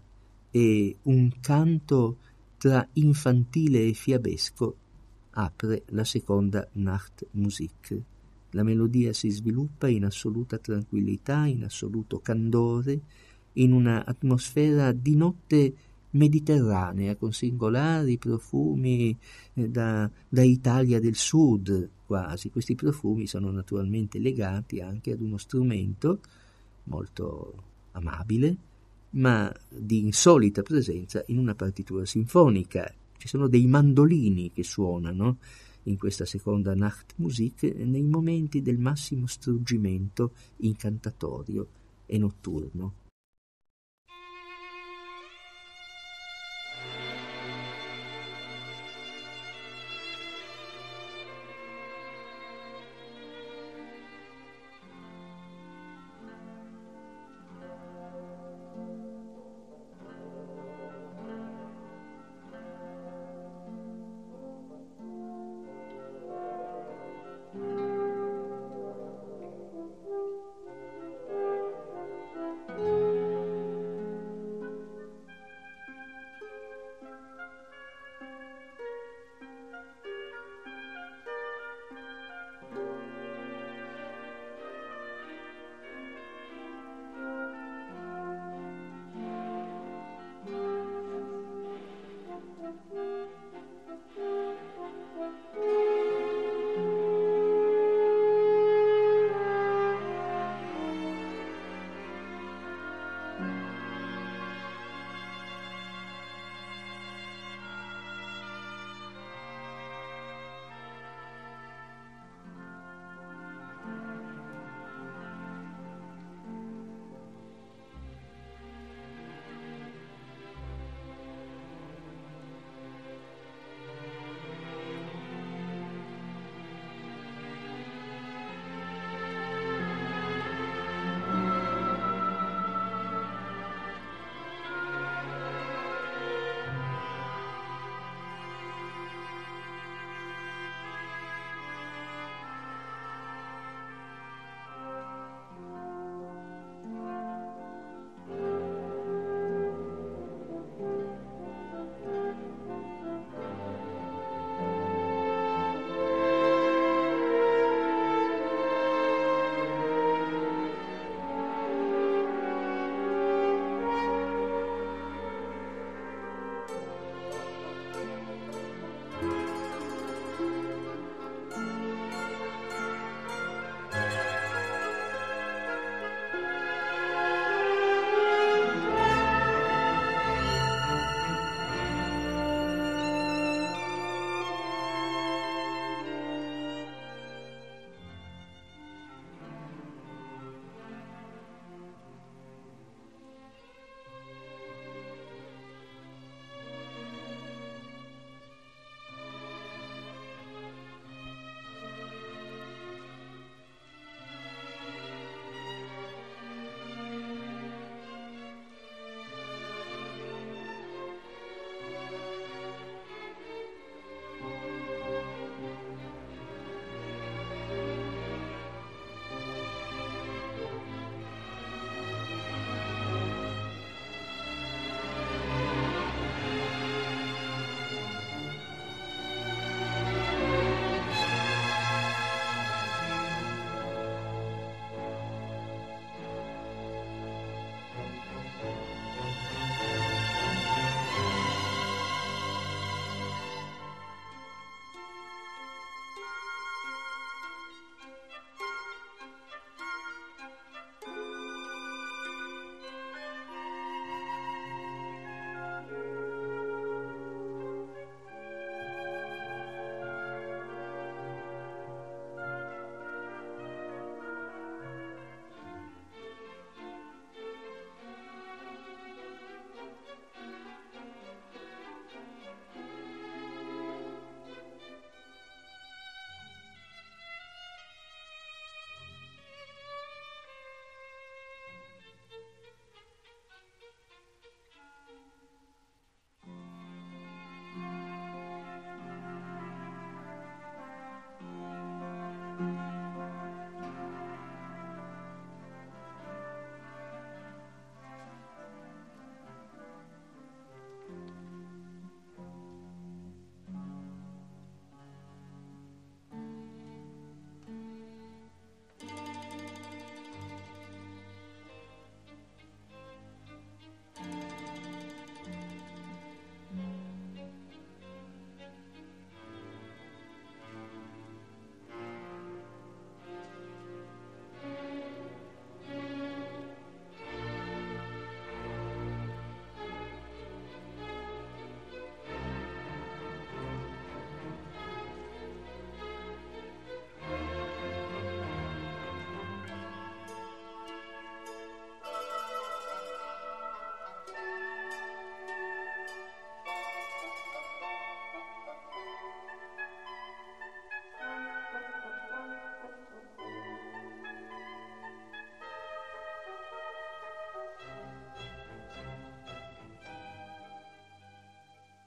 e 0.52 0.98
un 1.04 1.32
canto 1.40 2.18
tra 2.58 2.86
infantile 2.94 3.86
e 3.86 3.94
fiabesco 3.94 4.76
apre 5.32 5.84
la 5.88 6.04
seconda 6.04 6.68
Nachtmusik. 6.74 8.02
La 8.52 8.64
melodia 8.64 9.14
si 9.14 9.30
sviluppa 9.30 9.88
in 9.88 10.04
assoluta 10.04 10.58
tranquillità, 10.58 11.46
in 11.46 11.64
assoluto 11.64 12.20
candore, 12.20 13.00
in 13.54 13.72
una 13.72 14.04
atmosfera 14.04 14.92
di 14.92 15.16
notte 15.16 15.74
mediterranea 16.12 17.16
con 17.16 17.32
singolari 17.32 18.18
profumi 18.18 19.18
eh, 19.54 19.70
da, 19.70 20.10
da 20.28 20.44
Italia 20.44 21.00
del 21.00 21.16
Sud 21.16 21.90
quasi. 22.06 22.50
Questi 22.50 22.76
profumi 22.76 23.26
sono 23.26 23.52
naturalmente 23.52 24.20
legati 24.20 24.82
anche 24.82 25.14
ad 25.14 25.22
uno 25.22 25.38
strumento 25.38 26.20
molto 26.86 27.64
amabile, 27.92 28.58
ma 29.12 29.54
di 29.70 30.00
insolita 30.00 30.64
presenza 30.64 31.24
in 31.28 31.38
una 31.38 31.56
partitura 31.56 32.06
sinfonica. 32.06 32.92
Ci 33.18 33.28
sono 33.28 33.48
dei 33.48 33.68
mandolini 33.68 34.52
che 34.52 34.64
suonano 34.64 35.38
in 35.84 35.98
questa 35.98 36.26
seconda 36.26 36.74
Nachtmusik 36.74 37.64
nei 37.64 38.04
momenti 38.04 38.62
del 38.62 38.80
massimo 38.80 39.28
struggimento 39.28 40.34
incantatorio 40.58 41.68
e 42.06 42.18
notturno. 42.18 42.94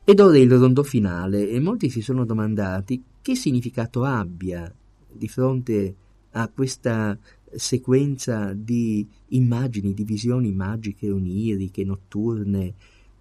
Ed 0.08 0.20
ora 0.20 0.38
il 0.38 0.48
rondo 0.48 0.84
finale 0.84 1.48
e 1.48 1.58
molti 1.58 1.90
si 1.90 2.00
sono 2.00 2.24
domandati 2.24 3.02
che 3.20 3.34
significato 3.34 4.04
abbia 4.04 4.72
di 5.10 5.26
fronte 5.26 5.96
a 6.30 6.46
questa 6.46 7.18
sequenza 7.52 8.52
di 8.54 9.04
immagini, 9.30 9.94
di 9.94 10.04
visioni 10.04 10.52
magiche, 10.52 11.10
oniriche, 11.10 11.82
notturne, 11.82 12.74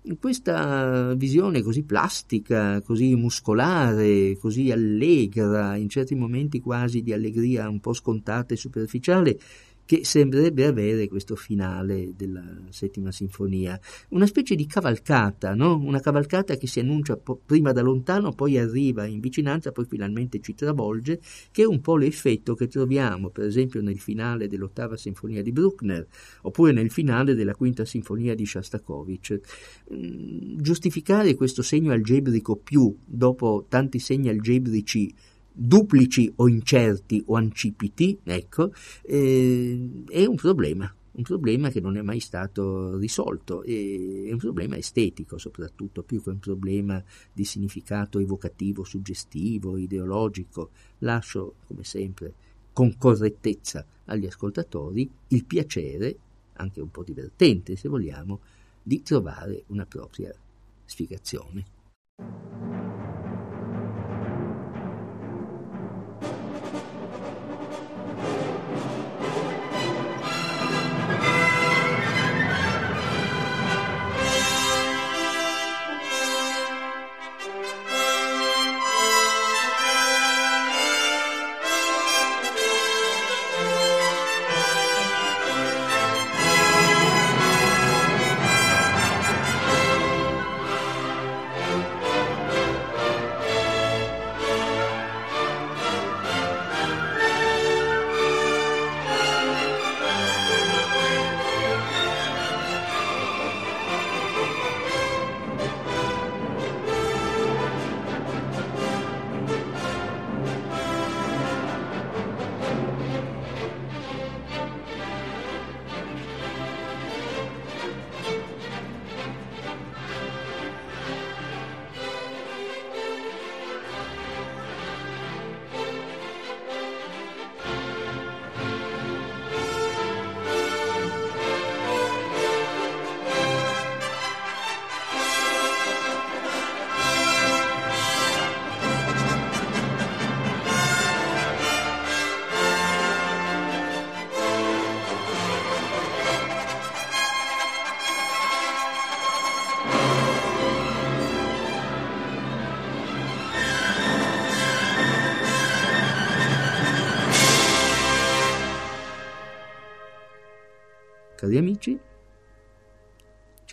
in 0.04 0.20
questa 0.20 1.16
visione 1.16 1.64
così 1.64 1.82
plastica, 1.82 2.80
così 2.82 3.16
muscolare, 3.16 4.38
così 4.38 4.70
allegra, 4.70 5.78
in 5.78 5.90
certi 5.90 6.14
momenti 6.14 6.60
quasi 6.60 7.02
di 7.02 7.12
allegria 7.12 7.68
un 7.68 7.80
po' 7.80 7.94
scontata 7.94 8.54
e 8.54 8.58
superficiale, 8.58 9.40
che 9.86 10.04
sembrerebbe 10.04 10.66
avere 10.66 11.08
questo 11.08 11.36
finale 11.36 12.14
della 12.16 12.44
settima 12.70 13.12
sinfonia, 13.12 13.80
una 14.10 14.26
specie 14.26 14.56
di 14.56 14.66
cavalcata, 14.66 15.54
no? 15.54 15.76
una 15.78 16.00
cavalcata 16.00 16.56
che 16.56 16.68
si 16.68 16.80
annuncia 16.80 17.18
po- 17.18 17.40
prima 17.46 17.72
da 17.72 17.82
lontano, 17.82 18.34
poi 18.34 18.58
arriva 18.58 19.06
in 19.06 19.20
vicinanza, 19.20 19.72
poi 19.72 19.86
finalmente 19.86 20.40
ci 20.42 20.56
travolge, 20.56 21.20
che 21.52 21.62
è 21.62 21.66
un 21.66 21.82
po' 21.82 21.98
l'effetto 21.98 22.56
che 22.56 22.68
troviamo 22.68 23.30
per 23.30 23.46
esempio 23.46 23.82
nel 23.82 24.00
finale 24.00 24.48
dell'ottava 24.48 24.98
sinfonia 24.98 25.44
di 25.44 25.52
Bruckner, 25.52 26.06
oppure 26.42 26.72
nel 26.72 26.90
finale 26.90 27.36
della 27.36 27.54
quinta 27.54 27.86
sinfonia 27.86 28.34
di 28.34 28.46
Shostakovich. 28.46 29.40
Mm, 29.94 30.58
giustificare 30.58 31.36
questo 31.36 31.62
segno 31.62 31.92
algebrico 31.92 32.56
più 32.56 32.96
dopo 33.06 33.66
tanti 33.70 34.00
segni 34.00 34.30
algebrici 34.30 35.14
duplici 35.56 36.32
o 36.36 36.48
incerti 36.48 37.24
o 37.28 37.36
ancipiti, 37.36 38.20
ecco, 38.24 38.72
eh, 39.04 40.04
è 40.10 40.26
un 40.26 40.36
problema, 40.36 40.94
un 41.16 41.24
problema 41.24 41.70
che 41.70 41.80
non 41.80 41.96
è 41.96 42.02
mai 42.02 42.20
stato 42.20 42.98
risolto, 42.98 43.64
è 43.64 44.32
un 44.32 44.38
problema 44.38 44.76
estetico 44.76 45.38
soprattutto, 45.38 46.04
più 46.04 46.22
che 46.22 46.30
un 46.30 46.40
problema 46.40 47.02
di 47.32 47.46
significato 47.46 48.20
evocativo, 48.20 48.84
suggestivo, 48.84 49.78
ideologico. 49.78 50.72
Lascio, 51.00 51.56
come 51.68 51.86
sempre, 51.86 52.34
con 52.74 52.98
correttezza 52.98 53.86
agli 54.06 54.26
ascoltatori 54.26 55.10
il 55.30 55.46
piacere, 55.46 56.18
anche 56.54 56.82
un 56.82 56.92
po' 56.92 57.04
divertente 57.04 57.78
se 57.78 57.88
vogliamo, 57.88 58.42
di 58.84 59.02
trovare 59.02 59.64
una 59.68 59.86
propria 59.86 60.36
spiegazione. 60.84 62.85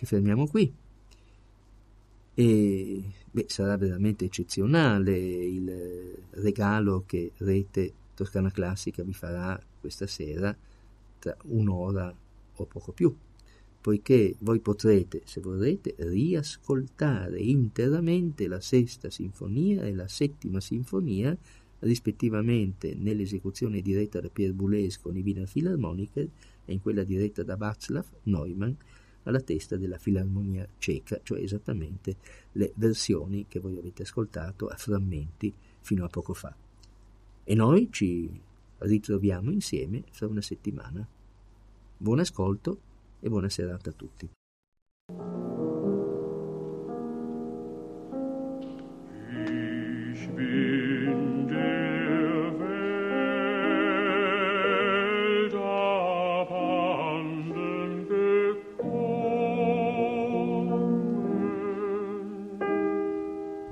Ci 0.03 0.05
fermiamo 0.05 0.47
qui. 0.47 0.71
E 2.35 3.03
beh, 3.31 3.45
sarà 3.47 3.77
veramente 3.77 4.25
eccezionale 4.25 5.17
il 5.17 6.17
regalo 6.31 7.03
che 7.05 7.31
Rete 7.37 7.93
Toscana 8.13 8.51
Classica 8.51 9.03
vi 9.03 9.13
farà 9.13 9.59
questa 9.79 10.07
sera 10.07 10.55
tra 11.19 11.35
un'ora 11.45 12.13
o 12.55 12.65
poco 12.65 12.91
più, 12.91 13.15
poiché 13.79 14.35
voi 14.39 14.59
potrete, 14.59 15.21
se 15.25 15.39
vorrete, 15.41 15.95
riascoltare 15.97 17.39
interamente 17.39 18.47
la 18.47 18.59
sesta 18.59 19.09
sinfonia 19.09 19.83
e 19.83 19.93
la 19.93 20.07
settima 20.07 20.59
sinfonia 20.59 21.35
rispettivamente 21.79 22.95
nell'esecuzione 22.95 23.81
diretta 23.81 24.19
da 24.21 24.29
Pierre 24.29 24.53
Boulez 24.53 24.99
con 24.99 25.15
i 25.17 25.21
Wiener 25.21 25.49
Philharmoniker 25.49 26.27
e 26.65 26.73
in 26.73 26.81
quella 26.81 27.03
diretta 27.03 27.43
da 27.43 27.57
Václav 27.57 28.05
Neumann 28.23 28.73
alla 29.23 29.41
testa 29.41 29.77
della 29.77 29.97
Filarmonia 29.97 30.67
ceca, 30.77 31.19
cioè 31.23 31.41
esattamente 31.41 32.15
le 32.53 32.71
versioni 32.75 33.45
che 33.47 33.59
voi 33.59 33.77
avete 33.77 34.03
ascoltato 34.03 34.67
a 34.67 34.75
frammenti 34.75 35.53
fino 35.81 36.05
a 36.05 36.09
poco 36.09 36.33
fa. 36.33 36.55
E 37.43 37.55
noi 37.55 37.89
ci 37.91 38.41
ritroviamo 38.79 39.51
insieme 39.51 40.03
fra 40.11 40.27
una 40.27 40.41
settimana. 40.41 41.05
Buon 41.97 42.19
ascolto 42.19 42.79
e 43.19 43.29
buona 43.29 43.49
serata 43.49 43.89
a 43.89 43.93
tutti. 43.93 44.29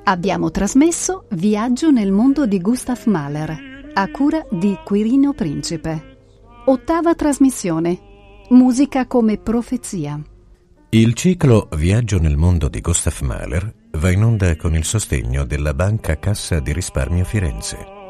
Abbiamo 0.04 0.50
trasmesso 0.50 1.26
Viaggio 1.30 1.92
nel 1.92 2.12
mondo 2.12 2.48
di 2.48 2.60
Gustav 2.60 3.00
Mahler, 3.06 3.92
a 3.94 4.10
cura 4.10 4.44
di 4.50 4.76
Quirino 4.84 5.34
Principe. 5.34 6.18
Ottava 6.66 7.14
trasmissione. 7.14 8.00
Musica 8.50 9.06
come 9.06 9.38
profezia. 9.38 10.20
Il 10.90 11.14
ciclo 11.14 11.70
Viaggio 11.76 12.20
nel 12.20 12.36
mondo 12.36 12.68
di 12.68 12.82
Gustav 12.82 13.20
Mahler 13.22 13.74
va 13.92 14.10
in 14.10 14.24
onda 14.24 14.56
con 14.56 14.76
il 14.76 14.86
sostegno 14.86 15.46
della 15.46 15.76
Banca 15.76 16.18
Cassa 16.18 16.60
di 16.60 16.74
Risparmio 16.74 17.24
Firenze. 17.24 18.01